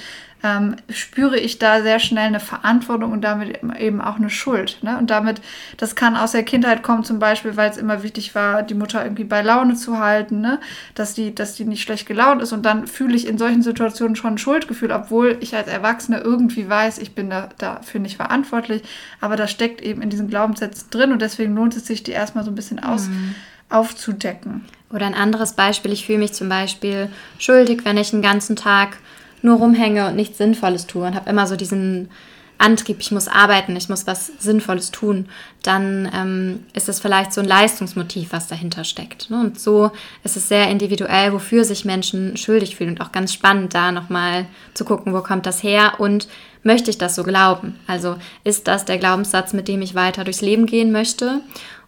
ähm, 0.46 0.76
spüre 0.90 1.40
ich 1.40 1.58
da 1.58 1.82
sehr 1.82 1.98
schnell 1.98 2.28
eine 2.28 2.40
Verantwortung 2.40 3.12
und 3.12 3.22
damit 3.22 3.62
eben 3.80 4.00
auch 4.00 4.18
eine 4.18 4.30
Schuld. 4.30 4.78
Ne? 4.84 4.96
Und 5.00 5.10
damit, 5.10 5.42
das 5.78 5.96
kann 5.96 6.16
aus 6.16 6.34
der 6.34 6.44
Kindheit 6.44 6.84
kommen, 6.84 7.04
zum 7.04 7.18
Beispiel, 7.18 7.58
weil 7.58 7.72
es 7.72 7.78
immer 7.78 8.04
wichtig 8.04 8.36
war, 8.36 8.62
die 8.62 8.76
Mutter 8.76 9.04
irgendwie 9.04 9.24
bei 9.24 9.42
Laune 9.42 9.74
zu 9.74 9.98
halten, 9.98 10.42
ne? 10.42 10.60
dass, 10.94 11.16
die, 11.16 11.34
dass 11.34 11.56
die 11.56 11.66
nicht 11.66 11.82
schlecht 11.82 12.06
gelaunt 12.06 12.44
ist. 12.44 12.54
Und 12.54 12.64
dann 12.64 12.86
fühle 12.86 13.16
ich 13.16 13.28
in 13.28 13.40
solchen 13.40 13.64
Situationen 13.64 14.16
schon 14.16 14.36
ein 14.36 14.38
Schuldgefühl, 14.38 14.92
obwohl 14.92 15.38
ich 15.40 15.56
als 15.56 15.68
Erwachsene 15.68 16.20
irgendwie 16.20 16.70
weiß, 16.70 17.00
ich 17.00 17.16
bin 17.16 17.32
da, 17.32 17.50
dafür 17.58 18.00
nicht 18.00 18.18
verantwortlich. 18.18 18.84
Aber 19.22 19.38
das 19.38 19.50
steckt 19.50 19.82
eben 19.82 20.04
in 20.04 20.12
diesen 20.12 20.28
Glaubenssätzen 20.28 20.92
drin 20.92 21.12
und 21.12 21.24
deswegen 21.24 21.56
lohnt 21.56 21.76
es 21.76 21.88
sich, 21.88 22.04
die 22.04 22.12
erstmal 22.12 22.44
so 22.44 22.52
ein 22.52 22.56
bisschen 22.56 22.84
aus. 22.84 23.08
Mhm 23.08 23.34
aufzudecken. 23.68 24.64
Oder 24.92 25.08
ein 25.08 25.16
anderes 25.16 25.54
Beispiel, 25.54 25.92
ich 25.92 26.06
fühle 26.06 26.20
mich 26.20 26.34
zum 26.34 26.48
Beispiel 26.48 27.10
schuldig, 27.40 27.84
wenn 27.84 27.98
ich 27.98 28.14
einen 28.14 28.22
ganzen 28.22 28.56
Tag 28.56 28.98
nur 29.46 29.58
rumhänge 29.58 30.08
und 30.08 30.16
nichts 30.16 30.38
Sinnvolles 30.38 30.88
tue 30.88 31.06
und 31.06 31.16
habe 31.16 31.30
immer 31.30 31.48
so 31.48 31.56
diesen 31.56 32.10
Antrieb, 32.58 32.98
ich 33.02 33.12
muss 33.12 33.28
arbeiten, 33.28 33.76
ich 33.76 33.90
muss 33.90 34.08
was 34.08 34.32
Sinnvolles 34.40 34.92
tun, 34.92 35.28
dann 35.62 36.10
ähm, 36.14 36.66
ist 36.74 36.88
es 36.88 37.02
vielleicht 37.02 37.34
so 37.34 37.42
ein 37.42 37.48
Leistungsmotiv, 37.48 38.32
was 38.32 38.48
dahinter 38.48 38.86
steckt. 38.86 39.30
Ne? 39.30 39.42
Und 39.42 39.60
so 39.60 39.92
ist 40.24 40.38
es 40.38 40.48
sehr 40.48 40.70
individuell, 40.70 41.34
wofür 41.34 41.66
sich 41.66 41.84
Menschen 41.84 42.38
schuldig 42.38 42.78
fühlen 42.78 42.92
und 42.92 43.02
auch 43.02 43.12
ganz 43.12 43.34
spannend, 43.34 43.74
da 43.74 43.92
nochmal 43.92 44.46
zu 44.74 44.86
gucken, 44.86 45.14
wo 45.14 45.22
kommt 45.22 45.46
das 45.46 45.64
her 45.64 45.96
und 45.98 46.30
möchte 46.64 46.90
ich 46.90 46.98
das 46.98 47.16
so 47.16 47.24
glauben? 47.24 47.76
Also 47.88 48.16
ist 48.46 48.70
das 48.70 48.86
der 48.86 49.00
Glaubenssatz, 49.00 49.52
mit 49.52 49.68
dem 49.68 49.82
ich 49.82 49.94
weiter 49.94 50.24
durchs 50.24 50.42
Leben 50.42 50.66
gehen 50.66 50.94
möchte? 50.94 51.42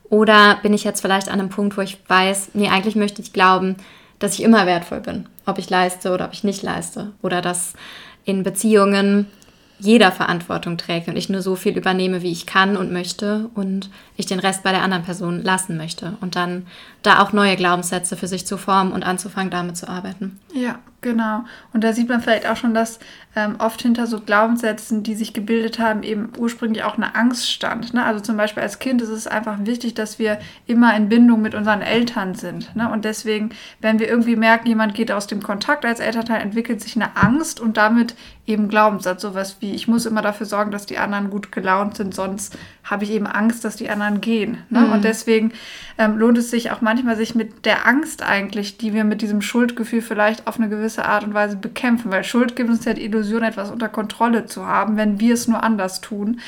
Oder 0.10 0.60
bin 0.64 0.74
ich 0.74 0.84
jetzt 0.84 1.02
vielleicht 1.02 1.30
an 1.30 1.40
einem 1.40 1.50
Punkt, 1.50 1.78
wo 1.78 1.82
ich 1.82 1.98
weiß, 2.08 2.50
nee, 2.54 2.70
eigentlich 2.70 2.96
möchte 2.96 3.22
ich 3.22 3.34
glauben, 3.34 3.78
dass 4.20 4.34
ich 4.34 4.44
immer 4.44 4.66
wertvoll 4.66 5.02
bin, 5.02 5.28
ob 5.46 5.58
ich 5.60 5.70
leiste 5.70 6.12
oder 6.12 6.26
ob 6.26 6.34
ich 6.34 6.44
nicht 6.44 6.64
leiste. 6.64 7.12
Oder 7.22 7.42
dass 7.42 7.74
in 8.26 8.44
Beziehungen 8.44 9.28
jeder 9.80 10.12
Verantwortung 10.12 10.78
trägt 10.78 11.08
und 11.08 11.16
ich 11.16 11.30
nur 11.30 11.42
so 11.42 11.56
viel 11.56 11.78
übernehme, 11.78 12.24
wie 12.24 12.32
ich 12.32 12.48
kann 12.48 12.78
und 12.78 12.92
möchte 12.92 13.50
und 13.54 13.90
ich 14.16 14.26
den 14.26 14.40
Rest 14.40 14.64
bei 14.64 14.72
der 14.72 14.82
anderen 14.82 15.04
Person 15.04 15.44
lassen 15.44 15.78
möchte 15.78 16.18
und 16.20 16.36
dann 16.36 16.66
da 17.04 17.22
auch 17.22 17.32
neue 17.32 17.56
Glaubenssätze 17.56 18.18
für 18.18 18.28
sich 18.28 18.48
zu 18.48 18.58
formen 18.58 18.92
und 18.92 19.04
anzufangen, 19.04 19.52
damit 19.52 19.78
zu 19.78 19.88
arbeiten. 19.88 20.40
Ja, 20.54 20.80
genau. 21.02 21.44
Und 21.74 21.84
da 21.84 21.94
sieht 21.94 22.10
man 22.10 22.22
vielleicht 22.22 22.48
auch 22.48 22.58
schon, 22.58 22.74
dass 22.74 23.00
ähm, 23.36 23.56
oft 23.60 23.82
hinter 23.82 24.08
so 24.08 24.20
Glaubenssätzen, 24.20 25.04
die 25.04 25.14
sich 25.14 25.32
gebildet 25.32 25.78
haben, 25.78 26.02
eben 26.02 26.32
ursprünglich 26.38 26.84
auch 26.84 26.98
eine 26.98 27.16
Angst 27.16 27.52
stand. 27.52 27.94
Ne? 27.94 28.04
Also 28.04 28.20
zum 28.20 28.36
Beispiel 28.36 28.64
als 28.64 28.80
Kind 28.80 29.02
ist 29.02 29.10
es 29.10 29.28
einfach 29.28 29.58
wichtig, 29.62 29.94
dass 29.94 30.18
wir 30.18 30.40
immer 30.66 30.96
in 30.96 31.08
Bindung 31.08 31.42
mit 31.42 31.54
unseren 31.54 31.82
Eltern 31.82 32.34
sind. 32.34 32.76
Ne? 32.76 32.90
Und 32.92 33.06
deswegen, 33.06 33.52
wenn 33.80 34.00
wir 34.00 34.10
irgendwie 34.10 34.36
merken, 34.36 34.68
jemand 34.68 34.96
geht 34.96 35.12
aus 35.12 35.28
dem 35.28 35.44
Kontakt 35.44 35.86
als 35.86 36.00
Elternteil, 36.00 36.42
entwickelt 36.42 36.82
sich 36.82 36.96
eine 36.96 37.16
Angst 37.16 37.60
und 37.60 37.78
damit 37.78 38.16
eben 38.48 38.70
Glaubenssatz. 38.70 39.22
Sowas 39.22 39.58
wie, 39.60 39.76
ich 39.76 39.88
muss 39.88 40.08
immer 40.08 40.24
dafür 40.24 40.48
sorgen, 40.48 40.72
dass 40.72 40.88
die 40.88 40.98
anderen 40.98 41.30
gut 41.30 41.52
gelaunt 41.52 41.96
sind, 41.96 42.16
sonst 42.16 42.58
habe 42.90 43.04
ich 43.04 43.12
eben 43.12 43.28
Angst, 43.28 43.66
dass 43.66 43.76
die 43.76 43.90
anderen 43.90 44.22
gehen. 44.22 44.58
Ne? 44.70 44.80
Mhm. 44.80 44.92
Und 44.94 45.04
deswegen 45.04 45.52
ähm, 45.98 46.18
lohnt 46.18 46.38
es 46.38 46.50
sich 46.50 46.72
auch 46.72 46.82
manchmal, 46.82 47.16
sich 47.18 47.36
mit 47.36 47.66
der 47.66 47.86
Angst 47.86 48.24
eigentlich, 48.24 48.78
die 48.78 48.94
wir 48.94 49.04
mit 49.04 49.22
diesem 49.22 49.42
Schuldgefühl 49.42 50.02
vielleicht 50.02 50.48
auf 50.48 50.58
eine 50.58 50.70
gewisse 50.70 51.06
Art 51.06 51.24
und 51.24 51.34
Weise 51.34 51.58
bekämpfen, 51.58 52.12
weil 52.12 52.24
Schuld 52.24 52.56
gibt 52.56 52.70
uns 52.70 52.86
ja 52.86 52.94
die 52.94 53.04
Illusion, 53.06 53.44
etwas 53.44 53.72
unter 53.72 53.90
Kontrolle 53.90 54.46
zu 54.46 54.66
haben, 54.66 54.98
wenn 54.98 55.20
wir 55.20 55.34
es 55.34 55.48
nur 55.48 55.64
anders 55.64 56.02
tun. 56.02 56.40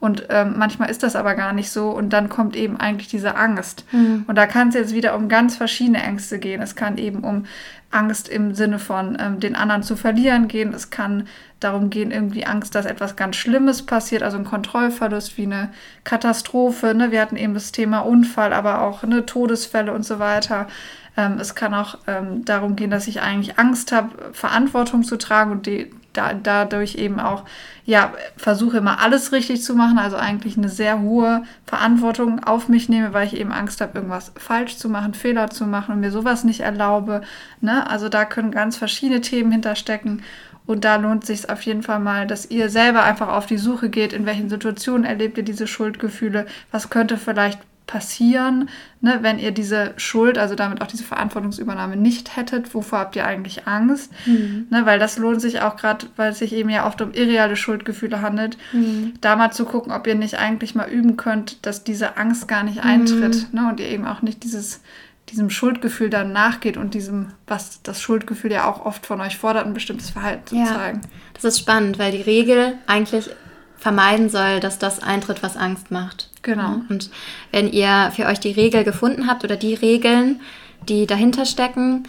Und 0.00 0.26
ähm, 0.28 0.56
manchmal 0.58 0.90
ist 0.90 1.02
das 1.02 1.16
aber 1.16 1.34
gar 1.34 1.54
nicht 1.54 1.70
so. 1.70 1.88
Und 1.88 2.12
dann 2.12 2.28
kommt 2.28 2.56
eben 2.56 2.76
eigentlich 2.76 3.08
diese 3.08 3.36
Angst. 3.36 3.86
Mhm. 3.90 4.24
Und 4.26 4.36
da 4.36 4.46
kann 4.46 4.68
es 4.68 4.74
jetzt 4.74 4.92
wieder 4.92 5.16
um 5.16 5.30
ganz 5.30 5.56
verschiedene 5.56 6.02
Ängste 6.02 6.38
gehen. 6.38 6.60
Es 6.60 6.76
kann 6.76 6.98
eben 6.98 7.20
um 7.20 7.46
Angst 7.90 8.28
im 8.28 8.54
Sinne 8.54 8.78
von 8.78 9.16
ähm, 9.18 9.40
den 9.40 9.56
anderen 9.56 9.82
zu 9.82 9.96
verlieren 9.96 10.46
gehen. 10.46 10.74
Es 10.74 10.90
kann 10.90 11.26
darum 11.64 11.90
gehen, 11.90 12.10
irgendwie 12.10 12.46
Angst, 12.46 12.74
dass 12.74 12.86
etwas 12.86 13.16
ganz 13.16 13.36
Schlimmes 13.36 13.82
passiert, 13.84 14.22
also 14.22 14.36
ein 14.36 14.44
Kontrollverlust 14.44 15.36
wie 15.38 15.44
eine 15.44 15.70
Katastrophe. 16.04 16.94
Ne? 16.94 17.10
Wir 17.10 17.20
hatten 17.20 17.36
eben 17.36 17.54
das 17.54 17.72
Thema 17.72 18.00
Unfall, 18.00 18.52
aber 18.52 18.82
auch 18.82 19.02
ne, 19.02 19.26
Todesfälle 19.26 19.92
und 19.92 20.04
so 20.04 20.18
weiter. 20.18 20.68
Ähm, 21.16 21.38
es 21.38 21.54
kann 21.54 21.74
auch 21.74 21.98
ähm, 22.06 22.44
darum 22.44 22.76
gehen, 22.76 22.90
dass 22.90 23.06
ich 23.06 23.20
eigentlich 23.20 23.58
Angst 23.58 23.92
habe, 23.92 24.10
Verantwortung 24.32 25.04
zu 25.04 25.16
tragen 25.16 25.52
und 25.52 25.66
die, 25.66 25.90
da, 26.12 26.32
dadurch 26.34 26.96
eben 26.96 27.20
auch, 27.20 27.44
ja, 27.84 28.12
versuche 28.36 28.78
immer 28.78 29.00
alles 29.00 29.30
richtig 29.32 29.62
zu 29.62 29.74
machen, 29.74 29.98
also 29.98 30.16
eigentlich 30.16 30.56
eine 30.56 30.68
sehr 30.68 31.00
hohe 31.00 31.44
Verantwortung 31.66 32.42
auf 32.42 32.68
mich 32.68 32.88
nehme, 32.88 33.12
weil 33.12 33.26
ich 33.26 33.36
eben 33.36 33.52
Angst 33.52 33.80
habe, 33.80 33.98
irgendwas 33.98 34.32
falsch 34.36 34.76
zu 34.76 34.88
machen, 34.88 35.14
Fehler 35.14 35.50
zu 35.50 35.66
machen 35.66 35.94
und 35.94 36.00
mir 36.00 36.10
sowas 36.10 36.42
nicht 36.44 36.60
erlaube. 36.60 37.20
Ne? 37.60 37.88
Also 37.88 38.08
da 38.08 38.24
können 38.24 38.50
ganz 38.50 38.76
verschiedene 38.76 39.20
Themen 39.20 39.52
hinterstecken. 39.52 40.22
Und 40.66 40.84
da 40.84 40.96
lohnt 40.96 41.26
sich 41.26 41.50
auf 41.50 41.62
jeden 41.62 41.82
Fall 41.82 42.00
mal, 42.00 42.26
dass 42.26 42.50
ihr 42.50 42.70
selber 42.70 43.02
einfach 43.02 43.28
auf 43.28 43.46
die 43.46 43.58
Suche 43.58 43.90
geht, 43.90 44.12
in 44.12 44.26
welchen 44.26 44.48
Situationen 44.48 45.04
erlebt 45.04 45.36
ihr 45.36 45.44
diese 45.44 45.66
Schuldgefühle, 45.66 46.46
was 46.70 46.90
könnte 46.90 47.18
vielleicht 47.18 47.60
passieren, 47.86 48.70
ne, 49.02 49.18
wenn 49.20 49.38
ihr 49.38 49.50
diese 49.50 49.92
Schuld, 49.98 50.38
also 50.38 50.54
damit 50.54 50.80
auch 50.80 50.86
diese 50.86 51.04
Verantwortungsübernahme 51.04 51.96
nicht 51.96 52.36
hättet, 52.36 52.74
wovor 52.74 53.00
habt 53.00 53.16
ihr 53.16 53.26
eigentlich 53.26 53.66
Angst? 53.66 54.10
Mhm. 54.24 54.66
Ne, 54.70 54.86
weil 54.86 54.98
das 54.98 55.18
lohnt 55.18 55.40
sich 55.42 55.60
auch 55.60 55.76
gerade, 55.76 56.06
weil 56.16 56.32
es 56.32 56.38
sich 56.38 56.54
eben 56.54 56.70
ja 56.70 56.86
oft 56.86 57.02
um 57.02 57.12
irreale 57.12 57.56
Schuldgefühle 57.56 58.22
handelt, 58.22 58.56
mhm. 58.72 59.14
da 59.20 59.36
mal 59.36 59.50
zu 59.50 59.66
gucken, 59.66 59.92
ob 59.92 60.06
ihr 60.06 60.14
nicht 60.14 60.38
eigentlich 60.38 60.74
mal 60.74 60.88
üben 60.88 61.16
könnt, 61.16 61.66
dass 61.66 61.84
diese 61.84 62.16
Angst 62.16 62.48
gar 62.48 62.62
nicht 62.62 62.82
eintritt 62.82 63.52
mhm. 63.52 63.60
ne, 63.60 63.68
und 63.68 63.80
ihr 63.80 63.88
eben 63.88 64.06
auch 64.06 64.22
nicht 64.22 64.44
dieses 64.44 64.80
diesem 65.30 65.50
Schuldgefühl 65.50 66.10
dann 66.10 66.32
nachgeht 66.32 66.76
und 66.76 66.94
diesem, 66.94 67.28
was 67.46 67.82
das 67.82 68.00
Schuldgefühl 68.00 68.52
ja 68.52 68.70
auch 68.70 68.84
oft 68.84 69.06
von 69.06 69.20
euch 69.20 69.38
fordert, 69.38 69.66
ein 69.66 69.74
bestimmtes 69.74 70.10
Verhalten 70.10 70.46
zu 70.46 70.56
ja, 70.56 70.66
zeigen. 70.66 71.00
Das 71.32 71.44
ist 71.44 71.58
spannend, 71.58 71.98
weil 71.98 72.12
die 72.12 72.22
Regel 72.22 72.74
eigentlich 72.86 73.30
vermeiden 73.78 74.28
soll, 74.28 74.60
dass 74.60 74.78
das 74.78 75.02
eintritt, 75.02 75.42
was 75.42 75.56
Angst 75.56 75.90
macht. 75.90 76.30
Genau. 76.42 76.80
Und 76.88 77.10
wenn 77.52 77.70
ihr 77.70 78.12
für 78.14 78.26
euch 78.26 78.40
die 78.40 78.52
Regel 78.52 78.84
gefunden 78.84 79.26
habt 79.26 79.44
oder 79.44 79.56
die 79.56 79.74
Regeln, 79.74 80.40
die 80.88 81.06
dahinter 81.06 81.46
stecken 81.46 82.04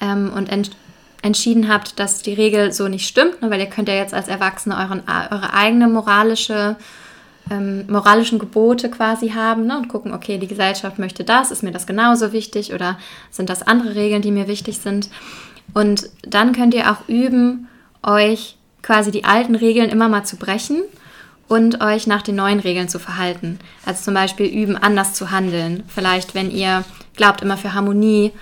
ähm, 0.00 0.32
und 0.34 0.48
ent 0.48 0.70
entschieden 1.22 1.68
habt, 1.68 1.98
dass 1.98 2.22
die 2.22 2.32
Regel 2.32 2.72
so 2.72 2.88
nicht 2.88 3.06
stimmt, 3.06 3.42
ne, 3.42 3.50
weil 3.50 3.60
ihr 3.60 3.66
könnt 3.66 3.88
ja 3.88 3.94
jetzt 3.94 4.14
als 4.14 4.26
Erwachsene 4.26 4.74
euren, 4.76 5.02
eure 5.06 5.52
eigene 5.52 5.86
moralische 5.86 6.76
ähm, 7.50 7.84
moralischen 7.88 8.38
Gebote 8.38 8.88
quasi 8.88 9.30
haben 9.30 9.66
ne, 9.66 9.76
und 9.76 9.88
gucken, 9.88 10.14
okay, 10.14 10.38
die 10.38 10.46
Gesellschaft 10.46 10.98
möchte 10.98 11.24
das, 11.24 11.50
ist 11.50 11.62
mir 11.62 11.72
das 11.72 11.86
genauso 11.86 12.32
wichtig 12.32 12.72
oder 12.72 12.98
sind 13.30 13.50
das 13.50 13.62
andere 13.62 13.94
Regeln, 13.96 14.22
die 14.22 14.30
mir 14.30 14.48
wichtig 14.48 14.78
sind. 14.78 15.10
Und 15.74 16.08
dann 16.22 16.52
könnt 16.52 16.74
ihr 16.74 16.90
auch 16.90 17.08
üben, 17.08 17.68
euch 18.02 18.56
quasi 18.82 19.10
die 19.10 19.24
alten 19.24 19.54
Regeln 19.54 19.90
immer 19.90 20.08
mal 20.08 20.24
zu 20.24 20.36
brechen 20.36 20.82
und 21.48 21.80
euch 21.80 22.06
nach 22.06 22.22
den 22.22 22.36
neuen 22.36 22.60
Regeln 22.60 22.88
zu 22.88 22.98
verhalten. 22.98 23.58
Also 23.84 24.04
zum 24.04 24.14
Beispiel 24.14 24.46
üben, 24.46 24.76
anders 24.76 25.14
zu 25.14 25.30
handeln. 25.30 25.82
Vielleicht, 25.88 26.34
wenn 26.34 26.50
ihr 26.50 26.84
glaubt, 27.16 27.42
immer 27.42 27.56
für 27.56 27.74
Harmonie 27.74 28.32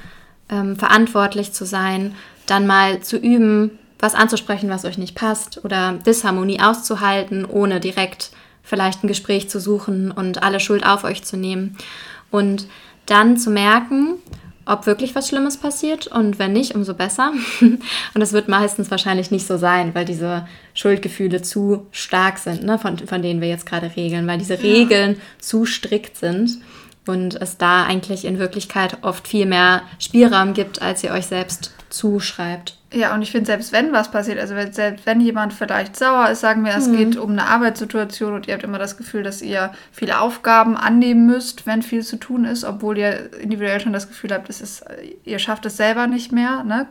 ähm, 0.50 0.76
verantwortlich 0.76 1.52
zu 1.52 1.64
sein, 1.64 2.14
dann 2.46 2.66
mal 2.66 3.00
zu 3.00 3.16
üben, 3.16 3.78
was 3.98 4.14
anzusprechen, 4.14 4.70
was 4.70 4.84
euch 4.84 4.98
nicht 4.98 5.14
passt 5.14 5.64
oder 5.64 5.94
Disharmonie 6.06 6.60
auszuhalten, 6.60 7.44
ohne 7.44 7.80
direkt 7.80 8.30
vielleicht 8.68 9.02
ein 9.02 9.08
Gespräch 9.08 9.48
zu 9.48 9.60
suchen 9.60 10.10
und 10.10 10.42
alle 10.42 10.60
Schuld 10.60 10.84
auf 10.86 11.04
euch 11.04 11.24
zu 11.24 11.36
nehmen. 11.36 11.76
Und 12.30 12.66
dann 13.06 13.38
zu 13.38 13.50
merken, 13.50 14.16
ob 14.66 14.84
wirklich 14.84 15.14
was 15.14 15.28
Schlimmes 15.28 15.56
passiert 15.56 16.08
und 16.08 16.38
wenn 16.38 16.52
nicht, 16.52 16.74
umso 16.74 16.92
besser. 16.92 17.32
und 17.60 18.20
es 18.20 18.34
wird 18.34 18.48
meistens 18.48 18.90
wahrscheinlich 18.90 19.30
nicht 19.30 19.46
so 19.46 19.56
sein, 19.56 19.94
weil 19.94 20.04
diese 20.04 20.46
Schuldgefühle 20.74 21.40
zu 21.40 21.86
stark 21.90 22.38
sind, 22.38 22.64
ne, 22.64 22.78
von, 22.78 22.98
von 22.98 23.22
denen 23.22 23.40
wir 23.40 23.48
jetzt 23.48 23.64
gerade 23.64 23.96
regeln, 23.96 24.26
weil 24.26 24.38
diese 24.38 24.62
Regeln 24.62 25.14
ja. 25.14 25.20
zu 25.38 25.64
strikt 25.64 26.18
sind 26.18 26.58
und 27.06 27.40
es 27.40 27.56
da 27.56 27.84
eigentlich 27.84 28.26
in 28.26 28.38
Wirklichkeit 28.38 28.98
oft 29.00 29.26
viel 29.26 29.46
mehr 29.46 29.82
Spielraum 29.98 30.52
gibt, 30.52 30.82
als 30.82 31.02
ihr 31.02 31.12
euch 31.12 31.26
selbst 31.26 31.72
zuschreibt. 31.88 32.77
Ja, 32.90 33.14
und 33.14 33.20
ich 33.20 33.32
finde, 33.32 33.44
selbst 33.44 33.70
wenn 33.72 33.92
was 33.92 34.10
passiert, 34.10 34.38
also 34.38 34.54
wenn, 34.54 34.72
selbst 34.72 35.04
wenn 35.04 35.20
jemand 35.20 35.52
vielleicht 35.52 35.94
sauer 35.94 36.30
ist, 36.30 36.40
sagen 36.40 36.64
wir, 36.64 36.74
es 36.74 36.86
mhm. 36.86 36.96
geht 36.96 37.16
um 37.18 37.32
eine 37.32 37.46
Arbeitssituation 37.46 38.32
und 38.32 38.48
ihr 38.48 38.54
habt 38.54 38.64
immer 38.64 38.78
das 38.78 38.96
Gefühl, 38.96 39.22
dass 39.22 39.42
ihr 39.42 39.72
viele 39.92 40.20
Aufgaben 40.20 40.74
annehmen 40.74 41.26
müsst, 41.26 41.66
wenn 41.66 41.82
viel 41.82 42.02
zu 42.02 42.16
tun 42.16 42.46
ist, 42.46 42.64
obwohl 42.64 42.96
ihr 42.96 43.30
individuell 43.42 43.78
schon 43.80 43.92
das 43.92 44.08
Gefühl 44.08 44.32
habt, 44.32 44.48
es 44.48 44.62
ist, 44.62 44.84
ihr 45.24 45.38
schafft 45.38 45.66
es 45.66 45.76
selber 45.76 46.06
nicht 46.06 46.32
mehr. 46.32 46.64
Ne? 46.64 46.86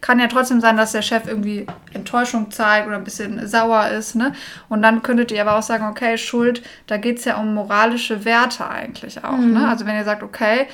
Kann 0.00 0.18
ja 0.18 0.26
trotzdem 0.26 0.62
sein, 0.62 0.78
dass 0.78 0.92
der 0.92 1.02
Chef 1.02 1.26
irgendwie 1.26 1.66
Enttäuschung 1.92 2.50
zeigt 2.50 2.86
oder 2.86 2.96
ein 2.96 3.04
bisschen 3.04 3.46
sauer 3.46 3.88
ist. 3.88 4.14
Ne? 4.14 4.32
Und 4.70 4.80
dann 4.80 5.02
könntet 5.02 5.32
ihr 5.32 5.42
aber 5.42 5.58
auch 5.58 5.62
sagen, 5.62 5.84
okay, 5.86 6.16
Schuld, 6.16 6.62
da 6.86 6.96
geht 6.96 7.18
es 7.18 7.26
ja 7.26 7.36
um 7.36 7.52
moralische 7.52 8.24
Werte 8.24 8.70
eigentlich 8.70 9.22
auch. 9.22 9.36
Ne? 9.36 9.46
Mhm. 9.46 9.52
Ne? 9.52 9.68
Also 9.68 9.84
wenn 9.84 9.96
ihr 9.96 10.04
sagt, 10.04 10.22
okay, 10.22 10.66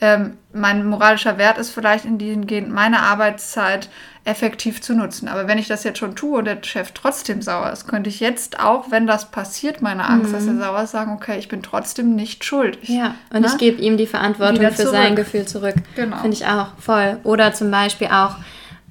ähm, 0.00 0.36
mein 0.52 0.86
moralischer 0.86 1.38
Wert 1.38 1.56
ist 1.56 1.70
vielleicht 1.70 2.04
in 2.04 2.18
dahingehend, 2.18 2.70
meine 2.70 3.00
Arbeitszeit 3.00 3.88
effektiv 4.26 4.82
zu 4.82 4.94
nutzen. 4.94 5.28
Aber 5.28 5.46
wenn 5.46 5.56
ich 5.56 5.68
das 5.68 5.84
jetzt 5.84 5.98
schon 5.98 6.16
tue 6.16 6.38
und 6.38 6.46
der 6.46 6.58
Chef 6.62 6.90
trotzdem 6.92 7.42
sauer 7.42 7.70
ist, 7.70 7.86
könnte 7.86 8.10
ich 8.10 8.18
jetzt 8.18 8.58
auch, 8.58 8.90
wenn 8.90 9.06
das 9.06 9.30
passiert, 9.30 9.82
meine 9.82 10.04
Angst, 10.08 10.30
mhm. 10.30 10.32
dass 10.34 10.46
er 10.46 10.52
mhm. 10.52 10.60
sauer 10.60 10.82
ist, 10.82 10.90
sagen, 10.90 11.12
okay, 11.12 11.38
ich 11.38 11.48
bin 11.48 11.62
trotzdem 11.62 12.16
nicht 12.16 12.44
schuldig. 12.44 12.88
Ja, 12.88 13.14
und 13.32 13.42
Na? 13.42 13.46
ich 13.46 13.56
gebe 13.56 13.80
ihm 13.80 13.96
die 13.96 14.06
Verantwortung 14.06 14.70
für 14.72 14.88
sein 14.88 15.14
Gefühl 15.14 15.46
zurück. 15.46 15.76
Genau. 15.94 16.18
Finde 16.18 16.36
ich 16.36 16.44
auch 16.44 16.76
voll. 16.78 17.18
Oder 17.22 17.54
zum 17.54 17.70
Beispiel 17.70 18.08
auch, 18.08 18.36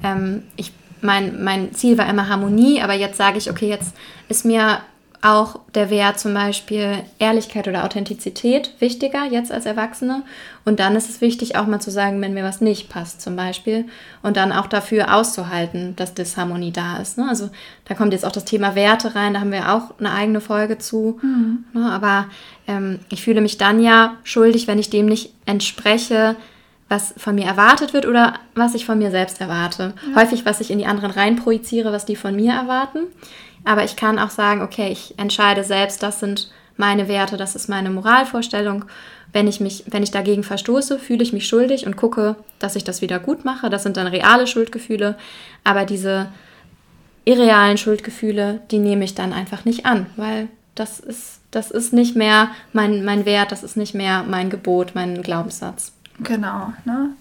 ähm, 0.04 0.44
ich, 0.56 0.72
mein, 1.02 1.44
mein 1.44 1.74
Ziel 1.74 1.98
war 1.98 2.10
immer 2.10 2.30
Harmonie, 2.30 2.82
aber 2.82 2.94
jetzt 2.94 3.18
sage 3.18 3.38
ich, 3.38 3.50
okay, 3.52 3.68
jetzt 3.68 3.94
ist 4.30 4.46
mir 4.46 4.80
auch 5.26 5.60
der 5.74 5.90
Wert 5.90 6.20
zum 6.20 6.36
Beispiel 6.36 7.00
Ehrlichkeit 7.18 7.68
oder 7.68 7.84
Authentizität 7.84 8.72
wichtiger 8.80 9.26
jetzt 9.26 9.52
als 9.52 9.66
Erwachsene. 9.66 10.22
Und 10.66 10.80
dann 10.80 10.96
ist 10.96 11.10
es 11.10 11.20
wichtig, 11.20 11.56
auch 11.56 11.66
mal 11.66 11.80
zu 11.80 11.90
sagen, 11.90 12.22
wenn 12.22 12.36
mir 12.36 12.44
was 12.44 12.62
nicht 12.62 12.90
passt 12.90 13.22
zum 13.22 13.36
Beispiel. 13.36 13.86
Und 14.22 14.38
dann 14.38 14.52
auch 14.52 14.68
dafür 14.68 15.16
auszuhalten, 15.16 15.96
dass 15.96 16.14
Disharmonie 16.14 16.72
da 16.72 16.98
ist. 16.98 17.18
Ne? 17.18 17.26
Also 17.28 17.50
da 17.86 17.96
kommt 17.96 18.14
jetzt 18.14 18.24
auch 18.24 18.32
das 18.32 18.46
Thema 18.46 18.76
Werte 18.76 19.16
rein, 19.16 19.34
da 19.34 19.40
haben 19.40 19.52
wir 19.52 19.74
auch 19.74 19.98
eine 19.98 20.12
eigene 20.12 20.42
Folge 20.42 20.78
zu. 20.78 21.20
Mhm. 21.24 21.66
Ne? 21.74 21.92
Aber 21.92 22.28
ähm, 22.68 23.00
ich 23.10 23.24
fühle 23.24 23.42
mich 23.42 23.58
dann 23.58 23.82
ja 23.82 24.18
schuldig, 24.24 24.68
wenn 24.68 24.78
ich 24.78 24.92
dem 24.92 25.08
nicht 25.08 25.34
entspreche, 25.48 26.36
was 26.88 27.14
von 27.18 27.36
mir 27.36 27.46
erwartet 27.46 27.94
wird 27.94 28.06
oder 28.06 28.36
was 28.54 28.76
ich 28.76 28.86
von 28.86 29.00
mir 29.00 29.12
selbst 29.12 29.42
erwarte. 29.42 29.94
Ja. 30.10 30.22
Häufig, 30.22 30.46
was 30.46 30.62
ich 30.62 30.70
in 30.70 30.78
die 30.78 30.86
anderen 30.86 31.12
rein 31.12 31.36
projiziere, 31.36 31.92
was 31.92 32.06
die 32.06 32.16
von 32.16 32.36
mir 32.36 32.54
erwarten. 32.54 33.00
Aber 33.64 33.84
ich 33.84 33.96
kann 33.96 34.20
auch 34.20 34.30
sagen, 34.30 34.62
okay, 34.62 34.90
ich 34.92 35.18
entscheide 35.18 35.64
selbst, 35.64 36.04
das 36.04 36.20
sind 36.20 36.52
meine 36.78 37.08
Werte, 37.08 37.38
das 37.38 37.56
ist 37.56 37.70
meine 37.70 37.90
Moralvorstellung. 37.90 38.86
Wenn 39.34 39.48
ich 39.48 39.60
mich, 39.60 39.86
wenn 39.88 40.04
ich 40.04 40.12
dagegen 40.12 40.44
verstoße, 40.44 41.00
fühle 41.00 41.24
ich 41.24 41.34
mich 41.34 41.48
schuldig 41.48 41.86
und 41.88 41.98
gucke, 41.98 42.36
dass 42.60 42.76
ich 42.76 42.84
das 42.84 43.02
wieder 43.02 43.20
gut 43.20 43.44
mache. 43.44 43.70
Das 43.70 43.84
sind 43.84 43.98
dann 43.98 44.08
reale 44.08 44.46
Schuldgefühle. 44.46 45.18
Aber 45.64 45.86
diese 45.86 46.28
irrealen 47.26 47.78
Schuldgefühle, 47.78 48.62
die 48.70 48.78
nehme 48.78 49.04
ich 49.04 49.16
dann 49.16 49.34
einfach 49.34 49.66
nicht 49.66 49.86
an, 49.86 50.06
weil 50.16 50.48
das 50.76 51.00
ist, 51.00 51.40
das 51.52 51.72
ist 51.72 51.92
nicht 51.92 52.16
mehr 52.16 52.52
mein, 52.72 53.04
mein 53.04 53.26
Wert, 53.26 53.52
das 53.52 53.64
ist 53.64 53.78
nicht 53.78 53.96
mehr 53.96 54.24
mein 54.24 54.50
Gebot, 54.50 54.92
mein 54.94 55.24
Glaubenssatz. 55.24 55.95
Genau, 56.20 56.74
ne? 56.86 57.12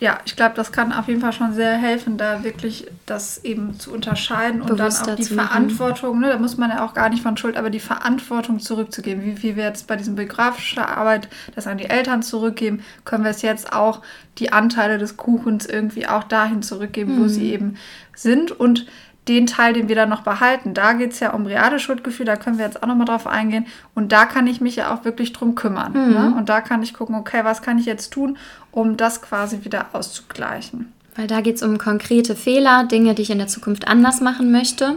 Ja, 0.00 0.18
ich 0.24 0.34
glaube, 0.34 0.54
das 0.54 0.72
kann 0.72 0.94
auf 0.94 1.08
jeden 1.08 1.20
Fall 1.20 1.34
schon 1.34 1.52
sehr 1.52 1.76
helfen, 1.76 2.16
da 2.16 2.42
wirklich 2.42 2.86
das 3.04 3.44
eben 3.44 3.78
zu 3.78 3.92
unterscheiden 3.92 4.62
und 4.62 4.68
Bewusster 4.68 5.04
dann 5.04 5.14
auch 5.14 5.18
die 5.18 5.34
Verantwortung, 5.34 6.20
ne, 6.20 6.30
da 6.30 6.38
muss 6.38 6.56
man 6.56 6.70
ja 6.70 6.86
auch 6.86 6.94
gar 6.94 7.10
nicht 7.10 7.22
von 7.22 7.36
Schuld, 7.36 7.58
aber 7.58 7.68
die 7.68 7.80
Verantwortung 7.80 8.60
zurückzugeben. 8.60 9.22
Wie, 9.22 9.42
wie 9.42 9.56
wir 9.56 9.64
jetzt 9.64 9.86
bei 9.88 9.96
diesem 9.96 10.14
biografischen 10.14 10.82
Arbeit 10.82 11.28
das 11.54 11.66
an 11.66 11.76
die 11.76 11.84
Eltern 11.84 12.22
zurückgeben, 12.22 12.82
können 13.04 13.24
wir 13.24 13.30
es 13.30 13.42
jetzt 13.42 13.74
auch 13.74 14.00
die 14.38 14.54
Anteile 14.54 14.96
des 14.96 15.18
Kuchens 15.18 15.66
irgendwie 15.66 16.06
auch 16.06 16.24
dahin 16.24 16.62
zurückgeben, 16.62 17.16
mhm. 17.16 17.24
wo 17.24 17.28
sie 17.28 17.52
eben 17.52 17.76
sind 18.14 18.52
und 18.52 18.86
den 19.28 19.46
Teil, 19.46 19.74
den 19.74 19.88
wir 19.88 19.96
dann 19.96 20.08
noch 20.08 20.22
behalten, 20.22 20.74
da 20.74 20.94
geht 20.94 21.12
es 21.12 21.20
ja 21.20 21.32
um 21.32 21.46
reale 21.46 21.78
Schuldgefühle, 21.78 22.26
da 22.26 22.36
können 22.36 22.58
wir 22.58 22.64
jetzt 22.64 22.82
auch 22.82 22.86
nochmal 22.86 23.06
drauf 23.06 23.26
eingehen. 23.26 23.66
Und 23.94 24.12
da 24.12 24.24
kann 24.24 24.46
ich 24.46 24.60
mich 24.60 24.76
ja 24.76 24.94
auch 24.94 25.04
wirklich 25.04 25.32
drum 25.32 25.54
kümmern. 25.54 25.92
Mhm. 25.92 26.12
Ne? 26.12 26.34
Und 26.36 26.48
da 26.48 26.60
kann 26.60 26.82
ich 26.82 26.94
gucken, 26.94 27.14
okay, 27.14 27.40
was 27.44 27.62
kann 27.62 27.78
ich 27.78 27.86
jetzt 27.86 28.10
tun, 28.10 28.38
um 28.72 28.96
das 28.96 29.22
quasi 29.22 29.64
wieder 29.64 29.86
auszugleichen. 29.92 30.92
Weil 31.16 31.26
da 31.26 31.40
geht 31.42 31.56
es 31.56 31.62
um 31.62 31.76
konkrete 31.78 32.34
Fehler, 32.34 32.84
Dinge, 32.84 33.14
die 33.14 33.22
ich 33.22 33.30
in 33.30 33.38
der 33.38 33.46
Zukunft 33.46 33.88
anders 33.88 34.20
machen 34.20 34.50
möchte. 34.50 34.96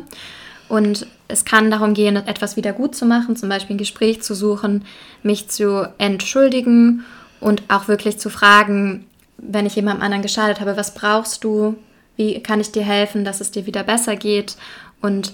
Und 0.69 1.05
es 1.27 1.45
kann 1.45 1.69
darum 1.69 1.93
gehen, 1.93 2.15
etwas 2.15 2.55
wieder 2.55 2.73
gut 2.73 2.95
zu 2.95 3.05
machen, 3.05 3.35
zum 3.35 3.49
Beispiel 3.49 3.75
ein 3.75 3.79
Gespräch 3.79 4.21
zu 4.21 4.33
suchen, 4.33 4.85
mich 5.21 5.49
zu 5.49 5.87
entschuldigen 5.97 7.03
und 7.39 7.63
auch 7.67 7.87
wirklich 7.87 8.19
zu 8.19 8.29
fragen, 8.29 9.05
wenn 9.37 9.65
ich 9.65 9.75
jemandem 9.75 10.03
anderen 10.03 10.21
geschadet 10.21 10.61
habe, 10.61 10.77
was 10.77 10.93
brauchst 10.93 11.43
du, 11.43 11.75
wie 12.15 12.41
kann 12.41 12.59
ich 12.59 12.71
dir 12.71 12.83
helfen, 12.83 13.25
dass 13.25 13.41
es 13.41 13.51
dir 13.51 13.65
wieder 13.65 13.83
besser 13.83 14.15
geht? 14.15 14.55
Und 15.01 15.33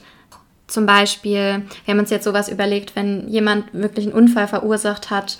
zum 0.68 0.86
Beispiel, 0.86 1.64
wir 1.86 1.94
haben 1.94 2.00
uns 2.00 2.10
jetzt 2.10 2.26
sowas 2.26 2.50
überlegt, 2.50 2.96
wenn 2.96 3.28
jemand 3.28 3.74
wirklich 3.74 4.06
einen 4.06 4.16
Unfall 4.16 4.48
verursacht 4.48 5.10
hat, 5.10 5.38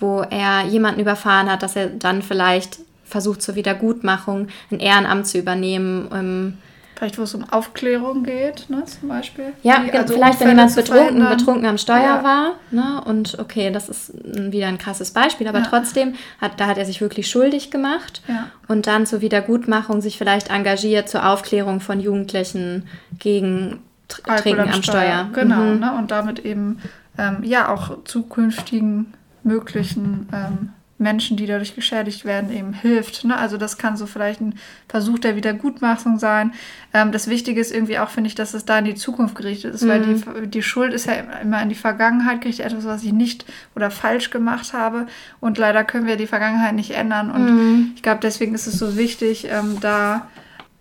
wo 0.00 0.22
er 0.22 0.64
jemanden 0.64 1.00
überfahren 1.00 1.50
hat, 1.50 1.62
dass 1.62 1.76
er 1.76 1.88
dann 1.88 2.22
vielleicht 2.22 2.78
versucht 3.04 3.42
zur 3.42 3.56
Wiedergutmachung 3.56 4.48
ein 4.70 4.80
Ehrenamt 4.80 5.26
zu 5.26 5.38
übernehmen. 5.38 6.58
Vielleicht, 7.00 7.16
wo 7.16 7.22
es 7.22 7.34
um 7.34 7.48
Aufklärung 7.50 8.24
geht, 8.24 8.68
ne, 8.68 8.84
zum 8.84 9.08
Beispiel. 9.08 9.54
Ja, 9.62 9.82
Wie, 9.86 9.90
also 9.90 10.12
vielleicht, 10.12 10.38
wenn 10.40 10.48
jemand 10.48 10.76
betrunken, 10.76 11.26
betrunken 11.30 11.64
am 11.64 11.78
Steuer 11.78 12.02
ja. 12.02 12.22
war. 12.22 12.50
Ne, 12.70 13.00
und 13.06 13.38
okay, 13.38 13.70
das 13.70 13.88
ist 13.88 14.12
wieder 14.22 14.66
ein 14.66 14.76
krasses 14.76 15.10
Beispiel, 15.10 15.48
aber 15.48 15.60
ja. 15.60 15.64
trotzdem, 15.64 16.12
hat, 16.42 16.60
da 16.60 16.66
hat 16.66 16.76
er 16.76 16.84
sich 16.84 17.00
wirklich 17.00 17.30
schuldig 17.30 17.70
gemacht. 17.70 18.20
Ja. 18.28 18.48
Und 18.68 18.86
dann 18.86 19.06
zur 19.06 19.22
Wiedergutmachung 19.22 20.02
sich 20.02 20.18
vielleicht 20.18 20.50
engagiert 20.50 21.08
zur 21.08 21.26
Aufklärung 21.26 21.80
von 21.80 22.00
Jugendlichen 22.00 22.86
gegen 23.18 23.82
Trinken 24.06 24.60
am, 24.60 24.68
am 24.68 24.82
Steuer. 24.82 25.00
Steuer. 25.00 25.30
Genau, 25.32 25.56
mhm. 25.56 25.80
ne, 25.80 25.94
und 25.96 26.10
damit 26.10 26.40
eben 26.40 26.82
ähm, 27.16 27.42
ja 27.44 27.72
auch 27.72 28.04
zukünftigen 28.04 29.14
möglichen 29.42 30.28
ähm, 30.34 30.72
Menschen, 31.00 31.36
die 31.36 31.46
dadurch 31.46 31.74
geschädigt 31.74 32.24
werden, 32.24 32.52
eben 32.52 32.72
hilft. 32.72 33.24
Ne? 33.24 33.36
Also 33.36 33.56
das 33.56 33.78
kann 33.78 33.96
so 33.96 34.06
vielleicht 34.06 34.40
ein 34.40 34.54
Versuch 34.88 35.18
der 35.18 35.34
Wiedergutmachung 35.34 36.18
sein. 36.18 36.52
Ähm, 36.92 37.10
das 37.10 37.28
Wichtige 37.28 37.60
ist 37.60 37.72
irgendwie 37.72 37.98
auch, 37.98 38.10
finde 38.10 38.28
ich, 38.28 38.34
dass 38.34 38.54
es 38.54 38.64
da 38.64 38.78
in 38.78 38.84
die 38.84 38.94
Zukunft 38.94 39.34
gerichtet 39.34 39.74
ist, 39.74 39.82
mhm. 39.82 39.88
weil 39.88 40.00
die, 40.02 40.12
mhm. 40.12 40.50
die 40.50 40.62
Schuld 40.62 40.92
ist 40.92 41.06
ja 41.06 41.14
immer 41.42 41.62
in 41.62 41.70
die 41.70 41.74
Vergangenheit 41.74 42.42
gerichtet, 42.42 42.66
etwas, 42.66 42.84
was 42.84 43.02
ich 43.02 43.12
nicht 43.12 43.46
oder 43.74 43.90
falsch 43.90 44.30
gemacht 44.30 44.72
habe. 44.72 45.06
Und 45.40 45.58
leider 45.58 45.84
können 45.84 46.06
wir 46.06 46.16
die 46.16 46.26
Vergangenheit 46.26 46.74
nicht 46.74 46.90
ändern. 46.90 47.30
Und 47.30 47.44
mhm. 47.44 47.92
ich 47.96 48.02
glaube, 48.02 48.20
deswegen 48.22 48.54
ist 48.54 48.66
es 48.66 48.78
so 48.78 48.96
wichtig, 48.96 49.48
ähm, 49.50 49.78
da 49.80 50.28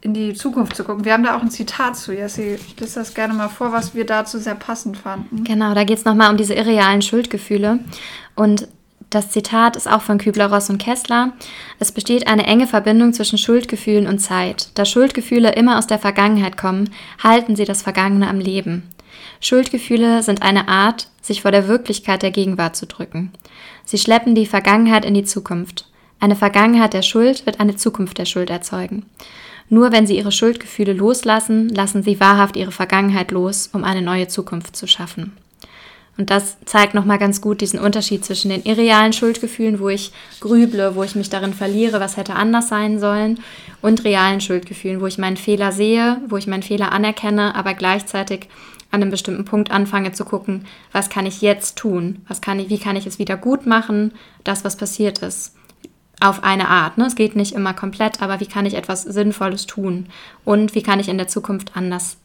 in 0.01 0.13
die 0.13 0.33
Zukunft 0.33 0.75
zu 0.75 0.83
gucken. 0.83 1.03
Wir 1.03 1.13
haben 1.13 1.23
da 1.23 1.35
auch 1.35 1.41
ein 1.41 1.51
Zitat 1.51 1.97
zu, 1.97 2.13
Jessie. 2.13 2.57
Ich 2.67 2.79
lese 2.79 2.99
das 2.99 3.13
gerne 3.13 3.33
mal 3.33 3.49
vor, 3.49 3.73
was 3.73 3.95
wir 3.95 4.05
dazu 4.05 4.37
sehr 4.37 4.55
passend 4.55 4.97
fanden. 4.97 5.43
Genau, 5.43 5.73
da 5.73 5.83
geht 5.83 5.97
es 5.97 6.05
nochmal 6.05 6.31
um 6.31 6.37
diese 6.37 6.53
irrealen 6.53 7.01
Schuldgefühle. 7.01 7.79
Und 8.35 8.67
das 9.09 9.31
Zitat 9.31 9.75
ist 9.75 9.89
auch 9.89 10.01
von 10.01 10.19
Kübler-Ross 10.19 10.69
und 10.69 10.77
Kessler. 10.77 11.33
Es 11.79 11.91
besteht 11.91 12.27
eine 12.27 12.45
enge 12.45 12.67
Verbindung 12.67 13.13
zwischen 13.13 13.39
Schuldgefühlen 13.39 14.07
und 14.07 14.19
Zeit. 14.19 14.69
Da 14.75 14.85
Schuldgefühle 14.85 15.53
immer 15.53 15.79
aus 15.79 15.87
der 15.87 15.97
Vergangenheit 15.97 16.57
kommen, 16.57 16.91
halten 17.23 17.55
sie 17.55 17.65
das 17.65 17.81
Vergangene 17.81 18.27
am 18.27 18.39
Leben. 18.39 18.83
Schuldgefühle 19.41 20.21
sind 20.21 20.43
eine 20.43 20.67
Art, 20.67 21.07
sich 21.21 21.41
vor 21.41 21.51
der 21.51 21.67
Wirklichkeit 21.67 22.21
der 22.21 22.31
Gegenwart 22.31 22.75
zu 22.75 22.85
drücken. 22.85 23.31
Sie 23.83 23.97
schleppen 23.97 24.35
die 24.35 24.45
Vergangenheit 24.45 25.05
in 25.05 25.15
die 25.15 25.23
Zukunft. 25.23 25.87
Eine 26.19 26.35
Vergangenheit 26.35 26.93
der 26.93 27.01
Schuld 27.01 27.45
wird 27.45 27.59
eine 27.59 27.75
Zukunft 27.75 28.17
der 28.17 28.25
Schuld 28.25 28.49
erzeugen. 28.49 29.05
Nur 29.69 29.91
wenn 29.91 30.05
sie 30.05 30.17
ihre 30.17 30.31
Schuldgefühle 30.31 30.93
loslassen, 30.93 31.69
lassen 31.69 32.03
sie 32.03 32.19
wahrhaft 32.19 32.57
ihre 32.57 32.71
Vergangenheit 32.71 33.31
los, 33.31 33.69
um 33.73 33.83
eine 33.83 34.01
neue 34.01 34.27
Zukunft 34.27 34.75
zu 34.75 34.85
schaffen. 34.87 35.33
Und 36.19 36.29
das 36.31 36.57
zeigt 36.65 36.95
nochmal 36.95 37.17
ganz 37.17 37.39
gut 37.39 37.61
diesen 37.61 37.79
Unterschied 37.79 38.25
zwischen 38.25 38.49
den 38.49 38.63
irrealen 38.63 39.13
Schuldgefühlen, 39.13 39.79
wo 39.79 39.87
ich 39.87 40.11
grüble, 40.41 40.93
wo 40.95 41.03
ich 41.03 41.15
mich 41.15 41.29
darin 41.29 41.53
verliere, 41.53 42.01
was 42.01 42.17
hätte 42.17 42.35
anders 42.35 42.67
sein 42.67 42.99
sollen, 42.99 43.39
und 43.81 44.03
realen 44.03 44.41
Schuldgefühlen, 44.41 44.99
wo 44.99 45.07
ich 45.07 45.17
meinen 45.17 45.37
Fehler 45.37 45.71
sehe, 45.71 46.17
wo 46.27 46.35
ich 46.35 46.45
meinen 46.45 46.61
Fehler 46.61 46.91
anerkenne, 46.91 47.55
aber 47.55 47.73
gleichzeitig 47.73 48.49
an 48.91 49.01
einem 49.01 49.11
bestimmten 49.11 49.45
Punkt 49.45 49.71
anfange 49.71 50.11
zu 50.11 50.25
gucken, 50.25 50.65
was 50.91 51.09
kann 51.09 51.25
ich 51.25 51.41
jetzt 51.41 51.77
tun? 51.77 52.21
Was 52.27 52.41
kann 52.41 52.59
ich, 52.59 52.69
wie 52.69 52.79
kann 52.79 52.97
ich 52.97 53.05
es 53.07 53.17
wieder 53.17 53.37
gut 53.37 53.65
machen, 53.65 54.11
das, 54.43 54.65
was 54.65 54.75
passiert 54.75 55.19
ist? 55.19 55.55
Auf 56.19 56.43
eine 56.43 56.67
Art. 56.67 56.97
Ne? 56.97 57.05
Es 57.05 57.15
geht 57.15 57.37
nicht 57.37 57.53
immer 57.53 57.73
komplett, 57.73 58.21
aber 58.21 58.41
wie 58.41 58.45
kann 58.45 58.65
ich 58.65 58.73
etwas 58.73 59.03
Sinnvolles 59.03 59.67
tun? 59.67 60.07
Und 60.43 60.75
wie 60.75 60.83
kann 60.83 60.99
ich 60.99 61.07
in 61.07 61.17
der 61.17 61.29
Zukunft 61.29 61.77
anders 61.77 62.17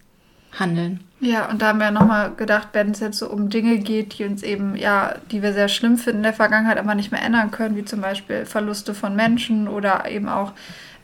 handeln. 0.58 1.00
Ja, 1.20 1.48
und 1.48 1.62
da 1.62 1.68
haben 1.68 1.78
wir 1.78 1.90
nochmal 1.90 2.32
gedacht, 2.36 2.68
wenn 2.72 2.90
es 2.90 3.00
jetzt 3.00 3.18
so 3.18 3.30
um 3.30 3.48
Dinge 3.48 3.78
geht, 3.78 4.18
die 4.18 4.24
uns 4.24 4.42
eben, 4.42 4.76
ja, 4.76 5.14
die 5.30 5.42
wir 5.42 5.52
sehr 5.52 5.68
schlimm 5.68 5.96
finden 5.96 6.18
in 6.18 6.24
der 6.24 6.34
Vergangenheit, 6.34 6.78
aber 6.78 6.94
nicht 6.94 7.12
mehr 7.12 7.22
ändern 7.22 7.50
können, 7.50 7.76
wie 7.76 7.84
zum 7.84 8.00
Beispiel 8.00 8.44
Verluste 8.44 8.94
von 8.94 9.16
Menschen 9.16 9.68
oder 9.68 10.10
eben 10.10 10.28
auch 10.28 10.52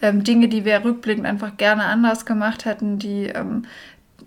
ähm, 0.03 0.25
Dinge, 0.25 0.49
die 0.49 0.65
wir 0.65 0.85
rückblickend 0.85 1.27
einfach 1.27 1.57
gerne 1.57 1.85
anders 1.85 2.27
gemacht 2.27 2.65
hätten, 2.65 2.99
die, 2.99 3.27
ähm, 3.27 3.65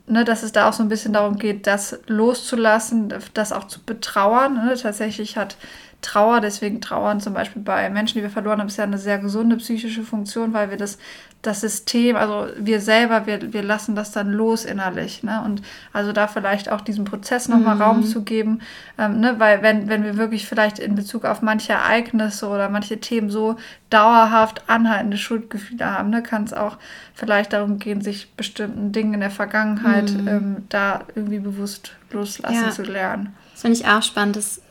ne, 0.07 0.24
dass 0.24 0.43
es 0.43 0.51
da 0.51 0.69
auch 0.69 0.74
so 0.74 0.84
ein 0.84 0.89
bisschen 0.89 1.13
darum 1.13 1.38
geht, 1.38 1.67
das 1.67 1.99
loszulassen, 2.07 3.13
das 3.34 3.51
auch 3.51 3.65
zu 3.65 3.84
betrauern. 3.84 4.65
Ne? 4.65 4.76
Tatsächlich 4.82 5.38
hat 5.38 5.57
Trauer, 6.01 6.41
deswegen 6.41 6.82
Trauern 6.82 7.21
zum 7.21 7.34
Beispiel 7.34 7.61
bei 7.61 7.89
Menschen, 7.89 8.17
die 8.17 8.24
wir 8.24 8.30
verloren 8.30 8.59
haben, 8.59 8.67
ist 8.67 8.78
ja 8.78 8.84
eine 8.84 8.97
sehr 8.97 9.19
gesunde 9.19 9.55
psychische 9.57 10.03
Funktion, 10.03 10.53
weil 10.53 10.69
wir 10.69 10.78
das 10.78 10.97
das 11.43 11.59
System, 11.59 12.15
also 12.15 12.47
wir 12.57 12.79
selber, 12.79 13.27
wir, 13.27 13.51
wir 13.51 13.63
lassen 13.63 13.95
das 13.95 14.11
dann 14.11 14.31
los 14.31 14.63
innerlich. 14.63 15.23
Ne? 15.23 15.43
Und 15.43 15.61
also 15.91 16.13
da 16.13 16.27
vielleicht 16.27 16.71
auch 16.71 16.79
diesem 16.79 17.03
Prozess 17.03 17.49
nochmal 17.49 17.75
mhm. 17.75 17.81
Raum 17.81 18.03
zu 18.05 18.23
geben, 18.23 18.61
ähm, 18.97 19.19
ne? 19.19 19.35
weil 19.39 19.61
wenn, 19.61 19.89
wenn 19.89 20.05
wir 20.05 20.15
wirklich 20.15 20.47
vielleicht 20.47 20.79
in 20.79 20.95
Bezug 20.95 21.25
auf 21.25 21.41
manche 21.41 21.73
Ereignisse 21.73 22.47
oder 22.47 22.69
manche 22.69 22.99
Themen 22.99 23.29
so 23.29 23.57
dauerhaft 23.89 24.69
anhaltende 24.69 25.17
Schuldgefühle 25.17 25.85
haben, 25.85 26.09
ne? 26.09 26.23
kann 26.23 26.45
es 26.45 26.53
auch 26.53 26.77
vielleicht 27.13 27.51
darum 27.51 27.77
gehen, 27.77 27.99
sich 27.99 28.31
bestimmten 28.35 28.93
Dingen 28.93 29.15
in 29.15 29.19
der 29.19 29.29
Vergangenheit 29.29 30.11
mhm. 30.11 30.27
ähm, 30.29 30.55
da 30.69 31.01
irgendwie 31.13 31.39
bewusst 31.39 31.91
loslassen 32.11 32.63
ja. 32.63 32.71
zu 32.71 32.83
lernen. 32.83 33.35
Das 33.51 33.61
finde 33.61 33.77
ich 33.77 33.85
auch 33.85 34.01
spannend, 34.01 34.37
dass 34.37 34.61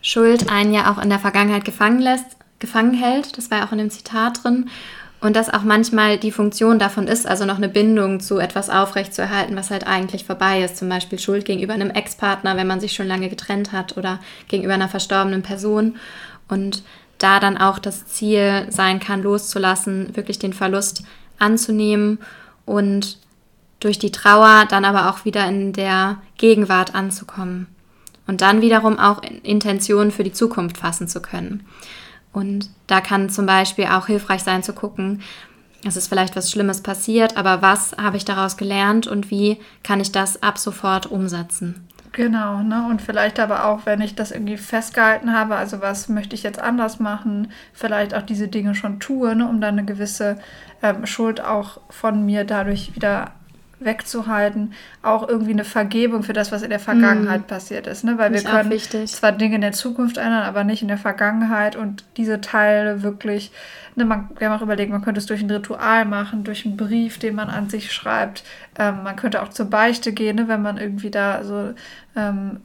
Schuld 0.00 0.50
einen 0.50 0.72
ja 0.72 0.90
auch 0.90 1.00
in 1.00 1.10
der 1.10 1.18
Vergangenheit 1.18 1.66
gefangen 1.66 2.00
lässt, 2.00 2.36
gefangen 2.58 2.94
hält. 2.94 3.36
Das 3.36 3.50
war 3.50 3.58
ja 3.58 3.66
auch 3.66 3.72
in 3.72 3.78
dem 3.78 3.90
Zitat 3.90 4.42
drin. 4.42 4.70
Und 5.22 5.36
dass 5.36 5.48
auch 5.48 5.62
manchmal 5.62 6.18
die 6.18 6.32
Funktion 6.32 6.80
davon 6.80 7.06
ist, 7.06 7.28
also 7.28 7.44
noch 7.44 7.56
eine 7.56 7.68
Bindung 7.68 8.18
zu 8.18 8.40
etwas 8.40 8.68
aufrechtzuerhalten, 8.68 9.54
was 9.54 9.70
halt 9.70 9.86
eigentlich 9.86 10.24
vorbei 10.24 10.64
ist. 10.64 10.76
Zum 10.76 10.88
Beispiel 10.88 11.20
Schuld 11.20 11.44
gegenüber 11.44 11.74
einem 11.74 11.90
Ex-Partner, 11.90 12.56
wenn 12.56 12.66
man 12.66 12.80
sich 12.80 12.92
schon 12.92 13.06
lange 13.06 13.28
getrennt 13.28 13.70
hat 13.70 13.96
oder 13.96 14.18
gegenüber 14.48 14.74
einer 14.74 14.88
verstorbenen 14.88 15.42
Person. 15.42 15.94
Und 16.48 16.82
da 17.18 17.38
dann 17.38 17.56
auch 17.56 17.78
das 17.78 18.04
Ziel 18.08 18.66
sein 18.70 18.98
kann, 18.98 19.22
loszulassen, 19.22 20.16
wirklich 20.16 20.40
den 20.40 20.52
Verlust 20.52 21.04
anzunehmen 21.38 22.18
und 22.66 23.18
durch 23.78 24.00
die 24.00 24.10
Trauer 24.10 24.66
dann 24.68 24.84
aber 24.84 25.08
auch 25.08 25.24
wieder 25.24 25.46
in 25.46 25.72
der 25.72 26.18
Gegenwart 26.36 26.96
anzukommen. 26.96 27.68
Und 28.26 28.40
dann 28.40 28.60
wiederum 28.60 28.98
auch 28.98 29.22
Intentionen 29.44 30.10
für 30.10 30.24
die 30.24 30.32
Zukunft 30.32 30.78
fassen 30.78 31.06
zu 31.06 31.22
können. 31.22 31.64
Und 32.32 32.70
da 32.86 33.00
kann 33.00 33.28
zum 33.28 33.46
Beispiel 33.46 33.86
auch 33.86 34.06
hilfreich 34.06 34.42
sein 34.42 34.62
zu 34.62 34.72
gucken, 34.72 35.22
es 35.84 35.96
ist 35.96 36.08
vielleicht 36.08 36.36
was 36.36 36.50
Schlimmes 36.50 36.80
passiert, 36.80 37.36
aber 37.36 37.60
was 37.60 37.96
habe 38.00 38.16
ich 38.16 38.24
daraus 38.24 38.56
gelernt 38.56 39.06
und 39.06 39.30
wie 39.30 39.58
kann 39.82 40.00
ich 40.00 40.12
das 40.12 40.42
ab 40.42 40.58
sofort 40.58 41.06
umsetzen? 41.06 41.88
Genau, 42.12 42.62
ne? 42.62 42.86
Und 42.88 43.00
vielleicht 43.00 43.40
aber 43.40 43.64
auch, 43.64 43.86
wenn 43.86 44.02
ich 44.02 44.14
das 44.14 44.32
irgendwie 44.32 44.58
festgehalten 44.58 45.32
habe, 45.32 45.56
also 45.56 45.80
was 45.80 46.10
möchte 46.10 46.34
ich 46.34 46.42
jetzt 46.42 46.60
anders 46.60 47.00
machen, 47.00 47.50
vielleicht 47.72 48.14
auch 48.14 48.22
diese 48.22 48.48
Dinge 48.48 48.74
schon 48.74 49.00
tue, 49.00 49.34
ne? 49.34 49.48
um 49.48 49.62
dann 49.62 49.78
eine 49.78 49.86
gewisse 49.86 50.38
ähm, 50.82 51.06
Schuld 51.06 51.40
auch 51.40 51.80
von 51.88 52.24
mir 52.26 52.44
dadurch 52.44 52.94
wieder 52.94 53.32
wegzuhalten, 53.84 54.72
auch 55.02 55.28
irgendwie 55.28 55.52
eine 55.52 55.64
Vergebung 55.64 56.22
für 56.22 56.32
das, 56.32 56.52
was 56.52 56.62
in 56.62 56.70
der 56.70 56.78
Vergangenheit 56.78 57.42
mm. 57.42 57.46
passiert 57.46 57.86
ist. 57.86 58.04
Ne? 58.04 58.18
Weil 58.18 58.32
wir 58.32 58.42
können 58.42 58.78
zwar 59.06 59.32
Dinge 59.32 59.56
in 59.56 59.60
der 59.60 59.72
Zukunft 59.72 60.16
ändern, 60.16 60.42
aber 60.42 60.64
nicht 60.64 60.82
in 60.82 60.88
der 60.88 60.98
Vergangenheit 60.98 61.76
und 61.76 62.04
diese 62.16 62.40
Teile 62.40 63.02
wirklich, 63.02 63.52
ne, 63.96 64.04
man, 64.04 64.30
wir 64.38 64.48
haben 64.48 64.58
auch 64.58 64.62
überlegt, 64.62 64.90
man 64.90 65.02
könnte 65.02 65.18
es 65.18 65.26
durch 65.26 65.42
ein 65.42 65.50
Ritual 65.50 66.04
machen, 66.04 66.44
durch 66.44 66.64
einen 66.64 66.76
Brief, 66.76 67.18
den 67.18 67.34
man 67.34 67.48
an 67.48 67.68
sich 67.70 67.92
schreibt. 67.92 68.44
Ähm, 68.78 69.02
man 69.02 69.16
könnte 69.16 69.42
auch 69.42 69.48
zur 69.48 69.66
Beichte 69.66 70.12
gehen, 70.12 70.36
ne, 70.36 70.48
wenn 70.48 70.62
man 70.62 70.78
irgendwie 70.78 71.10
da 71.10 71.44
so 71.44 71.74
ähm, 72.16 72.60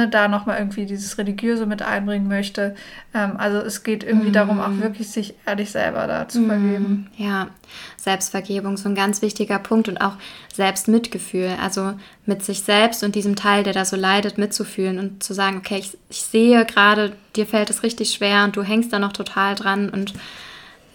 ne, 0.00 0.08
da 0.08 0.28
nochmal 0.28 0.58
irgendwie 0.58 0.86
dieses 0.86 1.18
Religiöse 1.18 1.66
mit 1.66 1.82
einbringen 1.82 2.28
möchte. 2.28 2.74
Ähm, 3.14 3.32
also 3.36 3.58
es 3.58 3.82
geht 3.82 4.02
irgendwie 4.02 4.30
mm. 4.30 4.34
darum, 4.34 4.60
auch 4.60 4.76
wirklich 4.80 5.08
sich 5.08 5.34
ehrlich 5.46 5.70
selber 5.70 6.06
da 6.06 6.28
zu 6.28 6.40
mm. 6.40 6.46
vergeben. 6.46 7.10
Ja, 7.16 7.48
Selbstvergebung, 7.96 8.76
so 8.76 8.88
ein 8.88 8.94
ganz 8.94 9.22
wichtiger 9.22 9.58
Punkt 9.58 9.88
und 9.88 10.00
auch 10.00 10.14
Selbstmitgefühl. 10.52 11.56
Also 11.62 11.94
mit 12.26 12.44
sich 12.44 12.62
selbst 12.62 13.04
und 13.04 13.14
diesem 13.14 13.36
Teil, 13.36 13.62
der 13.62 13.72
da 13.72 13.84
so 13.84 13.96
leidet, 13.96 14.38
mitzufühlen 14.38 14.98
und 14.98 15.22
zu 15.22 15.34
sagen, 15.34 15.58
okay, 15.58 15.78
ich, 15.78 15.96
ich 16.08 16.22
sehe 16.22 16.64
gerade, 16.64 17.12
dir 17.36 17.46
fällt 17.46 17.70
es 17.70 17.82
richtig 17.82 18.12
schwer 18.12 18.44
und 18.44 18.56
du 18.56 18.62
hängst 18.62 18.92
da 18.92 18.98
noch 18.98 19.12
total 19.12 19.54
dran 19.54 19.90
und 19.90 20.14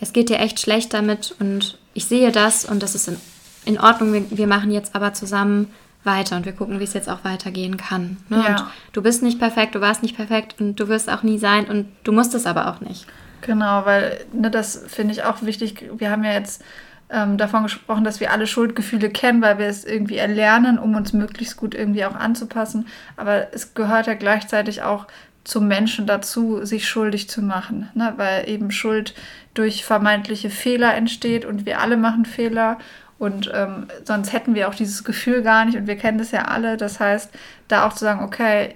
es 0.01 0.13
geht 0.13 0.29
dir 0.29 0.39
echt 0.39 0.59
schlecht 0.59 0.93
damit 0.93 1.35
und 1.39 1.77
ich 1.93 2.05
sehe 2.05 2.31
das 2.31 2.65
und 2.65 2.83
das 2.83 2.95
ist 2.95 3.07
in, 3.07 3.17
in 3.65 3.79
Ordnung. 3.79 4.13
Wir, 4.13 4.25
wir 4.29 4.47
machen 4.47 4.71
jetzt 4.71 4.95
aber 4.95 5.13
zusammen 5.13 5.73
weiter 6.05 6.35
und 6.35 6.45
wir 6.45 6.53
gucken, 6.53 6.79
wie 6.79 6.83
es 6.83 6.93
jetzt 6.93 7.09
auch 7.09 7.23
weitergehen 7.23 7.77
kann. 7.77 8.17
Ne? 8.29 8.43
Ja. 8.45 8.55
Und 8.55 8.65
du 8.93 9.01
bist 9.01 9.23
nicht 9.23 9.39
perfekt, 9.39 9.75
du 9.75 9.81
warst 9.81 10.03
nicht 10.03 10.15
perfekt 10.15 10.55
und 10.59 10.79
du 10.79 10.87
wirst 10.87 11.09
auch 11.09 11.23
nie 11.23 11.37
sein 11.37 11.65
und 11.65 11.87
du 12.03 12.11
musst 12.11 12.33
es 12.33 12.45
aber 12.45 12.69
auch 12.69 12.81
nicht. 12.81 13.05
Genau, 13.41 13.85
weil 13.85 14.25
ne, 14.33 14.49
das 14.49 14.83
finde 14.87 15.13
ich 15.13 15.23
auch 15.23 15.41
wichtig. 15.41 15.89
Wir 15.97 16.09
haben 16.09 16.23
ja 16.23 16.33
jetzt 16.33 16.63
ähm, 17.09 17.37
davon 17.37 17.63
gesprochen, 17.63 18.03
dass 18.03 18.19
wir 18.19 18.31
alle 18.31 18.47
Schuldgefühle 18.47 19.09
kennen, 19.09 19.41
weil 19.41 19.59
wir 19.59 19.67
es 19.67 19.85
irgendwie 19.85 20.17
erlernen, 20.17 20.79
um 20.79 20.95
uns 20.95 21.13
möglichst 21.13 21.57
gut 21.57 21.75
irgendwie 21.75 22.05
auch 22.05 22.15
anzupassen. 22.15 22.87
Aber 23.17 23.53
es 23.53 23.73
gehört 23.73 24.07
ja 24.07 24.15
gleichzeitig 24.15 24.81
auch 24.81 25.05
zum 25.43 25.67
Menschen 25.67 26.07
dazu, 26.07 26.65
sich 26.65 26.89
schuldig 26.89 27.29
zu 27.29 27.41
machen, 27.43 27.89
ne? 27.93 28.13
weil 28.17 28.49
eben 28.49 28.71
Schuld 28.71 29.13
durch 29.53 29.85
vermeintliche 29.85 30.49
Fehler 30.49 30.95
entsteht 30.95 31.45
und 31.45 31.67
wir 31.67 31.79
alle 31.79 31.97
machen 31.97 32.25
Fehler 32.25 32.79
und 33.17 33.49
ähm, 33.53 33.87
sonst 34.03 34.33
hätten 34.33 34.55
wir 34.55 34.67
auch 34.67 34.75
dieses 34.75 35.03
Gefühl 35.03 35.41
gar 35.41 35.65
nicht 35.65 35.77
und 35.77 35.87
wir 35.87 35.95
kennen 35.95 36.17
das 36.17 36.31
ja 36.31 36.43
alle. 36.43 36.77
Das 36.77 36.99
heißt, 36.99 37.29
da 37.67 37.87
auch 37.87 37.93
zu 37.93 38.03
sagen, 38.03 38.23
okay, 38.23 38.73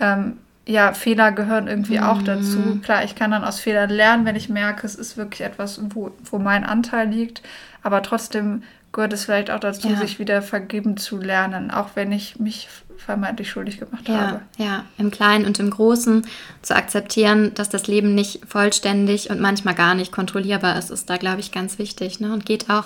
ähm, 0.00 0.38
ja, 0.66 0.94
Fehler 0.94 1.32
gehören 1.32 1.68
irgendwie 1.68 1.98
mhm. 1.98 2.04
auch 2.04 2.22
dazu. 2.22 2.80
Klar, 2.82 3.04
ich 3.04 3.14
kann 3.14 3.30
dann 3.30 3.44
aus 3.44 3.60
Fehlern 3.60 3.90
lernen, 3.90 4.24
wenn 4.24 4.36
ich 4.36 4.48
merke, 4.48 4.86
es 4.86 4.94
ist 4.94 5.16
wirklich 5.16 5.42
etwas, 5.42 5.80
wo, 5.90 6.10
wo 6.24 6.38
mein 6.38 6.64
Anteil 6.64 7.08
liegt. 7.08 7.42
Aber 7.82 8.02
trotzdem 8.02 8.62
gehört 8.92 9.12
es 9.12 9.26
vielleicht 9.26 9.50
auch 9.50 9.60
dazu, 9.60 9.90
ja. 9.90 9.96
sich 9.96 10.18
wieder 10.18 10.40
vergeben 10.40 10.96
zu 10.96 11.18
lernen, 11.18 11.70
auch 11.70 11.90
wenn 11.96 12.12
ich 12.12 12.38
mich 12.38 12.68
vermeintlich 12.96 13.50
schuldig 13.50 13.78
gemacht 13.78 14.08
ja, 14.08 14.14
habe. 14.14 14.40
Ja, 14.56 14.84
im 14.96 15.10
Kleinen 15.10 15.44
und 15.44 15.58
im 15.58 15.68
Großen 15.68 16.26
zu 16.62 16.74
akzeptieren, 16.74 17.52
dass 17.54 17.68
das 17.68 17.86
Leben 17.86 18.14
nicht 18.14 18.40
vollständig 18.46 19.28
und 19.28 19.40
manchmal 19.40 19.74
gar 19.74 19.94
nicht 19.94 20.12
kontrollierbar 20.12 20.78
ist, 20.78 20.90
ist 20.90 21.10
da, 21.10 21.18
glaube 21.18 21.40
ich, 21.40 21.52
ganz 21.52 21.78
wichtig. 21.78 22.20
Ne? 22.20 22.32
Und 22.32 22.46
geht 22.46 22.70
auch 22.70 22.84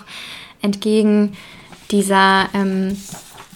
entgegen 0.63 1.37
dieser 1.91 2.49
ähm, 2.55 2.97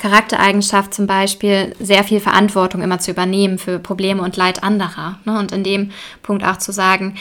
Charaktereigenschaft 0.03 0.93
zum 0.93 1.07
Beispiel, 1.07 1.77
sehr 1.79 2.03
viel 2.03 2.19
Verantwortung 2.19 2.83
immer 2.83 2.99
zu 2.99 3.13
übernehmen 3.13 3.59
für 3.59 3.79
Probleme 3.79 4.23
und 4.23 4.37
Leid 4.37 4.65
anderer. 4.65 5.21
Ne? 5.25 5.39
Und 5.39 5.53
in 5.53 5.63
dem 5.63 5.93
Punkt 6.23 6.45
auch 6.45 6.57
zu 6.57 6.73
sagen, 6.73 7.15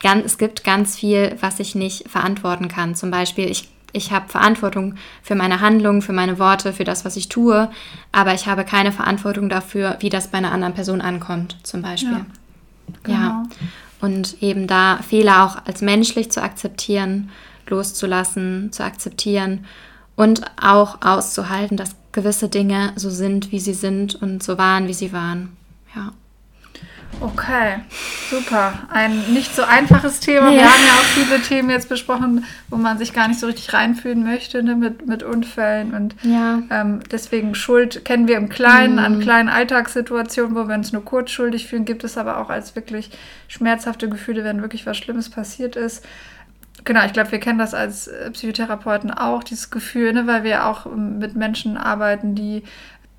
ganz, 0.00 0.24
es 0.24 0.38
gibt 0.38 0.62
ganz 0.62 0.96
viel, 0.96 1.36
was 1.40 1.58
ich 1.58 1.74
nicht 1.74 2.08
verantworten 2.08 2.68
kann. 2.68 2.94
Zum 2.94 3.10
Beispiel, 3.10 3.50
ich, 3.50 3.68
ich 3.92 4.12
habe 4.12 4.28
Verantwortung 4.28 4.94
für 5.22 5.34
meine 5.34 5.60
Handlungen, 5.60 6.02
für 6.02 6.12
meine 6.12 6.38
Worte, 6.38 6.72
für 6.72 6.84
das, 6.84 7.04
was 7.04 7.16
ich 7.16 7.28
tue, 7.28 7.68
aber 8.12 8.32
ich 8.32 8.46
habe 8.46 8.64
keine 8.64 8.92
Verantwortung 8.92 9.48
dafür, 9.48 9.96
wie 10.00 10.08
das 10.08 10.28
bei 10.28 10.38
einer 10.38 10.52
anderen 10.52 10.74
Person 10.74 11.00
ankommt, 11.00 11.56
zum 11.64 11.82
Beispiel. 11.82 12.12
Ja. 12.12 12.26
Genau. 13.02 13.18
ja. 13.18 13.42
Und 14.00 14.40
eben 14.40 14.68
da 14.68 14.98
Fehler 14.98 15.44
auch 15.44 15.66
als 15.66 15.80
menschlich 15.80 16.30
zu 16.30 16.40
akzeptieren 16.42 17.30
loszulassen, 17.70 18.72
zu 18.72 18.84
akzeptieren 18.84 19.64
und 20.16 20.42
auch 20.60 21.02
auszuhalten, 21.02 21.76
dass 21.76 21.96
gewisse 22.12 22.48
Dinge 22.48 22.92
so 22.96 23.10
sind, 23.10 23.52
wie 23.52 23.60
sie 23.60 23.74
sind 23.74 24.14
und 24.14 24.42
so 24.42 24.58
waren, 24.58 24.88
wie 24.88 24.94
sie 24.94 25.12
waren. 25.12 25.56
Ja. 25.94 26.12
Okay, 27.20 27.76
super. 28.30 28.74
Ein 28.90 29.32
nicht 29.32 29.54
so 29.54 29.62
einfaches 29.62 30.20
Thema. 30.20 30.50
Ja. 30.50 30.52
Wir 30.52 30.64
haben 30.64 30.86
ja 30.86 30.92
auch 30.94 31.04
viele 31.14 31.40
Themen 31.40 31.70
jetzt 31.70 31.88
besprochen, 31.88 32.44
wo 32.68 32.76
man 32.76 32.98
sich 32.98 33.14
gar 33.14 33.28
nicht 33.28 33.40
so 33.40 33.46
richtig 33.46 33.72
reinfühlen 33.72 34.22
möchte 34.22 34.62
ne, 34.62 34.74
mit, 34.74 35.06
mit 35.06 35.22
Unfällen. 35.22 35.94
Und 35.94 36.14
ja. 36.22 36.62
ähm, 36.70 37.00
deswegen 37.10 37.54
Schuld 37.54 38.04
kennen 38.04 38.28
wir 38.28 38.36
im 38.36 38.50
Kleinen, 38.50 38.94
mhm. 38.94 38.98
an 38.98 39.20
kleinen 39.20 39.48
Alltagssituationen, 39.48 40.54
wo 40.54 40.68
wir 40.68 40.74
uns 40.74 40.92
nur 40.92 41.04
kurz 41.04 41.30
schuldig 41.30 41.66
fühlen, 41.66 41.86
gibt 41.86 42.04
es 42.04 42.18
aber 42.18 42.38
auch 42.38 42.50
als 42.50 42.76
wirklich 42.76 43.10
schmerzhafte 43.48 44.10
Gefühle, 44.10 44.44
wenn 44.44 44.60
wirklich 44.60 44.84
was 44.84 44.98
Schlimmes 44.98 45.30
passiert 45.30 45.76
ist. 45.76 46.04
Genau, 46.86 47.04
ich 47.04 47.12
glaube, 47.12 47.32
wir 47.32 47.40
kennen 47.40 47.58
das 47.58 47.74
als 47.74 48.06
äh, 48.06 48.30
Psychotherapeuten 48.30 49.10
auch, 49.10 49.42
dieses 49.42 49.70
Gefühl, 49.70 50.12
ne, 50.12 50.26
weil 50.28 50.44
wir 50.44 50.66
auch 50.66 50.86
ähm, 50.86 51.18
mit 51.18 51.34
Menschen 51.34 51.76
arbeiten, 51.76 52.36
die 52.36 52.62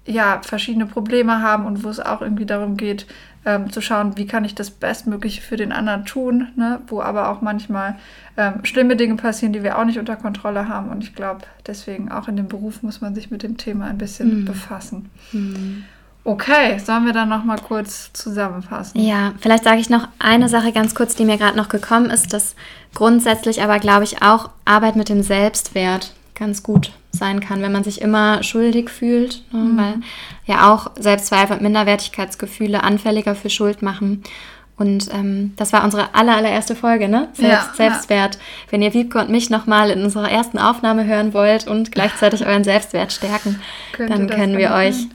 ja 0.05 0.39
verschiedene 0.41 0.85
Probleme 0.85 1.41
haben 1.41 1.65
und 1.65 1.83
wo 1.83 1.89
es 1.89 1.99
auch 1.99 2.21
irgendwie 2.21 2.45
darum 2.45 2.77
geht, 2.77 3.05
ähm, 3.45 3.69
zu 3.69 3.81
schauen, 3.81 4.15
wie 4.15 4.25
kann 4.25 4.45
ich 4.45 4.55
das 4.55 4.71
Bestmögliche 4.71 5.41
für 5.41 5.57
den 5.57 5.73
anderen 5.73 6.05
tun, 6.05 6.47
ne, 6.55 6.79
wo 6.87 7.01
aber 7.01 7.29
auch 7.29 7.41
manchmal 7.41 7.97
ähm, 8.37 8.63
schlimme 8.63 8.95
Dinge 8.95 9.17
passieren, 9.17 9.51
die 9.51 9.63
wir 9.63 9.77
auch 9.77 9.83
nicht 9.85 9.99
unter 9.99 10.15
Kontrolle 10.15 10.69
haben. 10.69 10.89
Und 10.89 11.03
ich 11.03 11.13
glaube, 11.13 11.41
deswegen 11.67 12.09
auch 12.09 12.29
in 12.29 12.37
dem 12.37 12.47
Beruf 12.47 12.83
muss 12.83 13.01
man 13.01 13.15
sich 13.15 13.31
mit 13.31 13.43
dem 13.43 13.57
Thema 13.57 13.87
ein 13.87 13.97
bisschen 13.97 14.41
mhm. 14.41 14.45
befassen. 14.45 15.09
Mhm. 15.33 15.83
Okay, 16.27 16.77
sollen 16.79 17.05
wir 17.05 17.13
dann 17.13 17.29
noch 17.29 17.45
mal 17.45 17.57
kurz 17.57 18.11
zusammenfassen? 18.11 18.99
Ja, 18.99 19.31
vielleicht 19.39 19.63
sage 19.63 19.79
ich 19.79 19.89
noch 19.89 20.09
eine 20.19 20.49
Sache 20.49 20.73
ganz 20.73 20.93
kurz, 20.93 21.15
die 21.15 21.23
mir 21.23 21.37
gerade 21.37 21.55
noch 21.55 21.69
gekommen 21.69 22.09
ist, 22.09 22.33
dass 22.33 22.57
grundsätzlich 22.93 23.63
aber, 23.63 23.79
glaube 23.79 24.03
ich, 24.03 24.21
auch 24.21 24.49
Arbeit 24.65 24.97
mit 24.97 25.07
dem 25.07 25.23
Selbstwert 25.23 26.11
ganz 26.35 26.63
gut 26.63 26.91
sein 27.11 27.39
kann, 27.39 27.61
wenn 27.61 27.71
man 27.71 27.85
sich 27.85 28.01
immer 28.01 28.43
schuldig 28.43 28.89
fühlt, 28.89 29.41
ne? 29.53 29.59
mhm. 29.59 29.77
weil 29.77 29.93
ja 30.45 30.73
auch 30.73 30.91
Selbstzweifel 30.99 31.55
und 31.55 31.61
Minderwertigkeitsgefühle 31.61 32.83
anfälliger 32.83 33.33
für 33.33 33.49
Schuld 33.49 33.81
machen. 33.81 34.21
Und 34.75 35.07
ähm, 35.13 35.53
das 35.55 35.71
war 35.71 35.85
unsere 35.85 36.13
aller, 36.13 36.35
allererste 36.35 36.75
Folge, 36.75 37.07
ne? 37.07 37.29
Selbst, 37.31 37.69
ja, 37.69 37.73
Selbstwert. 37.73 38.35
Ja. 38.35 38.41
Wenn 38.71 38.81
ihr 38.81 38.93
Wiebke 38.93 39.17
und 39.17 39.29
mich 39.29 39.49
nochmal 39.49 39.91
in 39.91 40.03
unserer 40.03 40.29
ersten 40.29 40.59
Aufnahme 40.59 41.05
hören 41.05 41.33
wollt 41.33 41.67
und 41.67 41.93
gleichzeitig 41.93 42.45
euren 42.45 42.65
Selbstwert 42.65 43.13
stärken, 43.13 43.61
dann 43.97 44.29
können 44.29 44.57
wir 44.57 44.71
euch 44.71 45.07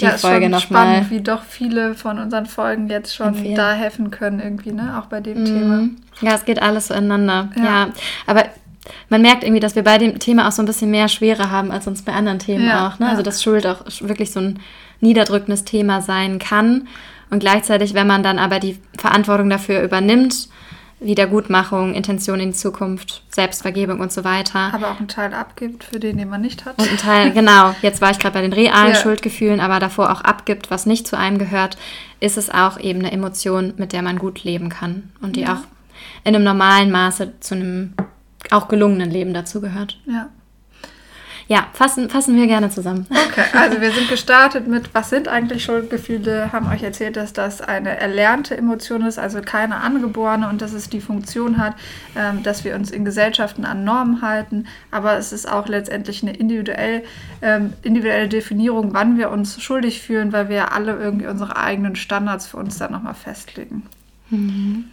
die 0.00 0.04
ja, 0.04 0.12
Folge 0.12 0.48
noch 0.48 0.60
spannend, 0.60 1.04
mal. 1.04 1.10
wie 1.10 1.20
doch 1.20 1.42
viele 1.42 1.94
von 1.94 2.18
unseren 2.18 2.46
Folgen 2.46 2.88
jetzt 2.88 3.14
schon 3.14 3.28
empfehlen. 3.28 3.56
da 3.56 3.72
helfen 3.72 4.10
können 4.10 4.40
irgendwie, 4.40 4.72
ne? 4.72 4.98
Auch 4.98 5.06
bei 5.06 5.20
dem 5.20 5.42
mm. 5.42 5.44
Thema. 5.44 5.88
Ja, 6.20 6.34
es 6.34 6.44
geht 6.44 6.62
alles 6.62 6.88
so 6.88 6.94
ineinander. 6.94 7.50
Ja. 7.56 7.64
ja. 7.64 7.88
aber 8.26 8.44
man 9.08 9.22
merkt 9.22 9.44
irgendwie, 9.44 9.60
dass 9.60 9.74
wir 9.74 9.84
bei 9.84 9.98
dem 9.98 10.18
Thema 10.18 10.48
auch 10.48 10.52
so 10.52 10.62
ein 10.62 10.66
bisschen 10.66 10.90
mehr 10.90 11.08
Schwere 11.08 11.50
haben 11.50 11.70
als 11.70 11.86
uns 11.86 12.02
bei 12.02 12.12
anderen 12.12 12.38
Themen 12.38 12.66
ja, 12.66 12.88
auch. 12.88 12.98
Ne? 12.98 13.08
Also 13.08 13.22
dass 13.22 13.42
Schuld 13.42 13.66
auch 13.66 13.84
wirklich 14.00 14.30
so 14.30 14.40
ein 14.40 14.60
niederdrückendes 15.00 15.64
Thema 15.64 16.00
sein 16.00 16.38
kann. 16.38 16.88
Und 17.30 17.40
gleichzeitig, 17.40 17.94
wenn 17.94 18.06
man 18.06 18.22
dann 18.22 18.38
aber 18.38 18.58
die 18.58 18.78
Verantwortung 18.96 19.50
dafür 19.50 19.82
übernimmt, 19.82 20.48
Wiedergutmachung, 21.00 21.94
Intention 21.94 22.40
in 22.40 22.50
die 22.50 22.56
Zukunft, 22.56 23.22
Selbstvergebung 23.30 24.00
und 24.00 24.12
so 24.12 24.24
weiter. 24.24 24.72
Aber 24.74 24.90
auch 24.90 24.98
einen 24.98 25.08
Teil 25.08 25.32
abgibt 25.32 25.84
für 25.84 26.00
den, 26.00 26.18
den 26.18 26.28
man 26.28 26.40
nicht 26.40 26.64
hat. 26.64 26.78
Und 26.78 26.88
einen 26.88 26.98
Teil, 26.98 27.30
genau. 27.32 27.74
Jetzt 27.82 28.00
war 28.00 28.10
ich 28.10 28.18
gerade 28.18 28.34
bei 28.34 28.42
den 28.42 28.52
realen 28.52 28.94
ja. 28.94 29.00
Schuldgefühlen, 29.00 29.60
aber 29.60 29.78
davor 29.78 30.10
auch 30.10 30.22
abgibt, 30.22 30.70
was 30.70 30.86
nicht 30.86 31.06
zu 31.06 31.16
einem 31.16 31.38
gehört, 31.38 31.78
ist 32.20 32.36
es 32.36 32.50
auch 32.50 32.80
eben 32.80 33.00
eine 33.00 33.12
Emotion, 33.12 33.74
mit 33.76 33.92
der 33.92 34.02
man 34.02 34.18
gut 34.18 34.42
leben 34.42 34.68
kann 34.70 35.10
und 35.20 35.36
die 35.36 35.42
ja. 35.42 35.54
auch 35.54 35.60
in 36.24 36.34
einem 36.34 36.44
normalen 36.44 36.90
Maße 36.90 37.34
zu 37.40 37.54
einem 37.54 37.94
auch 38.50 38.68
gelungenen 38.68 39.10
Leben 39.10 39.34
dazu 39.34 39.60
gehört. 39.60 39.98
Ja. 40.06 40.28
Ja, 41.48 41.66
fassen, 41.72 42.10
fassen 42.10 42.36
wir 42.36 42.46
gerne 42.46 42.68
zusammen. 42.68 43.06
Okay, 43.10 43.44
also 43.54 43.80
wir 43.80 43.90
sind 43.90 44.10
gestartet 44.10 44.68
mit, 44.68 44.94
was 44.94 45.08
sind 45.08 45.28
eigentlich 45.28 45.64
Schuldgefühle, 45.64 46.52
haben 46.52 46.70
euch 46.70 46.82
erzählt, 46.82 47.16
dass 47.16 47.32
das 47.32 47.62
eine 47.62 47.98
erlernte 47.98 48.54
Emotion 48.54 49.00
ist, 49.00 49.18
also 49.18 49.40
keine 49.40 49.76
angeborene 49.76 50.50
und 50.50 50.60
dass 50.60 50.74
es 50.74 50.90
die 50.90 51.00
Funktion 51.00 51.56
hat, 51.56 51.74
ähm, 52.14 52.42
dass 52.42 52.64
wir 52.64 52.74
uns 52.74 52.90
in 52.90 53.06
Gesellschaften 53.06 53.64
an 53.64 53.82
Normen 53.82 54.20
halten, 54.20 54.66
aber 54.90 55.16
es 55.16 55.32
ist 55.32 55.50
auch 55.50 55.68
letztendlich 55.68 56.22
eine 56.22 56.36
individuell, 56.36 57.02
ähm, 57.40 57.72
individuelle 57.82 58.28
Definierung, 58.28 58.92
wann 58.92 59.16
wir 59.16 59.30
uns 59.30 59.62
schuldig 59.62 60.02
fühlen, 60.02 60.34
weil 60.34 60.50
wir 60.50 60.72
alle 60.72 60.98
irgendwie 60.98 61.28
unsere 61.28 61.56
eigenen 61.56 61.96
Standards 61.96 62.46
für 62.46 62.58
uns 62.58 62.76
dann 62.76 62.92
nochmal 62.92 63.14
festlegen. 63.14 63.84
Mhm. 64.28 64.84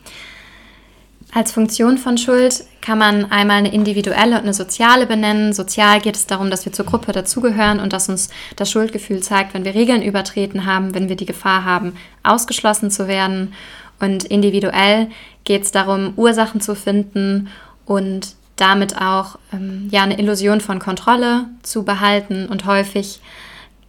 Als 1.33 1.51
Funktion 1.51 1.97
von 1.97 2.17
Schuld 2.17 2.63
kann 2.81 2.97
man 2.97 3.29
einmal 3.31 3.57
eine 3.57 3.73
individuelle 3.73 4.35
und 4.35 4.43
eine 4.43 4.53
soziale 4.53 5.05
benennen. 5.05 5.53
Sozial 5.53 5.99
geht 5.99 6.15
es 6.15 6.27
darum, 6.27 6.49
dass 6.49 6.65
wir 6.65 6.71
zur 6.71 6.85
Gruppe 6.85 7.11
dazugehören 7.11 7.79
und 7.79 7.91
dass 7.91 8.07
uns 8.07 8.29
das 8.55 8.71
Schuldgefühl 8.71 9.21
zeigt, 9.21 9.53
wenn 9.53 9.65
wir 9.65 9.75
Regeln 9.75 10.01
übertreten 10.01 10.65
haben, 10.65 10.93
wenn 10.95 11.09
wir 11.09 11.15
die 11.17 11.25
Gefahr 11.25 11.65
haben, 11.65 11.93
ausgeschlossen 12.23 12.89
zu 12.89 13.07
werden. 13.07 13.53
Und 13.99 14.23
individuell 14.25 15.09
geht 15.43 15.63
es 15.63 15.71
darum, 15.71 16.13
Ursachen 16.15 16.61
zu 16.61 16.75
finden 16.75 17.49
und 17.85 18.35
damit 18.55 19.01
auch 19.01 19.37
ähm, 19.51 19.89
ja, 19.91 20.03
eine 20.03 20.17
Illusion 20.17 20.61
von 20.61 20.79
Kontrolle 20.79 21.45
zu 21.63 21.83
behalten. 21.83 22.47
Und 22.47 22.65
häufig 22.65 23.19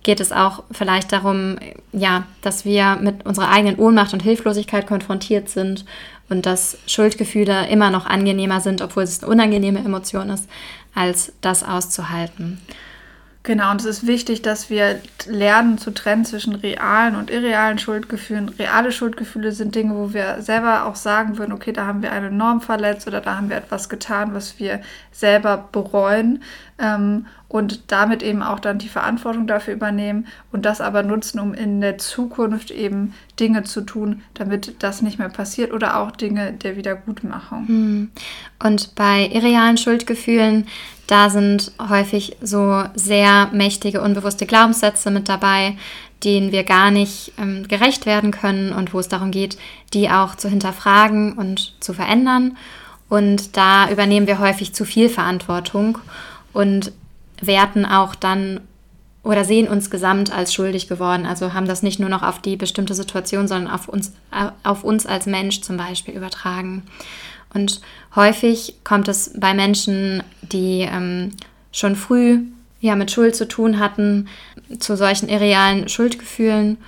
geht 0.03 0.21
es 0.21 0.33
auch 0.33 0.65
vielleicht 0.71 1.13
darum, 1.13 1.57
ja, 1.93 2.25
dass 2.41 2.65
wir 2.65 2.97
mit 3.01 3.27
unserer 3.27 3.51
eigenen 3.51 3.77
Ohnmacht 3.77 4.13
und 4.13 4.23
Hilflosigkeit 4.23 4.87
konfrontiert 4.87 5.49
sind 5.49 5.85
und 6.29 6.47
dass 6.47 6.79
Schuldgefühle 6.87 7.69
immer 7.69 7.91
noch 7.91 8.07
angenehmer 8.07 8.61
sind, 8.61 8.83
obwohl 8.83 9.05
es 9.05 9.23
eine 9.23 9.31
unangenehme 9.31 9.79
Emotion 9.79 10.31
ist, 10.31 10.49
als 10.95 11.33
das 11.41 11.63
auszuhalten. 11.63 12.61
Genau, 13.47 13.71
und 13.71 13.81
es 13.81 13.87
ist 13.87 14.07
wichtig, 14.09 14.43
dass 14.43 14.71
wir 14.71 15.01
lernen 15.29 15.79
zu 15.79 15.93
trennen 15.93 16.25
zwischen 16.25 16.57
realen 16.57 17.15
und 17.15 17.31
irrealen 17.31 17.79
Schuldgefühlen. 17.79 18.49
Reale 18.49 18.91
Schuldgefühle 18.91 19.53
sind 19.53 19.77
Dinge, 19.77 19.95
wo 19.95 20.13
wir 20.13 20.43
selber 20.43 20.85
auch 20.85 20.97
sagen 20.97 21.39
würden, 21.39 21.53
okay, 21.53 21.71
da 21.71 21.87
haben 21.87 22.03
wir 22.03 22.11
eine 22.11 22.33
Norm 22.33 22.61
verletzt 22.61 23.07
oder 23.07 23.21
da 23.21 23.37
haben 23.37 23.49
wir 23.49 23.57
etwas 23.57 23.89
getan, 23.89 24.35
was 24.35 24.59
wir 24.59 24.81
selber 25.13 25.69
bereuen 25.71 26.43
ähm, 26.79 27.27
und 27.49 27.91
damit 27.93 28.23
eben 28.23 28.43
auch 28.43 28.61
dann 28.61 28.79
die 28.79 28.89
Verantwortung 28.89 29.47
dafür 29.47 29.75
übernehmen 29.75 30.27
und 30.53 30.67
das 30.67 30.81
aber 30.81 31.03
nutzen, 31.03 31.39
um 31.39 31.55
in 31.55 31.81
der 31.81 31.99
Zukunft 31.99 32.71
eben 32.71 33.15
Dinge 33.39 33.63
zu 33.63 33.83
tun, 33.83 34.23
damit 34.35 34.83
das 34.83 35.03
nicht 35.03 35.19
mehr 35.19 35.29
passiert 35.29 35.73
oder 35.73 35.99
auch 35.99 36.11
Dinge 36.11 36.53
der 36.53 36.77
Wiedergutmachung. 36.77 37.69
Hm. 37.69 38.11
Und 38.63 38.95
bei 38.95 39.29
irrealen 39.33 39.77
Schuldgefühlen 39.77 40.67
da 41.07 41.31
sind 41.31 41.73
häufig 41.89 42.37
so 42.43 42.83
sehr 42.95 43.49
mächtige, 43.53 44.01
unbewusste 44.01 44.47
Glaubenssätze 44.47 45.11
mit 45.11 45.29
dabei, 45.29 45.77
denen 46.25 46.51
wir 46.51 46.65
gar 46.65 46.91
nicht 46.91 47.33
ähm, 47.39 47.69
gerecht 47.69 48.07
werden 48.07 48.33
können 48.33 48.73
und 48.73 48.93
wo 48.93 48.99
es 48.99 49.09
darum 49.09 49.31
geht, 49.31 49.57
die 49.93 50.11
auch 50.11 50.35
zu 50.35 50.49
hinterfragen 50.49 51.35
und 51.35 51.75
zu 51.81 51.93
verändern. 51.93 52.57
Und 53.09 53.57
da 53.57 53.89
übernehmen 53.91 54.27
wir 54.27 54.41
häufig 54.41 54.75
zu 54.75 54.85
viel 54.85 55.09
Verantwortung 55.09 55.99
und 56.53 56.93
werten 57.41 57.85
auch 57.85 58.15
dann 58.15 58.61
oder 59.23 59.45
sehen 59.45 59.67
uns 59.67 59.91
gesamt 59.91 60.33
als 60.33 60.55
schuldig 60.55 60.87
geworden. 60.87 61.27
Also 61.27 61.53
haben 61.53 61.67
das 61.67 61.83
nicht 61.83 61.99
nur 61.99 62.09
noch 62.09 62.23
auf 62.23 62.41
die 62.41 62.57
bestimmte 62.57 62.95
Situation, 62.95 63.49
sondern 63.49 63.73
auf 63.73 63.89
uns, 63.89 64.13
auf 64.63 64.85
uns 64.85 65.05
als 65.05 65.27
Mensch 65.27 65.63
zum 65.63 65.77
Beispiel 65.77 66.15
übertragen. 66.15 66.85
Und 67.53 67.81
häufig 68.15 68.77
kommt 68.85 69.09
es 69.09 69.33
bei 69.37 69.53
Menschen, 69.53 70.23
die 70.43 70.83
ähm, 70.83 71.33
schon 71.73 71.97
früh 71.97 72.41
ja, 72.81 72.95
mit 72.95 73.11
Schuld 73.11 73.35
zu 73.35 73.49
tun 73.49 73.81
hatten, 73.81 74.29
zu 74.79 74.97
solchen 74.97 75.29
irrealen 75.29 75.89
Schuldgefühlen. 75.89 76.79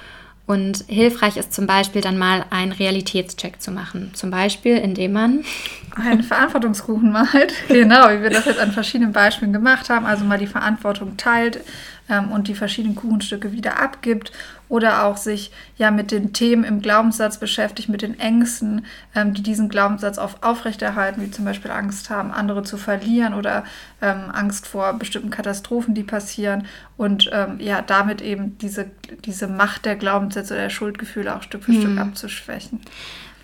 Und 0.48 0.86
hilfreich 0.88 1.36
ist 1.36 1.52
zum 1.52 1.66
Beispiel 1.66 2.00
dann 2.00 2.16
mal 2.16 2.46
einen 2.48 2.72
Realitätscheck 2.72 3.60
zu 3.60 3.70
machen. 3.70 4.12
Zum 4.14 4.30
Beispiel, 4.30 4.78
indem 4.78 5.12
man 5.12 5.44
einen 5.94 6.22
Verantwortungskuchen 6.22 7.12
malt. 7.12 7.52
Genau, 7.68 8.08
wie 8.08 8.22
wir 8.22 8.30
das 8.30 8.46
jetzt 8.46 8.58
an 8.58 8.72
verschiedenen 8.72 9.12
Beispielen 9.12 9.52
gemacht 9.52 9.90
haben. 9.90 10.06
Also 10.06 10.24
mal 10.24 10.38
die 10.38 10.46
Verantwortung 10.46 11.18
teilt 11.18 11.60
ähm, 12.08 12.32
und 12.32 12.48
die 12.48 12.54
verschiedenen 12.54 12.96
Kuchenstücke 12.96 13.52
wieder 13.52 13.78
abgibt 13.78 14.32
oder 14.68 15.04
auch 15.04 15.16
sich 15.16 15.50
ja 15.76 15.90
mit 15.90 16.10
den 16.10 16.32
Themen 16.32 16.64
im 16.64 16.80
Glaubenssatz 16.80 17.38
beschäftigt, 17.38 17.88
mit 17.88 18.02
den 18.02 18.18
Ängsten, 18.18 18.84
ähm, 19.14 19.34
die 19.34 19.42
diesen 19.42 19.68
Glaubenssatz 19.68 20.18
auf, 20.18 20.42
aufrechterhalten, 20.42 21.22
wie 21.22 21.30
zum 21.30 21.44
Beispiel 21.44 21.70
Angst 21.70 22.10
haben, 22.10 22.30
andere 22.30 22.62
zu 22.62 22.76
verlieren 22.76 23.34
oder 23.34 23.64
ähm, 24.02 24.30
Angst 24.32 24.66
vor 24.66 24.92
bestimmten 24.94 25.30
Katastrophen, 25.30 25.94
die 25.94 26.02
passieren 26.02 26.66
und 26.96 27.30
ähm, 27.32 27.58
ja, 27.60 27.82
damit 27.82 28.20
eben 28.20 28.58
diese, 28.58 28.90
diese 29.24 29.48
Macht 29.48 29.84
der 29.84 29.96
Glaubenssätze 29.96 30.54
oder 30.54 30.64
der 30.64 30.70
Schuldgefühle 30.70 31.34
auch 31.34 31.42
Stück 31.42 31.64
für 31.64 31.72
mhm. 31.72 31.80
Stück 31.80 31.98
abzuschwächen. 31.98 32.80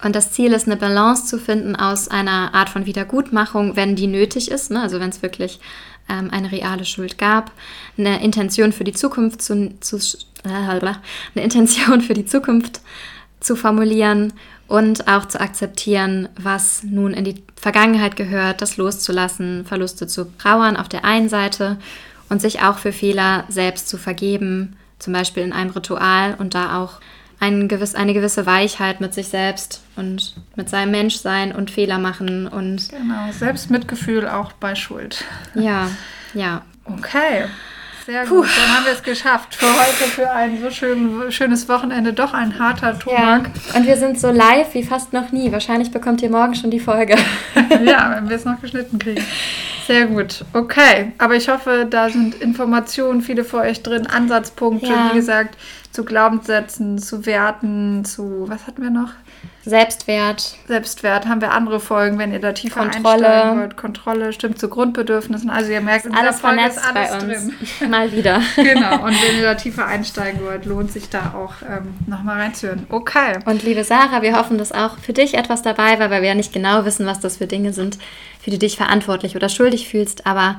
Und 0.02 0.14
das 0.14 0.32
Ziel 0.32 0.52
ist, 0.52 0.66
eine 0.66 0.76
Balance 0.76 1.24
zu 1.24 1.38
finden 1.38 1.76
aus 1.76 2.08
einer 2.08 2.52
Art 2.52 2.68
von 2.68 2.84
Wiedergutmachung, 2.84 3.74
wenn 3.74 3.96
die 3.96 4.06
nötig 4.06 4.50
ist, 4.50 4.70
ne? 4.70 4.82
also 4.82 5.00
wenn 5.00 5.08
es 5.08 5.22
wirklich 5.22 5.60
ähm, 6.08 6.30
eine 6.30 6.52
reale 6.52 6.84
Schuld 6.84 7.18
gab, 7.18 7.52
eine 7.96 8.22
Intention 8.22 8.72
für 8.72 8.84
die 8.84 8.92
Zukunft 8.92 9.42
zu, 9.42 9.74
zu 9.80 9.96
äh, 10.44 10.48
eine 10.48 10.98
Intention 11.34 12.00
für 12.00 12.14
die 12.14 12.26
Zukunft 12.26 12.80
zu 13.40 13.56
formulieren 13.56 14.32
und 14.66 15.08
auch 15.08 15.26
zu 15.26 15.40
akzeptieren, 15.40 16.28
was 16.36 16.82
nun 16.82 17.12
in 17.12 17.24
die 17.24 17.42
Vergangenheit 17.56 18.16
gehört, 18.16 18.62
das 18.62 18.76
loszulassen, 18.76 19.64
Verluste 19.66 20.06
zu 20.06 20.26
trauern 20.38 20.76
auf 20.76 20.88
der 20.88 21.04
einen 21.04 21.28
Seite 21.28 21.78
und 22.28 22.40
sich 22.40 22.62
auch 22.62 22.78
für 22.78 22.92
Fehler 22.92 23.44
selbst 23.48 23.88
zu 23.88 23.98
vergeben, 23.98 24.76
zum 24.98 25.12
Beispiel 25.12 25.42
in 25.42 25.52
einem 25.52 25.70
Ritual 25.70 26.34
und 26.38 26.54
da 26.54 26.82
auch 26.82 27.00
ein 27.44 27.68
gewiss, 27.68 27.94
eine 27.94 28.14
gewisse 28.14 28.46
Weichheit 28.46 29.00
mit 29.00 29.12
sich 29.12 29.28
selbst 29.28 29.82
und 29.96 30.34
mit 30.56 30.70
seinem 30.70 30.92
Menschsein 30.92 31.54
und 31.54 31.70
Fehler 31.70 31.98
machen 31.98 32.48
und. 32.48 32.88
Genau, 32.88 33.30
Selbstmitgefühl 33.32 34.26
auch 34.26 34.52
bei 34.52 34.74
Schuld. 34.74 35.24
Ja, 35.54 35.90
ja. 36.32 36.62
Okay. 36.84 37.44
Sehr 38.06 38.26
gut, 38.26 38.42
Puh. 38.42 38.50
dann 38.60 38.76
haben 38.76 38.84
wir 38.84 38.92
es 38.92 39.02
geschafft. 39.02 39.54
Für 39.54 39.66
heute, 39.66 40.10
für 40.10 40.30
ein 40.30 40.60
so 40.60 40.70
schön, 40.70 41.32
schönes 41.32 41.68
Wochenende, 41.70 42.12
doch 42.12 42.34
ein 42.34 42.58
harter 42.58 42.98
Tobak. 42.98 43.50
Ja. 43.72 43.78
Und 43.78 43.86
wir 43.86 43.96
sind 43.96 44.20
so 44.20 44.30
live 44.30 44.74
wie 44.74 44.82
fast 44.82 45.14
noch 45.14 45.32
nie. 45.32 45.50
Wahrscheinlich 45.52 45.90
bekommt 45.90 46.20
ihr 46.20 46.28
morgen 46.28 46.54
schon 46.54 46.70
die 46.70 46.80
Folge. 46.80 47.16
ja, 47.84 48.14
wenn 48.14 48.28
wir 48.28 48.36
es 48.36 48.44
noch 48.44 48.60
geschnitten 48.60 48.98
kriegen. 48.98 49.24
Sehr 49.86 50.06
gut. 50.06 50.44
Okay, 50.52 51.12
aber 51.18 51.34
ich 51.34 51.48
hoffe, 51.48 51.86
da 51.88 52.08
sind 52.08 52.36
Informationen, 52.36 53.20
viele 53.20 53.44
für 53.44 53.58
euch 53.58 53.82
drin, 53.82 54.06
Ansatzpunkte, 54.06 54.86
ja. 54.86 55.10
wie 55.10 55.16
gesagt, 55.16 55.58
zu 55.90 56.04
Glaubenssätzen, 56.04 56.98
zu 56.98 57.26
Werten, 57.26 58.04
zu, 58.04 58.44
was 58.48 58.66
hatten 58.66 58.82
wir 58.82 58.90
noch? 58.90 59.10
Selbstwert. 59.64 60.56
Selbstwert 60.66 61.26
haben 61.26 61.40
wir 61.40 61.52
andere 61.52 61.80
Folgen, 61.80 62.18
wenn 62.18 62.32
ihr 62.32 62.38
da 62.38 62.52
tiefer 62.52 62.80
Kontrolle. 62.80 63.26
einsteigen 63.26 63.60
wollt. 63.60 63.76
Kontrolle, 63.76 64.32
stimmt 64.32 64.58
zu 64.58 64.68
Grundbedürfnissen. 64.68 65.48
Also 65.48 65.72
ihr 65.72 65.80
merkt, 65.80 66.06
in 66.06 66.14
alles 66.14 66.40
Folge 66.40 66.66
ist 66.66 66.78
alles 66.78 67.10
bei 67.10 67.14
uns. 67.14 67.24
drin. 67.78 67.90
Mal 67.90 68.12
wieder. 68.12 68.42
genau. 68.56 69.04
Und 69.04 69.14
wenn 69.22 69.36
ihr 69.36 69.42
da 69.42 69.54
tiefer 69.54 69.86
einsteigen 69.86 70.42
wollt, 70.44 70.66
lohnt 70.66 70.92
sich 70.92 71.08
da 71.08 71.34
auch 71.34 71.54
ähm, 71.62 71.94
nochmal 72.06 72.40
reinzuhören. 72.40 72.86
Okay. 72.90 73.38
Und 73.46 73.62
liebe 73.62 73.84
Sarah, 73.84 74.22
wir 74.22 74.36
hoffen, 74.36 74.58
dass 74.58 74.72
auch 74.72 74.98
für 74.98 75.12
dich 75.12 75.34
etwas 75.34 75.62
dabei 75.62 75.98
war, 75.98 76.10
weil 76.10 76.22
wir 76.22 76.28
ja 76.28 76.34
nicht 76.34 76.52
genau 76.52 76.84
wissen, 76.84 77.06
was 77.06 77.20
das 77.20 77.38
für 77.38 77.46
Dinge 77.46 77.72
sind, 77.72 77.98
für 78.40 78.50
die 78.50 78.58
du 78.58 78.66
dich 78.66 78.76
verantwortlich 78.76 79.36
oder 79.36 79.48
schuldig 79.48 79.88
fühlst. 79.88 80.26
Aber 80.26 80.58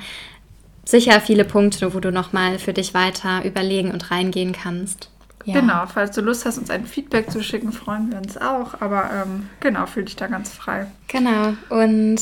sicher 0.84 1.20
viele 1.22 1.46
Punkte, 1.46 1.94
wo 1.94 2.00
du 2.00 2.12
nochmal 2.12 2.60
für 2.60 2.74
dich 2.74 2.94
weiter 2.94 3.44
überlegen 3.44 3.92
und 3.92 4.12
reingehen 4.12 4.52
kannst. 4.52 5.10
Ja. 5.46 5.60
Genau, 5.60 5.86
falls 5.86 6.16
du 6.16 6.22
Lust 6.22 6.46
hast, 6.46 6.58
uns 6.58 6.72
ein 6.72 6.86
Feedback 6.86 7.30
zu 7.30 7.44
schicken, 7.44 7.72
freuen 7.72 8.12
wir 8.12 8.18
uns 8.18 8.38
auch. 8.38 8.82
Aber 8.82 9.10
ähm, 9.14 9.50
genau, 9.60 9.86
fühl 9.86 10.04
dich 10.06 10.16
da 10.16 10.28
ganz 10.28 10.52
frei. 10.52 10.88
Genau. 11.08 11.54
Und 11.70 12.20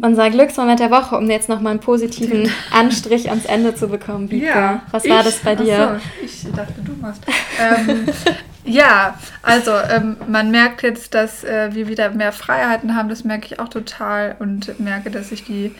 unser 0.00 0.30
Glücksmoment 0.30 0.80
der 0.80 0.90
Woche, 0.90 1.16
um 1.16 1.28
jetzt 1.30 1.48
nochmal 1.48 1.72
einen 1.72 1.80
positiven 1.80 2.50
Anstrich 2.72 3.30
ans 3.30 3.44
Ende 3.44 3.74
zu 3.74 3.88
bekommen. 3.88 4.30
Vika. 4.30 4.46
Ja, 4.46 4.82
Was 4.90 5.08
war 5.08 5.18
ich, 5.20 5.24
das 5.24 5.38
bei 5.38 5.56
dir? 5.56 6.00
So, 6.20 6.24
ich 6.24 6.52
dachte, 6.52 6.74
du 6.82 6.92
machst. 7.00 7.22
ähm, 7.60 8.06
ja, 8.64 9.18
also 9.42 9.72
ähm, 9.90 10.16
man 10.28 10.50
merkt 10.50 10.82
jetzt, 10.82 11.14
dass 11.14 11.42
äh, 11.44 11.74
wir 11.74 11.88
wieder 11.88 12.10
mehr 12.10 12.32
Freiheiten 12.32 12.94
haben. 12.96 13.08
Das 13.08 13.24
merke 13.24 13.46
ich 13.46 13.60
auch 13.60 13.68
total 13.68 14.36
und 14.38 14.78
merke, 14.80 15.10
dass 15.10 15.32
ich 15.32 15.44
die 15.44 15.74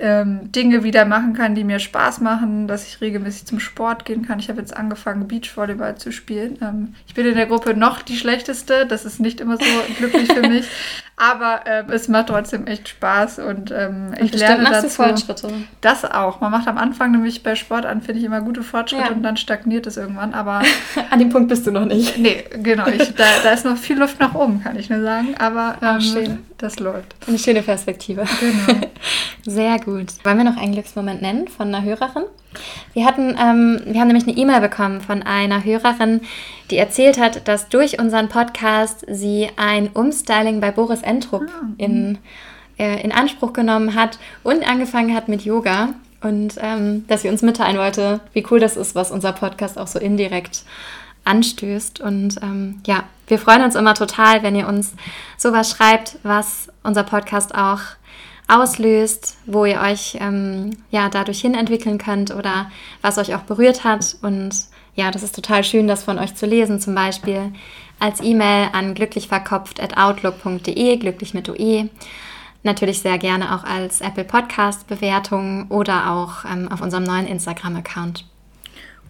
ähm, 0.00 0.52
Dinge 0.52 0.84
wieder 0.84 1.04
machen 1.04 1.34
kann, 1.34 1.54
die 1.54 1.64
mir 1.64 1.78
Spaß 1.78 2.20
machen, 2.20 2.68
dass 2.68 2.86
ich 2.86 3.00
regelmäßig 3.00 3.46
zum 3.46 3.60
Sport 3.60 4.04
gehen 4.04 4.26
kann. 4.26 4.38
Ich 4.38 4.48
habe 4.48 4.60
jetzt 4.60 4.76
angefangen, 4.76 5.28
Beachvolleyball 5.28 5.96
zu 5.96 6.12
spielen. 6.12 6.58
Ähm, 6.62 6.94
ich 7.06 7.14
bin 7.14 7.26
in 7.26 7.34
der 7.34 7.46
Gruppe 7.46 7.74
noch 7.74 8.02
die 8.02 8.16
schlechteste. 8.16 8.86
Das 8.86 9.04
ist 9.04 9.20
nicht 9.20 9.40
immer 9.40 9.56
so 9.56 9.64
glücklich 9.98 10.32
für 10.32 10.48
mich. 10.48 10.66
Aber 11.16 11.66
äh, 11.66 11.82
es 11.90 12.06
macht 12.06 12.28
trotzdem 12.28 12.68
echt 12.68 12.88
Spaß 12.88 13.40
und, 13.40 13.72
ähm, 13.72 14.14
und 14.18 14.34
ich 14.34 14.38
lerne 14.38 14.62
machst 14.62 14.84
dazu. 14.84 15.02
Du 15.02 15.08
Fortschritte. 15.08 15.52
Das 15.80 16.04
auch. 16.04 16.40
Man 16.40 16.52
macht 16.52 16.68
am 16.68 16.78
Anfang 16.78 17.10
nämlich 17.10 17.42
bei 17.42 17.56
Sport 17.56 17.86
an, 17.86 18.02
finde 18.02 18.20
ich 18.20 18.24
immer 18.24 18.40
gute 18.40 18.62
Fortschritte 18.62 19.04
ja. 19.04 19.10
und 19.10 19.24
dann 19.24 19.36
stagniert 19.36 19.88
es 19.88 19.96
irgendwann. 19.96 20.32
Aber 20.32 20.62
an 21.10 21.18
dem 21.18 21.30
Punkt 21.30 21.48
bist 21.48 21.66
du 21.66 21.72
noch 21.72 21.86
nicht. 21.86 22.18
Nee, 22.18 22.44
genau. 22.62 22.86
Ich, 22.86 23.14
da, 23.16 23.24
da 23.42 23.50
ist 23.50 23.64
noch 23.64 23.76
viel 23.76 23.98
Luft 23.98 24.20
nach 24.20 24.34
oben, 24.34 24.62
kann 24.62 24.78
ich 24.78 24.90
nur 24.90 25.02
sagen. 25.02 25.34
Aber 25.38 25.76
ähm, 25.82 26.38
das 26.58 26.78
läuft. 26.78 27.16
Eine 27.26 27.38
schöne 27.38 27.62
Perspektive. 27.62 28.24
Genau. 28.40 28.80
Sehr 29.44 29.78
gut. 29.78 30.12
Wollen 30.24 30.38
wir 30.38 30.44
noch 30.44 30.56
einen 30.56 30.72
Glücksmoment 30.72 31.22
nennen 31.22 31.48
von 31.48 31.68
einer 31.68 31.84
Hörerin? 31.84 32.24
Wir 32.92 33.04
hatten, 33.04 33.36
ähm, 33.40 33.80
wir 33.86 34.00
haben 34.00 34.08
nämlich 34.08 34.26
eine 34.26 34.36
E-Mail 34.36 34.60
bekommen 34.60 35.00
von 35.00 35.22
einer 35.22 35.64
Hörerin, 35.64 36.22
die 36.70 36.76
erzählt 36.76 37.18
hat, 37.18 37.46
dass 37.46 37.68
durch 37.68 37.98
unseren 37.98 38.28
Podcast 38.28 39.04
sie 39.08 39.48
ein 39.56 39.88
Umstyling 39.88 40.60
bei 40.60 40.70
Boris 40.70 41.02
Entrup 41.02 41.46
ah, 41.48 41.66
in, 41.76 42.18
äh, 42.78 43.02
in 43.02 43.12
Anspruch 43.12 43.52
genommen 43.52 43.94
hat 43.94 44.18
und 44.42 44.68
angefangen 44.68 45.14
hat 45.14 45.28
mit 45.28 45.42
Yoga. 45.42 45.90
Und 46.20 46.54
ähm, 46.60 47.04
dass 47.06 47.22
sie 47.22 47.28
uns 47.28 47.42
mitteilen 47.42 47.78
wollte, 47.78 48.20
wie 48.32 48.44
cool 48.50 48.58
das 48.58 48.76
ist, 48.76 48.96
was 48.96 49.12
unser 49.12 49.32
Podcast 49.32 49.78
auch 49.78 49.86
so 49.86 50.00
indirekt 50.00 50.64
anstößt. 51.24 52.00
Und 52.00 52.40
ähm, 52.42 52.80
ja, 52.86 53.04
wir 53.28 53.38
freuen 53.38 53.62
uns 53.62 53.76
immer 53.76 53.94
total, 53.94 54.42
wenn 54.42 54.56
ihr 54.56 54.66
uns 54.66 54.94
sowas 55.36 55.70
schreibt, 55.70 56.16
was 56.24 56.68
unser 56.82 57.04
Podcast 57.04 57.54
auch 57.54 57.80
auslöst, 58.48 59.36
wo 59.46 59.66
ihr 59.66 59.80
euch 59.80 60.16
ähm, 60.20 60.70
ja 60.90 61.08
dadurch 61.08 61.40
hin 61.40 61.54
entwickeln 61.54 61.98
könnt 61.98 62.34
oder 62.34 62.70
was 63.02 63.18
euch 63.18 63.34
auch 63.34 63.42
berührt 63.42 63.84
hat. 63.84 64.16
Und 64.22 64.54
ja, 64.94 65.10
das 65.10 65.22
ist 65.22 65.34
total 65.34 65.62
schön, 65.62 65.86
das 65.86 66.02
von 66.02 66.18
euch 66.18 66.34
zu 66.34 66.46
lesen, 66.46 66.80
zum 66.80 66.94
Beispiel 66.94 67.52
als 68.00 68.22
E-Mail 68.22 68.70
an 68.72 68.94
glücklichverkopft.outlook.de, 68.94 70.96
glücklich 70.96 71.34
mit 71.34 71.48
UE. 71.48 71.90
Natürlich 72.62 73.00
sehr 73.00 73.18
gerne 73.18 73.54
auch 73.54 73.64
als 73.64 74.00
Apple 74.00 74.24
Podcast 74.24 74.86
Bewertung 74.88 75.66
oder 75.68 76.10
auch 76.10 76.44
ähm, 76.44 76.72
auf 76.72 76.80
unserem 76.80 77.04
neuen 77.04 77.26
Instagram-Account. 77.26 78.24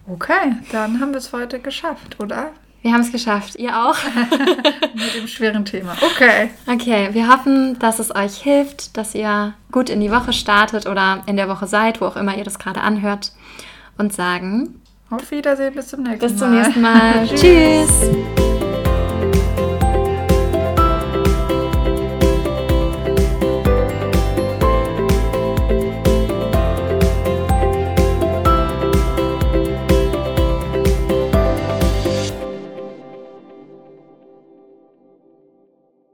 Okay, 0.07 0.55
dann 0.71 0.99
haben 0.99 1.11
wir 1.11 1.17
es 1.17 1.33
heute 1.33 1.59
geschafft, 1.59 2.19
oder? 2.19 2.51
Wir 2.81 2.93
haben 2.93 3.01
es 3.01 3.11
geschafft. 3.11 3.55
Ihr 3.57 3.75
auch? 3.77 3.95
Mit 4.93 5.15
dem 5.15 5.27
schweren 5.27 5.65
Thema. 5.65 5.95
Okay. 6.01 6.49
Okay, 6.65 7.09
wir 7.11 7.27
hoffen, 7.27 7.77
dass 7.79 7.99
es 7.99 8.15
euch 8.15 8.37
hilft, 8.37 8.95
dass 8.95 9.15
ihr 9.15 9.53
gut 9.71 9.89
in 9.89 9.99
die 9.99 10.11
Woche 10.11 10.31
startet 10.31 10.87
oder 10.87 11.23
in 11.25 11.35
der 11.35 11.49
Woche 11.49 11.67
seid, 11.67 11.99
wo 11.99 12.05
auch 12.05 12.15
immer 12.15 12.37
ihr 12.37 12.43
das 12.43 12.59
gerade 12.59 12.81
anhört. 12.81 13.33
Und 13.97 14.13
sagen: 14.13 14.81
Auf 15.09 15.29
Wiedersehen, 15.31 15.73
bis 15.73 15.89
zum 15.89 16.03
nächsten 16.03 16.25
Mal. 16.25 16.29
Bis 16.29 16.37
zum 16.37 16.51
nächsten 16.55 16.81
Mal. 16.81 17.27
Tschüss. 17.35 18.58